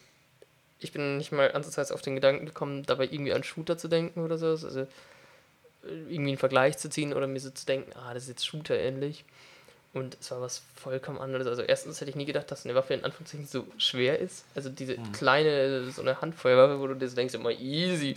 ich 0.81 0.93
bin 0.93 1.17
nicht 1.17 1.33
mal 1.33 1.53
ansatzweise 1.53 1.95
auf 1.95 2.03
den 2.03 2.15
Gedanken 2.15 2.47
gekommen, 2.47 2.85
dabei 2.85 3.05
irgendwie 3.05 3.33
an 3.33 3.43
Shooter 3.43 3.79
zu 3.79 3.89
denken 3.89 4.25
oder 4.25 4.39
so. 4.39 4.47
Also 4.47 4.87
irgendwie 5.83 6.31
einen 6.31 6.39
Vergleich 6.39 6.79
zu 6.79 6.91
ziehen 6.91 7.13
oder 7.15 7.27
mir 7.27 7.41
so 7.41 7.51
zu 7.51 7.67
denken, 7.67 7.93
ah, 7.97 8.15
das 8.15 8.25
ist 8.25 8.29
jetzt 8.29 8.47
Shooter 8.47 8.79
ähnlich. 8.79 9.25
Und 9.95 10.19
es 10.21 10.31
war 10.31 10.41
was 10.41 10.63
vollkommen 10.77 11.19
anderes. 11.19 11.47
Also 11.47 11.63
erstens 11.63 12.01
hätte 12.01 12.11
ich 12.11 12.17
nie 12.17 12.27
gedacht, 12.27 12.51
dass 12.51 12.65
eine 12.65 12.75
Waffe 12.75 12.95
in 12.95 13.05
Anführungszeichen 13.05 13.47
so 13.47 13.67
schwer 13.79 14.19
ist. 14.19 14.45
Also 14.55 14.69
diese 14.69 14.97
kleine, 15.13 15.91
so 15.91 16.03
eine 16.03 16.21
Handfeuerwaffe, 16.21 16.79
wo 16.79 16.87
du 16.87 16.95
dir 16.95 17.09
so 17.09 17.17
denkst, 17.17 17.35
immer 17.35 17.51
easy. 17.51 18.15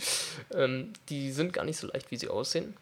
Ähm, 0.54 0.92
die 1.08 1.32
sind 1.32 1.52
gar 1.52 1.64
nicht 1.64 1.78
so 1.78 1.86
leicht, 1.86 2.10
wie 2.10 2.16
sie 2.16 2.28
aussehen. 2.28 2.76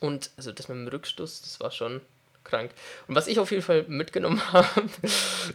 Und 0.00 0.30
also 0.36 0.52
das 0.52 0.68
mit 0.68 0.76
dem 0.76 0.88
Rückstoß, 0.88 1.40
das 1.40 1.60
war 1.60 1.70
schon 1.70 2.02
krank. 2.48 2.70
Und 3.06 3.14
was 3.14 3.26
ich 3.26 3.38
auf 3.38 3.50
jeden 3.50 3.62
Fall 3.62 3.84
mitgenommen 3.88 4.40
habe, 4.52 4.66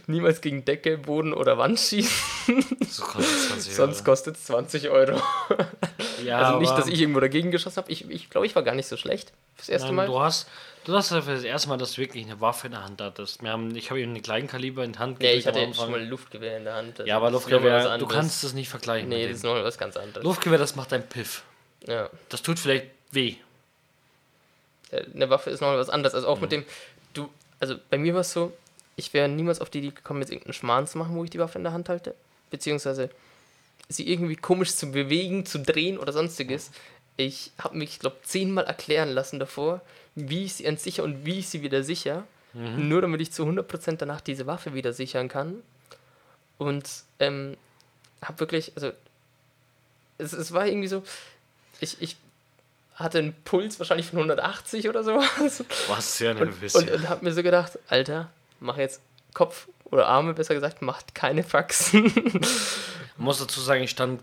niemals 0.06 0.40
gegen 0.40 0.64
Decke, 0.64 0.98
Boden 0.98 1.34
oder 1.34 1.58
Wand 1.58 1.78
schießen, 1.78 2.64
So 2.88 3.04
kostet 3.04 3.48
20 3.48 3.74
sonst 3.74 4.04
kostet 4.04 4.36
es 4.36 4.44
20 4.44 4.88
Euro. 4.88 5.20
Ja, 6.24 6.38
also 6.38 6.60
nicht, 6.60 6.72
dass 6.72 6.86
ich 6.86 7.00
irgendwo 7.00 7.20
dagegen 7.20 7.50
geschossen 7.50 7.76
habe. 7.76 7.92
Ich, 7.92 8.08
ich 8.08 8.30
glaube, 8.30 8.46
ich 8.46 8.54
war 8.54 8.62
gar 8.62 8.74
nicht 8.74 8.86
so 8.86 8.96
schlecht 8.96 9.32
fürs 9.56 9.68
erste 9.68 9.88
Nein, 9.88 9.96
Mal. 9.96 10.06
Du 10.06 10.20
hast, 10.20 10.48
du 10.84 10.94
hast 10.94 11.10
ja 11.10 11.20
für 11.20 11.34
das 11.34 11.44
erste 11.44 11.68
Mal, 11.68 11.76
dass 11.76 11.92
du 11.92 11.98
wirklich 11.98 12.24
eine 12.24 12.40
Waffe 12.40 12.66
in 12.68 12.72
der 12.72 12.84
Hand 12.84 13.00
hattest. 13.00 13.42
Wir 13.42 13.50
haben, 13.50 13.74
ich 13.76 13.90
habe 13.90 14.00
ihm 14.00 14.10
einen 14.10 14.22
kleinen 14.22 14.46
Kaliber 14.48 14.84
in 14.84 14.92
die 14.92 14.98
Hand 14.98 15.22
Ja, 15.22 15.30
ich 15.30 15.46
hatte 15.46 15.72
schon 15.74 15.90
mal 15.90 16.00
ein 16.00 16.08
Luftgewehr 16.08 16.56
in 16.56 16.64
der 16.64 16.74
Hand. 16.74 17.00
Also 17.00 17.08
Ja, 17.08 17.16
aber 17.16 17.30
Luftgewehr, 17.30 17.98
du 17.98 18.06
kannst 18.06 18.44
das 18.44 18.54
nicht 18.54 18.68
vergleichen. 18.68 19.08
Nee, 19.08 19.22
mit 19.22 19.30
das 19.30 19.38
ist 19.38 19.44
noch 19.44 19.54
was 19.62 19.78
ganz 19.78 19.96
anderes. 19.96 20.24
Luftgewehr, 20.24 20.58
das 20.58 20.76
macht 20.76 20.92
ein 20.92 21.06
Piff. 21.08 21.42
Ja. 21.86 22.08
Das 22.28 22.42
tut 22.42 22.58
vielleicht 22.58 22.86
weh. 23.10 23.36
Eine 25.14 25.30
Waffe 25.30 25.50
ist 25.50 25.60
noch 25.60 25.74
was 25.74 25.90
anderes. 25.90 26.14
Also 26.14 26.28
auch 26.28 26.40
mit 26.40 26.52
dem, 26.52 26.64
du, 27.12 27.28
also 27.60 27.76
bei 27.90 27.98
mir 27.98 28.14
war 28.14 28.20
es 28.20 28.32
so, 28.32 28.52
ich 28.96 29.12
wäre 29.12 29.28
niemals 29.28 29.60
auf 29.60 29.70
die 29.70 29.78
Idee 29.78 29.90
gekommen, 29.90 30.20
jetzt 30.20 30.30
irgendeinen 30.30 30.54
Schmarrn 30.54 30.86
zu 30.86 30.98
machen, 30.98 31.16
wo 31.16 31.24
ich 31.24 31.30
die 31.30 31.38
Waffe 31.38 31.58
in 31.58 31.64
der 31.64 31.72
Hand 31.72 31.88
halte. 31.88 32.14
Beziehungsweise 32.50 33.10
sie 33.88 34.08
irgendwie 34.08 34.36
komisch 34.36 34.74
zu 34.74 34.90
bewegen, 34.90 35.46
zu 35.46 35.58
drehen 35.58 35.98
oder 35.98 36.12
sonstiges. 36.12 36.70
Ich 37.16 37.52
habe 37.58 37.76
mich, 37.76 37.90
ich 37.90 37.98
glaube, 37.98 38.16
zehnmal 38.22 38.64
erklären 38.64 39.10
lassen 39.10 39.38
davor, 39.38 39.80
wie 40.14 40.44
ich 40.44 40.54
sie 40.54 40.64
entsicher 40.64 41.04
und 41.04 41.24
wie 41.24 41.40
ich 41.40 41.48
sie 41.48 41.62
wieder 41.62 41.82
sicher. 41.82 42.24
Nur 42.54 43.00
damit 43.00 43.20
ich 43.20 43.32
zu 43.32 43.44
100% 43.44 43.96
danach 43.96 44.20
diese 44.20 44.46
Waffe 44.46 44.74
wieder 44.74 44.92
sichern 44.92 45.28
kann. 45.28 45.62
Und 46.56 46.88
ähm, 47.18 47.56
habe 48.22 48.38
wirklich, 48.38 48.72
also 48.76 48.92
es, 50.18 50.32
es 50.32 50.52
war 50.52 50.66
irgendwie 50.66 50.86
so, 50.86 51.02
ich, 51.80 52.00
ich 52.00 52.16
hatte 52.94 53.18
einen 53.18 53.34
Puls 53.44 53.78
wahrscheinlich 53.78 54.06
von 54.06 54.18
180 54.18 54.88
oder 54.88 55.02
sowas. 55.04 55.64
Was 55.88 56.18
sehr 56.18 56.32
Und, 56.32 56.38
nervös. 56.44 56.74
und, 56.74 56.90
und 56.90 57.08
habe 57.08 57.24
mir 57.24 57.32
so 57.32 57.42
gedacht, 57.42 57.78
Alter, 57.88 58.30
mach 58.60 58.76
jetzt 58.76 59.00
Kopf 59.32 59.66
oder 59.86 60.06
Arme, 60.06 60.34
besser 60.34 60.54
gesagt, 60.54 60.80
macht 60.82 61.14
keine 61.14 61.42
Faxen. 61.42 62.06
Ich 62.06 63.18
muss 63.18 63.38
dazu 63.38 63.60
sagen, 63.60 63.82
ich 63.84 63.90
stand 63.90 64.20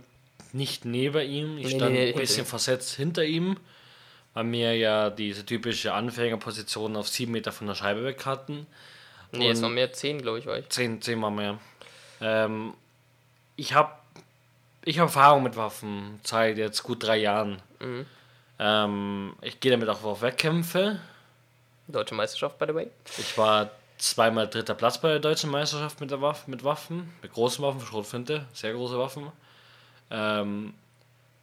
nicht 0.54 0.84
neben 0.86 1.22
ihm, 1.30 1.58
ich 1.58 1.66
Nee, 1.68 1.76
stand 1.76 1.94
nee, 1.94 2.06
nee, 2.06 2.14
ein 2.14 2.20
bisschen 2.20 2.46
versetzt 2.46 2.94
hinter 2.96 3.24
ihm, 3.24 3.58
weil 4.34 4.52
wir 4.52 4.76
ja 4.76 5.10
diese 5.10 5.46
typische 5.46 5.94
Anfängerposition 5.94 6.96
auf 6.98 7.08
sieben 7.08 7.32
Meter 7.34 7.52
von 7.52 7.68
der 7.68 7.76
Scheibe 7.76 8.04
weg 8.04 8.26
hatten. 8.26 8.68
nee, 9.32 9.50
es 9.50 9.58
Und- 9.60 9.64
waren 9.66 9.74
mehr 9.76 9.92
10, 9.94 10.22
glaube 10.22 10.40
ich, 10.40 10.46
war 10.46 10.58
ich. 10.60 10.68
Zehn, 10.70 11.02
zehnmal 11.02 11.32
mehr. 11.32 11.58
Ähm, 12.22 12.74
ich 13.56 13.74
habe 13.74 13.92
ich 14.84 15.00
hab 15.00 15.08
Erfahrung 15.08 15.44
mit 15.44 15.56
Waffen 15.56 16.20
seit 16.24 16.58
jetzt 16.58 16.84
gut 16.84 17.04
drei 17.04 17.18
Jahren. 17.18 17.62
Mhm. 17.80 18.06
Ähm, 18.64 19.34
ich 19.42 19.60
gehe 19.60 19.72
damit 19.72 19.90
auch 19.90 20.04
auf 20.04 20.22
Wettkämpfe. 20.22 21.00
Deutsche 21.88 22.14
Meisterschaft, 22.14 22.60
by 22.60 22.66
the 22.68 22.76
way. 22.76 22.92
Ich 23.18 23.36
war 23.36 23.72
zweimal 23.98 24.48
dritter 24.48 24.76
Platz 24.76 25.02
bei 25.02 25.10
der 25.10 25.20
deutschen 25.20 25.50
Meisterschaft 25.50 26.00
mit, 26.00 26.12
der 26.12 26.22
Waffe, 26.22 26.50
mit 26.50 26.64
Waffen, 26.64 27.12
mit 27.24 27.34
großen 27.34 27.66
Waffen, 27.66 27.82
Schrotflinte, 27.82 28.46
sehr 28.54 28.74
große 28.74 29.00
Waffen. 29.00 29.32
Ähm, 30.12 30.76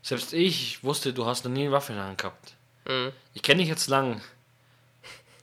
selbst 0.01 0.33
ich 0.33 0.85
wusste, 0.85 1.13
du 1.13 1.27
hast 1.27 1.45
noch 1.45 1.51
nie 1.51 1.63
eine 1.63 1.73
Waffe 1.73 1.93
in 1.93 1.99
der 1.99 2.07
Hand 2.07 2.19
gehabt. 2.19 2.55
Mhm. 2.87 3.13
Ich 3.35 3.43
kenne 3.43 3.63
dich 3.63 3.69
jetzt 3.69 3.89
lang. 3.89 4.21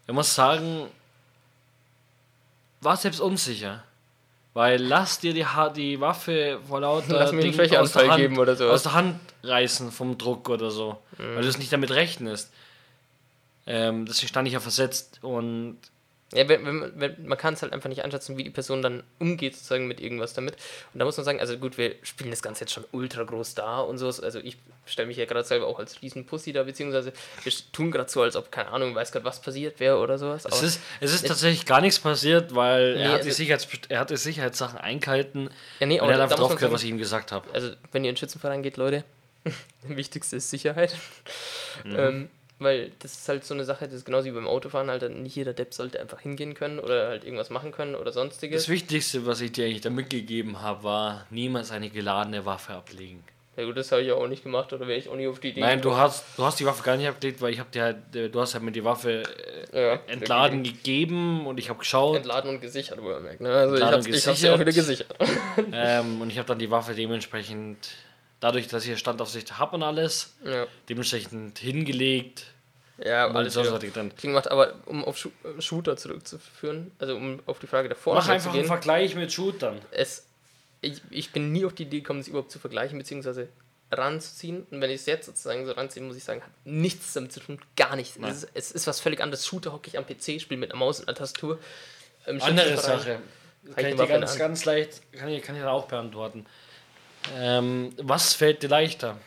Ich 0.08 0.14
muss 0.14 0.34
sagen, 0.34 0.90
war 2.80 2.96
selbst 2.96 3.20
unsicher. 3.20 3.84
Weil 4.56 4.82
lass 4.82 5.20
dir 5.20 5.34
die, 5.34 5.46
Ha- 5.46 5.70
die 5.70 6.00
Waffe 6.00 6.60
vor 6.68 6.80
lauter 6.80 7.20
Lass 7.20 7.32
mir 7.34 7.44
einen 7.44 7.52
Ding 7.58 7.76
aus 7.76 7.92
der 7.92 8.08
Hand- 8.10 8.22
geben 8.22 8.40
oder 8.40 8.56
sowas. 8.56 8.74
Aus 8.76 8.84
der 8.84 8.94
Hand 8.94 9.20
reißen 9.44 9.92
vom 9.92 10.18
Druck 10.18 10.48
oder 10.50 10.72
so. 10.72 10.98
Weil 11.18 11.42
du 11.44 11.48
es 11.50 11.58
nicht 11.60 11.72
damit 11.74 11.92
rechnest. 11.92 12.52
Ähm, 13.68 14.06
deswegen 14.06 14.30
stand 14.30 14.48
ich 14.48 14.54
ja 14.54 14.60
versetzt 14.62 15.20
und 15.22 15.78
Ja, 16.34 16.50
wenn, 16.50 16.66
wenn, 16.66 16.76
man- 16.80 16.92
wenn, 16.96 17.28
man 17.28 17.38
kann 17.38 17.54
es 17.54 17.62
halt 17.62 17.72
einfach 17.72 17.88
nicht 17.88 18.04
einschätzen, 18.04 18.36
wie 18.36 18.44
die 18.44 18.50
Person 18.50 18.82
dann 18.82 19.04
umgeht, 19.20 19.54
sozusagen 19.56 19.88
mit 19.88 20.02
irgendwas 20.02 20.34
damit. 20.34 20.56
Und 20.92 21.00
da 21.00 21.06
muss 21.06 21.16
man 21.18 21.24
sagen, 21.24 21.40
also 21.40 21.56
gut, 21.58 21.78
wir 21.78 21.96
spielen 22.02 22.32
das 22.32 22.42
Ganze 22.42 22.62
jetzt 22.62 22.74
schon 22.74 22.84
ultra 22.92 23.24
groß 23.24 23.54
da 23.54 23.80
und 23.80 24.00
so. 24.00 24.08
Also 24.08 24.40
ich 24.40 24.58
stelle 24.88 25.08
mich 25.08 25.18
ja 25.18 25.26
gerade 25.26 25.44
selber 25.44 25.68
auch 25.68 25.78
als 25.78 26.02
riesen 26.02 26.26
Pussy 26.26 26.52
da, 26.52 26.64
beziehungsweise 26.64 27.14
wir 27.44 27.54
tun 27.72 27.92
gerade 27.92 28.10
so, 28.10 28.24
als 28.24 28.36
ob, 28.36 28.52
keine 28.52 28.70
Ahnung, 28.70 28.96
weiß 28.96 29.12
Gott, 29.12 29.24
was 29.24 29.40
passiert 29.40 29.80
wäre 29.80 29.98
oder 30.00 30.18
sowas. 30.18 30.46
es 30.46 30.52
Aber 30.52 30.64
ist, 30.64 30.80
es 31.00 31.14
ist 31.14 31.28
tatsächlich 31.28 31.66
gar 31.68 31.80
nichts 31.80 32.00
passiert, 32.00 32.56
weil 32.56 32.96
Nee, 32.96 33.04
er, 33.04 33.10
hat 33.12 33.22
die 33.24 33.28
also- 33.28 33.38
Sicherheits, 33.38 33.68
er 33.90 34.00
hat 34.00 34.10
die 34.10 34.18
Sicherheitssachen 34.18 34.80
eingehalten 34.80 35.52
ja, 35.80 35.86
nee, 35.86 35.96
und 36.00 36.02
aber 36.06 36.12
er 36.12 36.16
hat 36.18 36.24
einfach 36.24 36.38
drauf 36.38 36.56
gehört, 36.56 36.74
was 36.74 36.82
sagen, 36.82 36.88
ich 36.90 36.96
ihm 36.96 36.98
gesagt 37.00 37.32
habe. 37.32 37.48
also 37.54 37.70
wenn 37.92 38.04
ihr 38.04 38.10
in 38.10 38.16
den 38.16 38.18
Schützenverein 38.20 38.64
geht, 38.64 38.78
Leute, 38.78 39.04
das 39.44 39.54
Wichtigste 39.84 40.38
ist 40.38 40.50
Sicherheit. 40.50 40.96
Mhm. 41.84 41.96
Ähm, 41.96 42.30
Weil 42.58 42.92
das 43.00 43.14
ist 43.14 43.28
halt 43.28 43.44
so 43.44 43.54
eine 43.54 43.66
Sache, 43.66 43.86
das 43.86 43.96
ist 43.96 44.06
genauso 44.06 44.28
wie 44.28 44.32
beim 44.32 44.48
Autofahren, 44.48 44.90
halt 44.90 45.10
nicht 45.10 45.36
jeder 45.36 45.54
Depp 45.54 45.74
sollte 45.74 46.00
einfach 46.00 46.22
hingehen 46.22 46.54
können 46.54 46.80
oder 46.80 47.10
halt 47.10 47.26
irgendwas 47.26 47.50
machen 47.50 47.72
können 47.72 47.96
oder 47.96 48.14
sonstiges. 48.14 48.64
Das 48.64 48.70
Wichtigste, 48.70 49.26
was 49.26 49.42
ich 49.42 49.52
dir 49.52 49.66
eigentlich 49.66 49.82
da 49.82 49.90
mitgegeben 49.90 50.62
habe, 50.62 50.84
war 50.84 51.26
niemals 51.30 51.72
eine 51.72 51.90
geladene 51.90 52.46
Waffe 52.46 52.74
ablegen. 52.74 53.24
Ja 53.58 53.64
gut, 53.64 53.78
das 53.78 53.92
habe 53.92 54.02
ich 54.02 54.10
ja 54.10 54.16
auch 54.16 54.28
nicht 54.28 54.44
gemacht 54.44 54.74
oder 54.74 54.86
wäre 54.86 55.00
ich 55.00 55.08
auch 55.08 55.16
nie 55.16 55.28
auf 55.28 55.40
die 55.40 55.50
Idee 55.50 55.62
Nein, 55.62 55.82
du 55.82 55.96
hast, 55.96 56.26
du 56.38 56.44
hast 56.44 56.60
die 56.60 56.66
Waffe 56.66 56.84
gar 56.84 56.98
nicht 56.98 57.08
abgelegt, 57.08 57.42
weil 57.42 57.54
ich 57.54 57.60
habe 57.60 57.70
dir 57.72 57.84
halt, 57.84 58.16
äh, 58.16 58.30
du 58.30 58.42
hast 58.42 58.54
halt 58.54 58.64
mir 58.66 58.74
die 58.74 58.84
Waffe 58.84 59.24
äh, 59.72 59.82
Ja, 59.82 60.00
entladen 60.08 60.64
gegeben 60.64 61.48
und 61.48 61.58
ich 61.58 61.70
habe 61.70 61.80
geschaut 61.80 62.18
Entladen 62.18 62.50
und 62.50 62.62
gesichert, 62.62 63.02
wohlgemerkt. 63.02 63.40
Ne? 63.40 63.54
Also 63.54 63.76
Entladen 63.76 64.14
ich 64.14 64.28
habe 64.28 64.38
ja 64.38 64.54
auch 64.56 64.60
wieder 64.60 64.74
gesichert. 64.74 65.18
gesichert. 65.18 65.68
ähm, 65.72 66.22
und 66.22 66.30
ich 66.30 66.38
habe 66.38 66.48
dann 66.48 66.60
die 66.60 66.70
Waffe 66.70 66.96
dementsprechend, 66.96 67.78
dadurch, 68.46 68.68
dass 68.68 68.84
ich 68.84 68.90
hier 68.90 68.98
Standaufsicht 68.98 69.58
habe 69.58 69.76
und 69.76 69.82
alles, 69.82 70.36
ja, 70.46 70.68
dementsprechend 70.88 71.58
hingelegt. 71.58 72.46
ja 73.04 73.26
Und 73.26 73.36
alles 73.36 73.56
ich 73.56 73.94
dann. 73.94 74.16
clean 74.16 74.34
gemacht. 74.34 74.52
Aber 74.52 74.76
um 74.86 75.04
auf 75.04 75.18
Schu 75.18 75.30
äh, 75.44 75.60
Shooter 75.60 75.98
zurückzuführen, 75.98 76.92
also 77.00 77.16
um 77.16 77.40
auf 77.48 77.58
die 77.58 77.66
Frage 77.66 77.90
davor 77.90 78.14
Mach 78.14 78.30
einfach 78.30 78.54
einen 78.54 78.66
Vergleich 78.66 79.16
mit 79.16 79.34
Shootern. 79.34 79.82
es, 79.90 80.28
ich, 80.82 81.02
ich 81.10 81.32
bin 81.32 81.52
nie 81.52 81.66
auf 81.66 81.74
die 81.74 81.84
Idee 81.84 82.02
gekommen, 82.02 82.20
es 82.20 82.28
überhaupt 82.28 82.52
zu 82.52 82.60
vergleichen, 82.60 83.00
beziehungsweise 83.00 83.50
ranzuziehen. 83.92 84.68
Und 84.70 84.80
wenn 84.80 84.92
ich 84.92 84.98
es 84.98 85.08
jetzt 85.08 85.26
sozusagen 85.26 85.66
so 85.66 85.72
ranziehe, 85.72 86.04
muss 86.04 86.16
ich 86.16 86.24
sagen, 86.24 86.44
hat 86.44 86.52
nichts 86.66 87.14
damit 87.14 87.32
zu 87.32 87.40
tun, 87.40 87.60
gar 87.76 87.96
nichts. 87.96 88.20
Es 88.22 88.44
ist, 88.44 88.50
es 88.54 88.72
ist 88.74 88.88
was 88.88 89.00
völlig 89.00 89.22
anderes. 89.22 89.48
Shooter 89.48 89.74
hocke 89.74 89.88
ich 89.88 89.98
am 89.98 90.06
PC, 90.06 90.40
spiele 90.40 90.60
mit 90.60 90.70
einer 90.70 90.78
Maus 90.78 91.00
und 91.00 91.08
einer 91.08 91.18
Tastatur. 91.18 91.58
Im 92.28 92.40
Andere 92.44 92.78
Sache. 92.78 93.20
Kann 93.76 93.86
ich 93.88 93.96
dir 93.96 94.06
ganz, 94.06 94.38
ganz 94.38 94.66
leicht, 94.66 95.02
kann 95.14 95.30
ich, 95.30 95.42
kann 95.42 95.56
ich 95.56 95.64
da 95.64 95.72
auch 95.72 95.88
beantworten. 95.88 96.46
Ähm, 97.36 97.94
was 97.98 98.34
fällt 98.34 98.64
dir 98.64 98.70
leichter? 98.70 99.18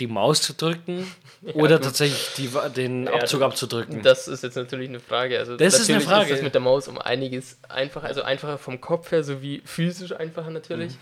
Die 0.00 0.06
Maus 0.06 0.42
zu 0.42 0.54
drücken 0.54 1.06
oder 1.54 1.76
gut. 1.76 1.84
tatsächlich 1.84 2.30
die, 2.36 2.50
den 2.74 3.04
Ja, 3.06 3.14
Abzug 3.14 3.42
abzudrücken? 3.42 4.02
Das 4.02 4.26
ist 4.26 4.42
jetzt 4.42 4.56
natürlich 4.56 4.88
eine 4.88 5.00
Frage. 5.00 5.38
Also 5.38 5.56
Das 5.56 5.78
ist 5.78 5.88
eine 5.90 6.00
Frage. 6.00 6.30
Ist 6.30 6.38
das 6.38 6.42
mit 6.42 6.54
der 6.54 6.60
Maus 6.60 6.88
um 6.88 6.98
einiges 6.98 7.58
einfacher, 7.68 8.06
also 8.06 8.22
einfacher 8.22 8.58
vom 8.58 8.80
Kopf 8.80 9.12
her 9.12 9.22
sowie 9.22 9.62
physisch 9.64 10.12
einfacher 10.12 10.50
natürlich. 10.50 10.92
Mhm. 10.92 10.98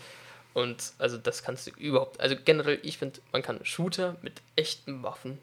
Und 0.53 0.93
also 0.99 1.17
das 1.17 1.41
kannst 1.41 1.65
du 1.65 1.71
überhaupt, 1.71 2.19
also 2.21 2.35
generell, 2.45 2.77
ich 2.83 2.99
finde, 2.99 3.19
man 3.31 3.41
kann 3.41 3.59
Shooter 3.65 4.15
mit 4.21 4.33
echten 4.55 5.01
Waffen 5.01 5.39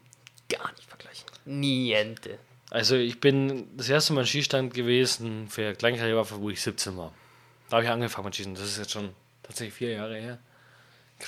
gar 0.47 0.71
nicht 0.71 0.85
vergleichen. 0.87 1.25
Niente. 1.43 2.37
Also 2.69 2.95
ich 2.95 3.19
bin 3.19 3.67
das 3.75 3.89
erste 3.89 4.13
Mal 4.13 4.21
im 4.21 4.27
Skistand 4.27 4.73
gewesen 4.73 5.49
für 5.49 5.73
Kleinkaliberwaffe, 5.73 6.39
wo 6.39 6.49
ich 6.49 6.61
17 6.61 6.95
war. 6.95 7.11
Da 7.69 7.77
habe 7.77 7.85
ich 7.85 7.91
angefangen 7.91 8.25
mit 8.25 8.35
Schießen. 8.37 8.55
Das 8.55 8.63
ist 8.63 8.77
jetzt 8.77 8.91
schon 8.91 9.09
tatsächlich 9.43 9.73
vier 9.73 9.91
Jahre 9.91 10.15
her. 10.15 10.37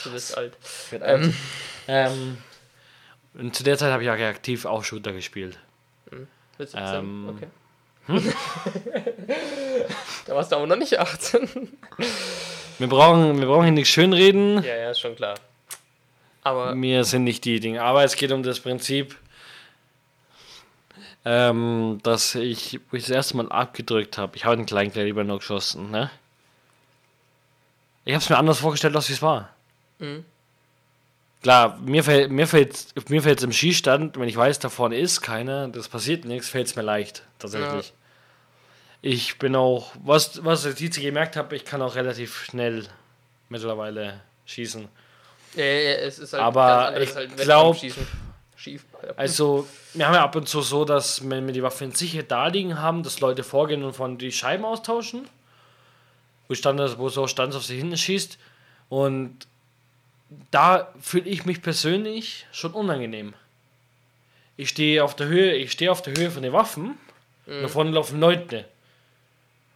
Du 0.04 0.12
bist 0.12 0.38
alt. 0.38 0.58
Ähm, 0.92 1.34
ähm, 1.88 2.38
und 3.36 3.56
zu 3.56 3.64
der 3.64 3.78
Zeit 3.78 3.92
habe 3.92 4.04
ich 4.04 4.10
auch 4.10 4.14
aktiv 4.14 4.66
auch 4.66 4.84
Shooter 4.84 5.14
gespielt. 5.14 5.60
Mit 6.58 6.70
17? 6.70 6.96
Ähm, 6.96 7.30
okay. 7.30 7.48
da 10.26 10.36
warst 10.36 10.52
du 10.52 10.58
aber 10.58 10.68
noch 10.68 10.76
nicht 10.76 11.00
18. 11.00 11.72
Wir 12.80 12.88
brauchen, 12.88 13.40
wir 13.40 13.48
brauchen 13.48 13.64
hier 13.64 13.72
nichts 13.72 13.90
schönreden. 13.90 14.62
ja, 14.64 14.76
ja, 14.76 14.92
ist 14.92 15.00
schon 15.00 15.16
klar. 15.16 15.36
Aber 16.44 16.76
Mir 16.76 17.06
sind 17.06 17.24
nicht 17.24 17.46
die 17.46 17.60
Dinge. 17.60 17.82
Aber 17.82 18.04
es 18.04 18.16
geht 18.16 18.32
um 18.32 18.44
das 18.44 18.60
Prinzip, 18.60 19.16
ähm, 21.24 22.00
dass 22.04 22.36
ich, 22.36 22.82
wo 22.92 22.98
ich 22.98 23.04
das 23.04 23.12
erste 23.12 23.38
Mal 23.38 23.50
abgedrückt 23.50 24.18
habe, 24.18 24.36
ich 24.36 24.44
habe 24.44 24.58
den 24.58 24.66
Kleinkaliber 24.66 25.24
noch 25.24 25.40
geschossen, 25.40 25.90
ne? 25.90 26.12
Ich 28.06 28.14
habe 28.14 28.24
es 28.24 28.30
mir 28.30 28.38
anders 28.38 28.60
vorgestellt, 28.60 28.96
als 28.96 29.10
es 29.10 29.22
war. 29.22 29.50
Mhm. 30.00 30.26
Klar, 31.42 31.78
mir 31.84 32.04
fällt 32.04 32.32
mir 32.32 32.48
fällt's, 32.48 32.94
mir 33.10 33.22
fällt's 33.22 33.44
im 33.44 33.52
Skistand, 33.52 34.18
wenn 34.18 34.30
ich 34.30 34.38
weiß, 34.38 34.60
da 34.60 34.70
vorne 34.70 34.98
ist 34.98 35.22
keiner, 35.22 35.68
das 35.68 35.90
passiert 35.90 36.24
nichts, 36.24 36.48
fällt 36.48 36.68
es 36.68 36.76
mir 36.76 36.84
leicht, 36.84 37.24
tatsächlich. 37.40 37.94
Ich 39.02 39.38
bin 39.40 39.54
auch, 39.58 39.92
was, 40.02 40.44
was 40.46 40.64
ich 40.66 40.80
jetzt 40.80 41.02
gemerkt 41.02 41.36
habe, 41.36 41.56
ich 41.58 41.66
kann 41.66 41.82
auch 41.82 41.96
relativ 41.96 42.46
schnell 42.46 42.86
mittlerweile 43.50 44.22
schießen. 44.46 44.88
ja, 45.56 45.64
ja, 45.66 45.72
ja, 45.82 45.92
es 45.96 46.20
ist 46.20 46.32
halt 46.32 46.44
Aber 46.44 47.02
ich 47.02 47.14
halt 47.14 47.36
glaub- 47.36 47.76
Wettkampfschießen. 47.76 48.08
Schief. 48.56 48.86
Also, 49.18 49.68
wir 49.94 50.08
haben 50.08 50.14
ja 50.14 50.24
ab 50.24 50.38
und 50.38 50.48
zu 50.48 50.62
so, 50.62 50.86
dass 50.86 51.30
wenn 51.30 51.46
wir 51.46 51.54
die 51.54 51.64
Waffen 51.64 51.92
sicher 51.92 52.24
da 52.24 52.48
liegen 52.48 52.80
haben, 52.80 53.04
dass 53.04 53.20
Leute 53.20 53.44
vorgehen 53.44 53.84
und 53.84 53.92
von 53.94 54.18
die 54.18 54.32
Scheiben 54.32 54.64
austauschen. 54.64 55.28
Wo, 56.48 56.56
stand, 56.56 56.80
wo 56.98 57.10
so 57.10 57.28
Stanz 57.28 57.56
auf 57.56 57.64
sich 57.64 57.80
hinten 57.80 57.98
schießt. 57.98 58.38
Und 58.90 59.48
da 60.52 60.94
fühle 61.02 61.30
ich 61.30 61.46
mich 61.46 61.62
persönlich 61.62 62.46
schon 62.52 62.74
unangenehm. 62.74 63.34
Ich 64.58 64.70
stehe 64.70 65.04
auf 65.04 65.16
der 65.16 65.28
Höhe, 65.28 65.54
ich 65.56 65.72
stehe 65.72 65.92
auf 65.92 66.02
der 66.02 66.16
Höhe 66.16 66.32
von 66.32 66.44
den 66.44 66.54
Waffen. 66.54 66.98
Und 67.46 67.62
da 67.62 67.68
vorne 67.68 67.92
laufen 67.92 68.20
Leute. 68.20 68.66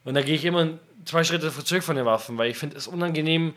Und 0.05 0.13
da 0.13 0.21
gehe 0.21 0.35
ich 0.35 0.45
immer 0.45 0.69
zwei 1.05 1.23
Schritte 1.23 1.51
zurück 1.51 1.83
von 1.83 1.95
den 1.95 2.05
Waffen, 2.05 2.37
weil 2.37 2.49
ich 2.49 2.57
finde 2.57 2.77
es 2.77 2.87
unangenehm, 2.87 3.53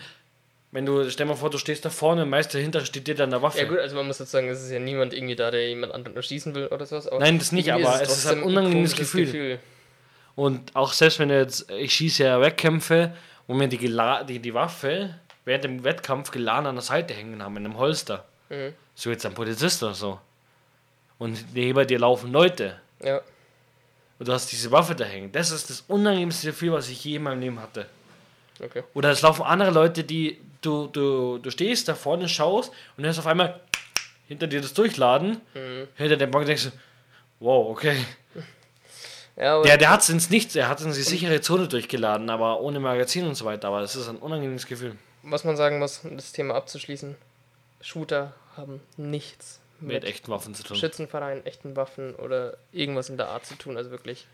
wenn 0.73 0.87
du, 0.87 1.11
stell 1.11 1.27
mal 1.27 1.35
vor, 1.35 1.51
du 1.51 1.59
stehst 1.59 1.85
da 1.85 1.91
vorne 1.91 2.23
und 2.23 2.31
meist 2.31 2.55
dahinter 2.55 2.85
steht 2.85 3.09
dir 3.09 3.15
dann 3.15 3.33
eine 3.33 3.43
Waffe. 3.43 3.59
Ja 3.59 3.65
gut, 3.65 3.79
also 3.79 3.97
man 3.97 4.07
muss 4.07 4.21
jetzt 4.21 4.31
sagen, 4.31 4.49
es 4.49 4.63
ist 4.63 4.71
ja 4.71 4.79
niemand 4.79 5.13
irgendwie 5.13 5.35
da, 5.35 5.51
der 5.51 5.69
jemand 5.69 5.93
anderen 5.93 6.17
erschießen 6.17 6.55
will 6.55 6.69
oder 6.69 6.87
sowas. 6.87 7.09
Nein, 7.19 7.39
das 7.39 7.51
nicht, 7.53 7.73
aber 7.73 8.01
es 8.01 8.19
ist 8.19 8.27
ein 8.27 8.43
unangenehmes 8.43 8.95
komisches 8.95 9.13
Gefühl. 9.13 9.59
Und 10.37 10.75
auch 10.77 10.93
selbst 10.93 11.19
wenn 11.19 11.31
jetzt, 11.31 11.71
ich 11.71 11.93
schieße 11.93 12.25
ja 12.25 12.41
Wettkämpfe, 12.41 13.13
wo 13.47 13.55
mir 13.55 13.69
die, 13.69 13.79
gela- 13.79 14.25
die, 14.25 14.39
die 14.39 14.55
Waffe 14.55 15.15
während 15.45 15.65
dem 15.65 15.85
Wettkampf 15.85 16.31
geladen 16.31 16.67
an 16.67 16.77
der 16.77 16.83
Seite 16.83 17.15
hängen 17.15 17.43
haben, 17.43 17.57
in 17.57 17.65
einem 17.65 17.77
Holster. 17.79 18.25
Mhm. 18.49 18.75
So 18.95 19.11
jetzt 19.11 19.27
ein 19.27 19.35
Polizist 19.35 19.83
oder 19.83 19.95
so. 19.95 20.21
Und 21.19 21.53
neben 21.55 21.87
dir 21.87 21.99
laufen 21.99 22.33
Leute. 22.33 22.79
Ja. 23.03 23.21
Und 24.19 24.29
du 24.29 24.33
hast 24.33 24.53
diese 24.53 24.71
Waffe 24.71 24.95
da 24.95 25.05
hängen. 25.05 25.33
Das 25.33 25.51
ist 25.51 25.71
das 25.71 25.83
unangenehmste 25.89 26.49
Gefühl, 26.49 26.73
was 26.73 26.89
ich 26.89 27.03
je 27.05 27.17
in 27.17 27.23
meinem 27.23 27.41
Leben 27.41 27.61
hatte. 27.61 27.87
Okay. 28.63 28.83
Oder 28.95 29.11
es 29.11 29.23
laufen 29.23 29.43
andere 29.43 29.71
Leute, 29.71 30.05
die 30.05 30.39
du, 30.61 30.87
du, 30.89 31.39
du 31.39 31.51
stehst 31.51 31.89
da 31.89 31.95
vorne, 31.95 32.29
schaust 32.29 32.73
und 32.97 33.05
hörst 33.05 33.19
auf 33.19 33.27
einmal 33.27 33.59
hinter 34.29 34.47
dir 34.47 34.61
das 34.61 34.75
Durchladen, 34.75 35.41
Mhm. 35.55 35.89
hinter 35.97 36.17
dem 36.17 36.31
Bank 36.31 36.45
denkst 36.47 36.65
du, 36.65 36.71
wow, 37.41 37.69
okay. 37.71 37.97
Ja, 39.41 39.63
Der, 39.63 39.77
der 39.79 39.91
hat 39.91 40.03
es 40.03 40.09
ins 40.11 40.29
Nichts, 40.31 40.55
er 40.55 40.69
hat 40.69 40.81
es 40.81 40.85
in 40.87 40.93
die 40.93 41.01
sichere 41.03 41.41
Zone 41.41 41.67
durchgeladen, 41.67 42.29
aber 42.29 42.61
ohne 42.61 42.79
Magazin 42.79 43.27
und 43.27 43.35
so 43.35 43.45
weiter. 43.47 43.69
Aber 43.69 43.81
es 43.81 43.97
ist 43.97 44.09
ein 44.09 44.17
unangenehmes 44.17 44.67
Gefühl. 44.67 44.97
was 45.23 45.45
man 45.45 45.57
sagen 45.57 45.79
muss, 45.79 46.01
um 46.05 46.17
das 46.17 46.33
Thema 46.33 46.55
abzuschließen, 46.55 47.17
Shooter 47.81 48.35
haben 48.57 48.81
nichts 48.99 49.59
Mit 49.81 49.95
mit 49.95 50.05
echten 50.05 50.31
Waffen 50.31 50.55
zu 50.55 50.63
tun. 50.63 50.77
Schützenverein, 50.77 51.45
echten 51.47 51.75
Waffen 51.77 52.15
oder 52.17 52.59
irgendwas 52.73 53.09
in 53.09 53.17
der 53.17 53.29
Art 53.29 53.47
zu 53.47 53.55
tun. 53.55 53.77
Also 53.79 53.91
wirklich. 53.91 54.27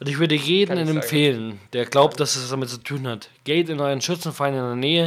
Und 0.00 0.08
ich 0.08 0.18
würde 0.18 0.34
jedem 0.34 0.78
empfehlen, 0.78 1.60
der 1.72 1.84
glaubt, 1.86 2.18
dass 2.20 2.36
es 2.36 2.50
damit 2.50 2.68
zu 2.70 2.78
tun 2.78 3.06
hat, 3.06 3.30
geht 3.44 3.68
in 3.68 3.80
euren 3.80 4.00
Schützenverein 4.00 4.54
in 4.54 4.60
der 4.60 4.74
Nähe 4.76 5.04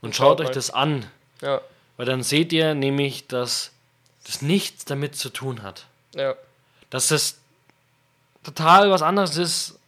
und, 0.00 0.08
Und 0.08 0.16
schaut 0.16 0.38
schaut 0.38 0.48
euch 0.48 0.54
das 0.54 0.70
an. 0.70 1.06
Ja, 1.42 1.60
Weil 1.96 2.06
dann 2.06 2.22
seht 2.22 2.52
ihr 2.52 2.74
nämlich, 2.74 3.26
dass 3.26 3.70
das 4.24 4.42
nichts 4.42 4.84
damit 4.84 5.16
zu 5.16 5.30
tun 5.30 5.62
hat. 5.62 5.86
ja. 6.14 6.34
Dass 6.90 7.08
das 7.08 7.39
total 8.42 8.90
was 8.90 9.02
anderes 9.02 9.36
ist. 9.36 9.78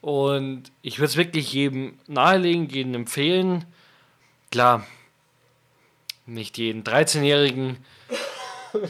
Und 0.00 0.72
ich 0.82 0.98
würde 0.98 1.10
es 1.10 1.16
wirklich 1.16 1.52
jedem 1.52 1.98
nahelegen, 2.08 2.68
jedem 2.68 2.94
empfehlen. 2.94 3.64
Klar, 4.50 4.84
nicht 6.26 6.58
jeden 6.58 6.82
13-Jährigen. 6.82 7.76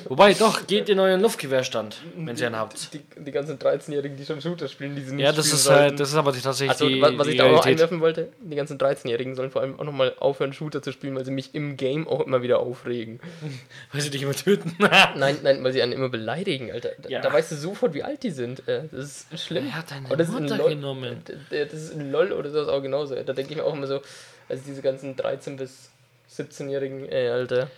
Wobei, 0.09 0.35
doch, 0.35 0.66
geht 0.66 0.89
in 0.89 0.99
euren 1.01 1.20
Luftgewehrstand, 1.20 2.01
wenn 2.16 2.37
ihr 2.37 2.47
einen 2.47 2.57
habt. 2.57 2.93
Die, 2.95 3.01
die 3.20 3.30
ganzen 3.33 3.59
13-Jährigen, 3.59 4.16
die 4.16 4.24
schon 4.24 4.41
Shooter 4.41 4.68
spielen, 4.68 4.95
die 4.95 5.03
sind 5.03 5.18
Ja, 5.18 5.33
das 5.33 5.53
ist 5.53 5.68
halt, 5.68 5.99
das 5.99 6.11
ist 6.11 6.14
aber 6.16 6.33
tatsächlich 6.33 6.70
Also, 6.70 6.89
die, 6.89 7.01
was, 7.01 7.18
was 7.18 7.26
die 7.26 7.33
ich 7.33 7.39
da 7.39 7.47
auch 7.47 7.53
noch 7.53 7.66
einwerfen 7.66 8.01
wollte, 8.01 8.28
die 8.41 8.57
ganzen 8.57 8.78
13-Jährigen 8.78 9.35
sollen 9.35 9.51
vor 9.51 9.62
allem 9.62 9.78
auch 9.78 9.85
nochmal 9.85 10.14
aufhören, 10.18 10.53
Shooter 10.53 10.83
zu 10.83 10.93
spielen, 10.93 11.14
weil 11.16 11.24
sie 11.24 11.30
mich 11.30 11.55
im 11.55 11.76
Game 11.76 12.07
auch 12.09 12.20
immer 12.20 12.43
wieder 12.43 12.61
aufregen. 12.61 13.20
Weil 13.93 14.01
sie 14.01 14.11
dich 14.11 14.22
immer 14.22 14.35
töten. 14.35 14.74
Nein, 14.78 15.37
nein, 15.43 15.62
weil 15.64 15.72
sie 15.72 15.83
einen 15.83 15.93
immer 15.93 16.09
beleidigen, 16.09 16.70
Alter. 16.72 16.91
Da, 17.01 17.09
Ja. 17.09 17.20
da 17.20 17.33
weißt 17.33 17.53
du 17.53 17.57
sofort, 17.57 17.93
wie 17.95 18.03
alt 18.03 18.22
die 18.22 18.30
sind. 18.30 18.66
Äh, 18.68 18.85
Das 18.91 19.26
ist 19.30 19.45
schlimm. 19.45 19.64
Wer 19.66 19.76
hat 19.76 19.91
deine 19.91 20.09
Und 20.09 20.18
das 20.18 20.28
Mutter 20.28 20.59
genommen? 20.68 21.22
Das 21.51 21.72
ist 21.72 21.93
in 21.93 22.11
LOL 22.11 22.33
oder 22.33 22.51
sowas 22.51 22.68
auch 22.68 22.80
genauso. 22.80 23.14
Da 23.14 23.33
denke 23.33 23.51
ich 23.53 23.57
mir 23.57 23.64
auch 23.64 23.74
immer 23.74 23.87
so, 23.87 24.01
also 24.49 24.62
diese 24.66 24.80
ganzen 24.83 25.16
13- 25.16 25.57
bis 25.57 25.91
17-Jährigen, 26.37 27.09
ey, 27.09 27.28
Alter, 27.28 27.68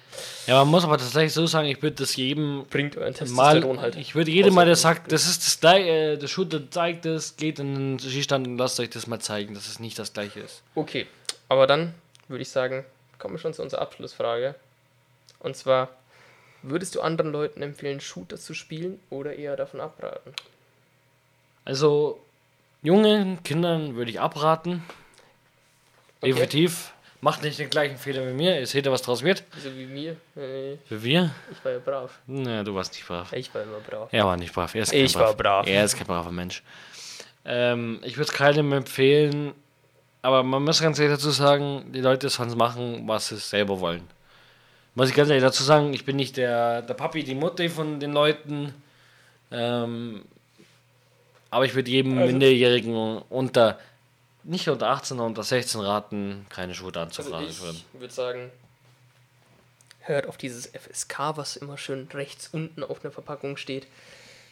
Ja, 0.46 0.58
man 0.58 0.68
muss 0.68 0.84
aber 0.84 0.96
tatsächlich 0.96 1.32
so 1.32 1.46
sagen, 1.46 1.66
ich 1.66 1.82
würde 1.82 1.96
das 1.96 2.14
jedem 2.14 2.64
bringt 2.70 2.96
euren 2.96 3.12
mal, 3.32 3.54
Testosteron 3.54 3.80
halt. 3.80 3.96
ich 3.96 4.14
würde 4.14 4.30
jedem 4.30 4.54
mal, 4.54 4.64
der 4.64 4.76
sagt, 4.76 5.10
das 5.10 5.26
ist 5.26 5.44
das 5.44 5.60
gleiche, 5.60 5.88
äh, 5.88 6.16
der 6.16 6.28
Shooter 6.28 6.70
zeigt 6.70 7.04
das, 7.04 7.36
geht 7.36 7.58
in 7.58 7.74
den 7.74 7.98
Skistand 7.98 8.46
und 8.46 8.56
lasst 8.58 8.78
euch 8.78 8.90
das 8.90 9.06
mal 9.08 9.18
zeigen, 9.20 9.54
dass 9.54 9.66
es 9.66 9.80
nicht 9.80 9.98
das 9.98 10.12
gleiche 10.12 10.40
ist. 10.40 10.62
Okay, 10.76 11.06
aber 11.48 11.66
dann 11.66 11.94
würde 12.28 12.42
ich 12.42 12.48
sagen, 12.48 12.84
kommen 13.18 13.34
wir 13.34 13.38
schon 13.40 13.54
zu 13.54 13.62
unserer 13.62 13.82
Abschlussfrage. 13.82 14.54
Und 15.40 15.56
zwar, 15.56 15.88
würdest 16.62 16.94
du 16.94 17.00
anderen 17.00 17.32
Leuten 17.32 17.60
empfehlen, 17.60 18.00
Shooter 18.00 18.36
zu 18.38 18.54
spielen 18.54 19.00
oder 19.10 19.34
eher 19.36 19.56
davon 19.56 19.80
abraten? 19.80 20.32
Also, 21.64 22.20
jungen 22.82 23.42
Kindern 23.42 23.96
würde 23.96 24.10
ich 24.10 24.20
abraten. 24.20 24.82
Okay. 26.20 26.30
Definitiv. 26.32 26.93
Macht 27.24 27.42
nicht 27.42 27.58
den 27.58 27.70
gleichen 27.70 27.96
Fehler 27.96 28.28
wie 28.28 28.34
mir. 28.34 28.60
Ihr 28.60 28.66
seht 28.66 28.84
ja, 28.84 28.92
was 28.92 29.00
draus 29.00 29.22
wird. 29.22 29.42
So 29.62 29.74
wie 29.74 29.86
mir. 29.86 30.14
Wie 30.90 31.02
wir? 31.02 31.30
Ich 31.50 31.64
war 31.64 31.72
ja 31.72 31.78
brav. 31.78 32.18
Na, 32.26 32.62
du 32.62 32.74
warst 32.74 32.92
nicht 32.92 33.06
brav. 33.08 33.32
Ich 33.32 33.54
war 33.54 33.62
immer 33.62 33.80
brav. 33.80 34.08
Er 34.12 34.26
war 34.26 34.36
nicht 34.36 34.52
brav. 34.52 34.74
Er 34.74 34.82
ist 34.82 34.90
kein 34.92 35.04
Ich 35.06 35.14
war 35.14 35.32
brav. 35.32 35.66
Er 35.66 35.84
ist 35.86 35.96
kein 35.96 36.06
braver 36.06 36.30
Mensch. 36.30 36.62
Ähm, 37.46 38.00
ich 38.02 38.18
würde 38.18 38.30
es 38.30 38.36
keinem 38.36 38.70
empfehlen, 38.74 39.52
aber 40.20 40.42
man 40.42 40.62
muss 40.64 40.82
ganz 40.82 40.98
ehrlich 40.98 41.16
dazu 41.16 41.30
sagen, 41.30 41.92
die 41.94 42.02
Leute 42.02 42.28
sollen 42.28 42.56
machen, 42.58 43.08
was 43.08 43.28
sie 43.28 43.36
selber 43.36 43.80
wollen. 43.80 44.02
Muss 44.94 45.08
ich 45.08 45.14
ganz 45.14 45.30
ehrlich 45.30 45.44
dazu 45.44 45.62
sagen, 45.62 45.94
ich 45.94 46.04
bin 46.04 46.16
nicht 46.16 46.36
der, 46.36 46.82
der 46.82 46.92
Papi, 46.94 47.24
die 47.24 47.34
Mutter 47.34 47.66
von 47.70 48.00
den 48.00 48.12
Leuten. 48.12 48.74
Ähm, 49.50 50.26
aber 51.50 51.64
ich 51.64 51.74
würde 51.74 51.90
jedem 51.90 52.18
Also- 52.18 52.32
Minderjährigen 52.32 53.22
unter, 53.30 53.78
nicht 54.44 54.68
unter 54.68 54.88
18, 54.88 55.08
sondern 55.16 55.26
unter 55.28 55.42
16 55.42 55.80
raten, 55.80 56.46
keine 56.50 56.74
Schuhe 56.74 56.88
Also 56.94 57.00
anzufragen. 57.00 57.48
ich 57.48 58.00
würde 58.00 58.12
sagen, 58.14 58.50
hört 60.00 60.26
auf 60.26 60.36
dieses 60.36 60.66
FSK, 60.66 61.36
was 61.36 61.56
immer 61.56 61.78
schön 61.78 62.08
rechts 62.12 62.48
unten 62.52 62.82
auf 62.82 63.00
der 63.00 63.10
Verpackung 63.10 63.56
steht. 63.56 63.86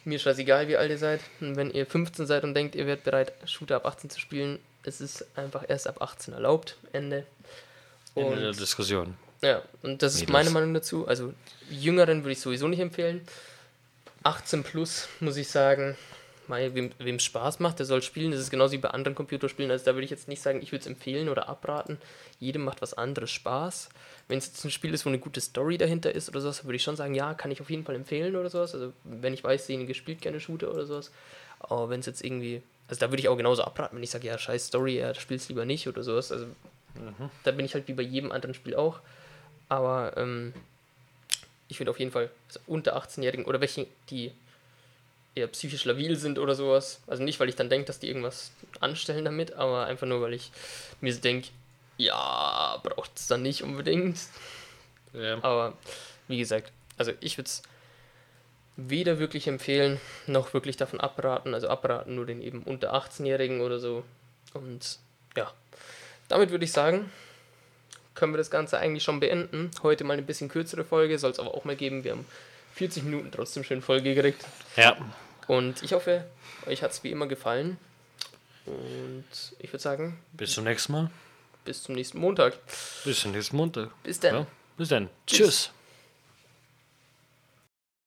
Mir 0.05 0.19
scheißegal, 0.19 0.67
wie 0.67 0.75
alt 0.77 0.89
ihr 0.89 0.97
seid. 0.97 1.21
Und 1.39 1.55
wenn 1.55 1.71
ihr 1.71 1.85
15 1.85 2.25
seid 2.25 2.43
und 2.43 2.53
denkt, 2.55 2.75
ihr 2.75 2.85
werdet 2.87 3.03
bereit, 3.05 3.33
Shooter 3.45 3.77
ab 3.77 3.85
18 3.85 4.09
zu 4.09 4.19
spielen, 4.19 4.59
es 4.83 4.99
ist 4.99 5.25
einfach 5.37 5.63
erst 5.67 5.87
ab 5.87 6.01
18 6.01 6.33
erlaubt. 6.33 6.75
Ende. 6.91 7.25
Ende 8.15 8.39
der 8.39 8.49
Und, 8.49 8.59
Diskussion. 8.59 9.15
ja, 9.41 9.61
und 9.81 10.01
das 10.01 10.15
ist 10.15 10.27
meine 10.29 10.49
Meinung 10.49 10.73
dazu. 10.73 11.07
Also 11.07 11.33
Jüngeren 11.69 12.23
würde 12.23 12.33
ich 12.33 12.41
sowieso 12.41 12.67
nicht 12.67 12.79
empfehlen. 12.81 13.25
18 14.23 14.63
plus, 14.63 15.07
muss 15.19 15.37
ich 15.37 15.49
sagen, 15.49 15.95
mei, 16.49 16.73
wem 16.73 17.15
es 17.15 17.23
Spaß 17.23 17.59
macht, 17.59 17.79
der 17.79 17.85
soll 17.85 18.01
spielen. 18.01 18.31
Das 18.31 18.39
ist 18.39 18.49
genauso 18.49 18.73
wie 18.73 18.77
bei 18.77 18.89
anderen 18.89 19.15
Computerspielen. 19.15 19.71
Also 19.71 19.85
da 19.85 19.93
würde 19.93 20.05
ich 20.05 20.11
jetzt 20.11 20.27
nicht 20.27 20.41
sagen, 20.41 20.61
ich 20.61 20.71
würde 20.71 20.81
es 20.81 20.87
empfehlen 20.87 21.29
oder 21.29 21.49
abraten. 21.49 21.97
Jedem 22.39 22.63
macht 22.63 22.81
was 22.81 22.93
anderes 22.93 23.31
Spaß. 23.31 23.89
Wenn 24.27 24.37
es 24.37 24.47
jetzt 24.47 24.63
ein 24.65 24.71
Spiel 24.71 24.93
ist, 24.93 25.05
wo 25.05 25.09
eine 25.09 25.19
gute 25.19 25.41
Story 25.41 25.77
dahinter 25.77 26.13
ist 26.13 26.29
oder 26.29 26.41
sowas, 26.41 26.63
würde 26.65 26.75
ich 26.75 26.83
schon 26.83 26.95
sagen, 26.95 27.15
ja, 27.15 27.33
kann 27.33 27.51
ich 27.51 27.61
auf 27.61 27.69
jeden 27.69 27.85
Fall 27.85 27.95
empfehlen 27.95 28.35
oder 28.35 28.49
sowas. 28.49 28.73
Also 28.73 28.93
wenn 29.03 29.33
ich 29.33 29.43
weiß, 29.43 29.67
derjenige 29.67 29.93
spielt 29.93 30.21
gerne 30.21 30.39
Shooter 30.39 30.71
oder 30.71 30.85
sowas. 30.85 31.11
Aber 31.59 31.89
wenn 31.89 31.99
es 31.99 32.05
jetzt 32.05 32.23
irgendwie, 32.23 32.61
also 32.87 32.99
da 32.99 33.11
würde 33.11 33.21
ich 33.21 33.29
auch 33.29 33.37
genauso 33.37 33.63
abraten, 33.63 33.95
wenn 33.95 34.03
ich 34.03 34.11
sage, 34.11 34.27
ja, 34.27 34.37
scheiß 34.37 34.67
Story, 34.67 34.97
ja, 34.97 35.13
spielst 35.15 35.49
lieber 35.49 35.65
nicht 35.65 35.87
oder 35.87 36.03
sowas. 36.03 36.31
Also 36.31 36.47
da 37.43 37.51
bin 37.51 37.65
ich 37.65 37.73
halt 37.73 37.87
wie 37.87 37.93
bei 37.93 38.03
jedem 38.03 38.31
anderen 38.31 38.53
Spiel 38.53 38.75
auch. 38.75 38.99
Aber 39.69 40.15
ähm, 40.17 40.53
ich 41.67 41.77
finde 41.77 41.91
auf 41.91 41.99
jeden 41.99 42.11
Fall 42.11 42.29
also 42.47 42.59
unter 42.67 42.97
18-Jährigen 42.97 43.45
oder 43.45 43.61
welche, 43.61 43.87
die 44.09 44.31
eher 45.35 45.47
psychisch 45.47 45.85
labil 45.85 46.15
sind 46.15 46.39
oder 46.39 46.55
sowas. 46.55 47.01
Also 47.07 47.23
nicht, 47.23 47.39
weil 47.39 47.49
ich 47.49 47.55
dann 47.55 47.69
denke, 47.69 47.87
dass 47.87 47.99
die 47.99 48.07
irgendwas 48.07 48.51
anstellen 48.79 49.25
damit, 49.25 49.53
aber 49.53 49.85
einfach 49.85 50.07
nur, 50.07 50.21
weil 50.21 50.33
ich 50.33 50.51
mir 51.01 51.13
so 51.13 51.21
denke, 51.21 51.49
ja, 51.97 52.79
braucht 52.83 53.11
es 53.15 53.27
dann 53.27 53.41
nicht 53.41 53.63
unbedingt. 53.63 54.17
Ja. 55.13 55.43
Aber 55.43 55.73
wie 56.27 56.37
gesagt, 56.37 56.71
also 56.97 57.11
ich 57.19 57.37
würde 57.37 57.47
es 57.47 57.63
weder 58.75 59.19
wirklich 59.19 59.47
empfehlen, 59.47 59.99
noch 60.25 60.53
wirklich 60.53 60.77
davon 60.77 60.99
abraten. 60.99 61.53
Also 61.53 61.67
abraten 61.67 62.15
nur 62.15 62.25
den 62.25 62.41
eben 62.41 62.63
unter 62.63 62.93
18-Jährigen 62.93 63.61
oder 63.61 63.79
so. 63.79 64.03
Und 64.53 64.99
ja, 65.35 65.51
damit 66.27 66.51
würde 66.51 66.65
ich 66.65 66.71
sagen, 66.71 67.11
können 68.15 68.33
wir 68.33 68.37
das 68.37 68.51
Ganze 68.51 68.77
eigentlich 68.77 69.03
schon 69.03 69.19
beenden. 69.19 69.71
Heute 69.81 70.03
mal 70.03 70.13
eine 70.13 70.21
bisschen 70.21 70.49
kürzere 70.49 70.83
Folge, 70.83 71.17
soll 71.17 71.31
es 71.31 71.39
aber 71.39 71.53
auch 71.53 71.65
mal 71.65 71.75
geben. 71.75 72.03
Wir 72.03 72.11
haben 72.11 72.25
40 72.75 73.03
Minuten 73.03 73.31
trotzdem 73.31 73.63
schön 73.63 73.81
voll 73.81 74.01
gekriegt. 74.01 74.45
ja. 74.75 74.97
Und 75.47 75.83
ich 75.83 75.93
hoffe, 75.93 76.25
euch 76.65 76.81
hat 76.83 76.91
es 76.91 77.03
wie 77.03 77.11
immer 77.11 77.27
gefallen. 77.27 77.77
Und 78.65 79.25
ich 79.59 79.69
würde 79.73 79.81
sagen, 79.83 80.19
Bis 80.33 80.53
zum 80.53 80.63
nächsten 80.63 80.93
Mal. 80.93 81.09
bis 81.65 81.83
zum 81.83 81.95
nächsten 81.95 82.19
Montag. 82.19 82.57
Bis 83.03 83.19
zum 83.21 83.31
nächsten 83.31 83.57
Montag. 83.57 83.89
Bis 84.03 84.19
dann. 84.19 84.35
Ja. 84.35 84.47
Bis 84.77 84.89
dann. 84.89 85.09
Tschüss. 85.27 85.37
Tschüss. 85.39 85.71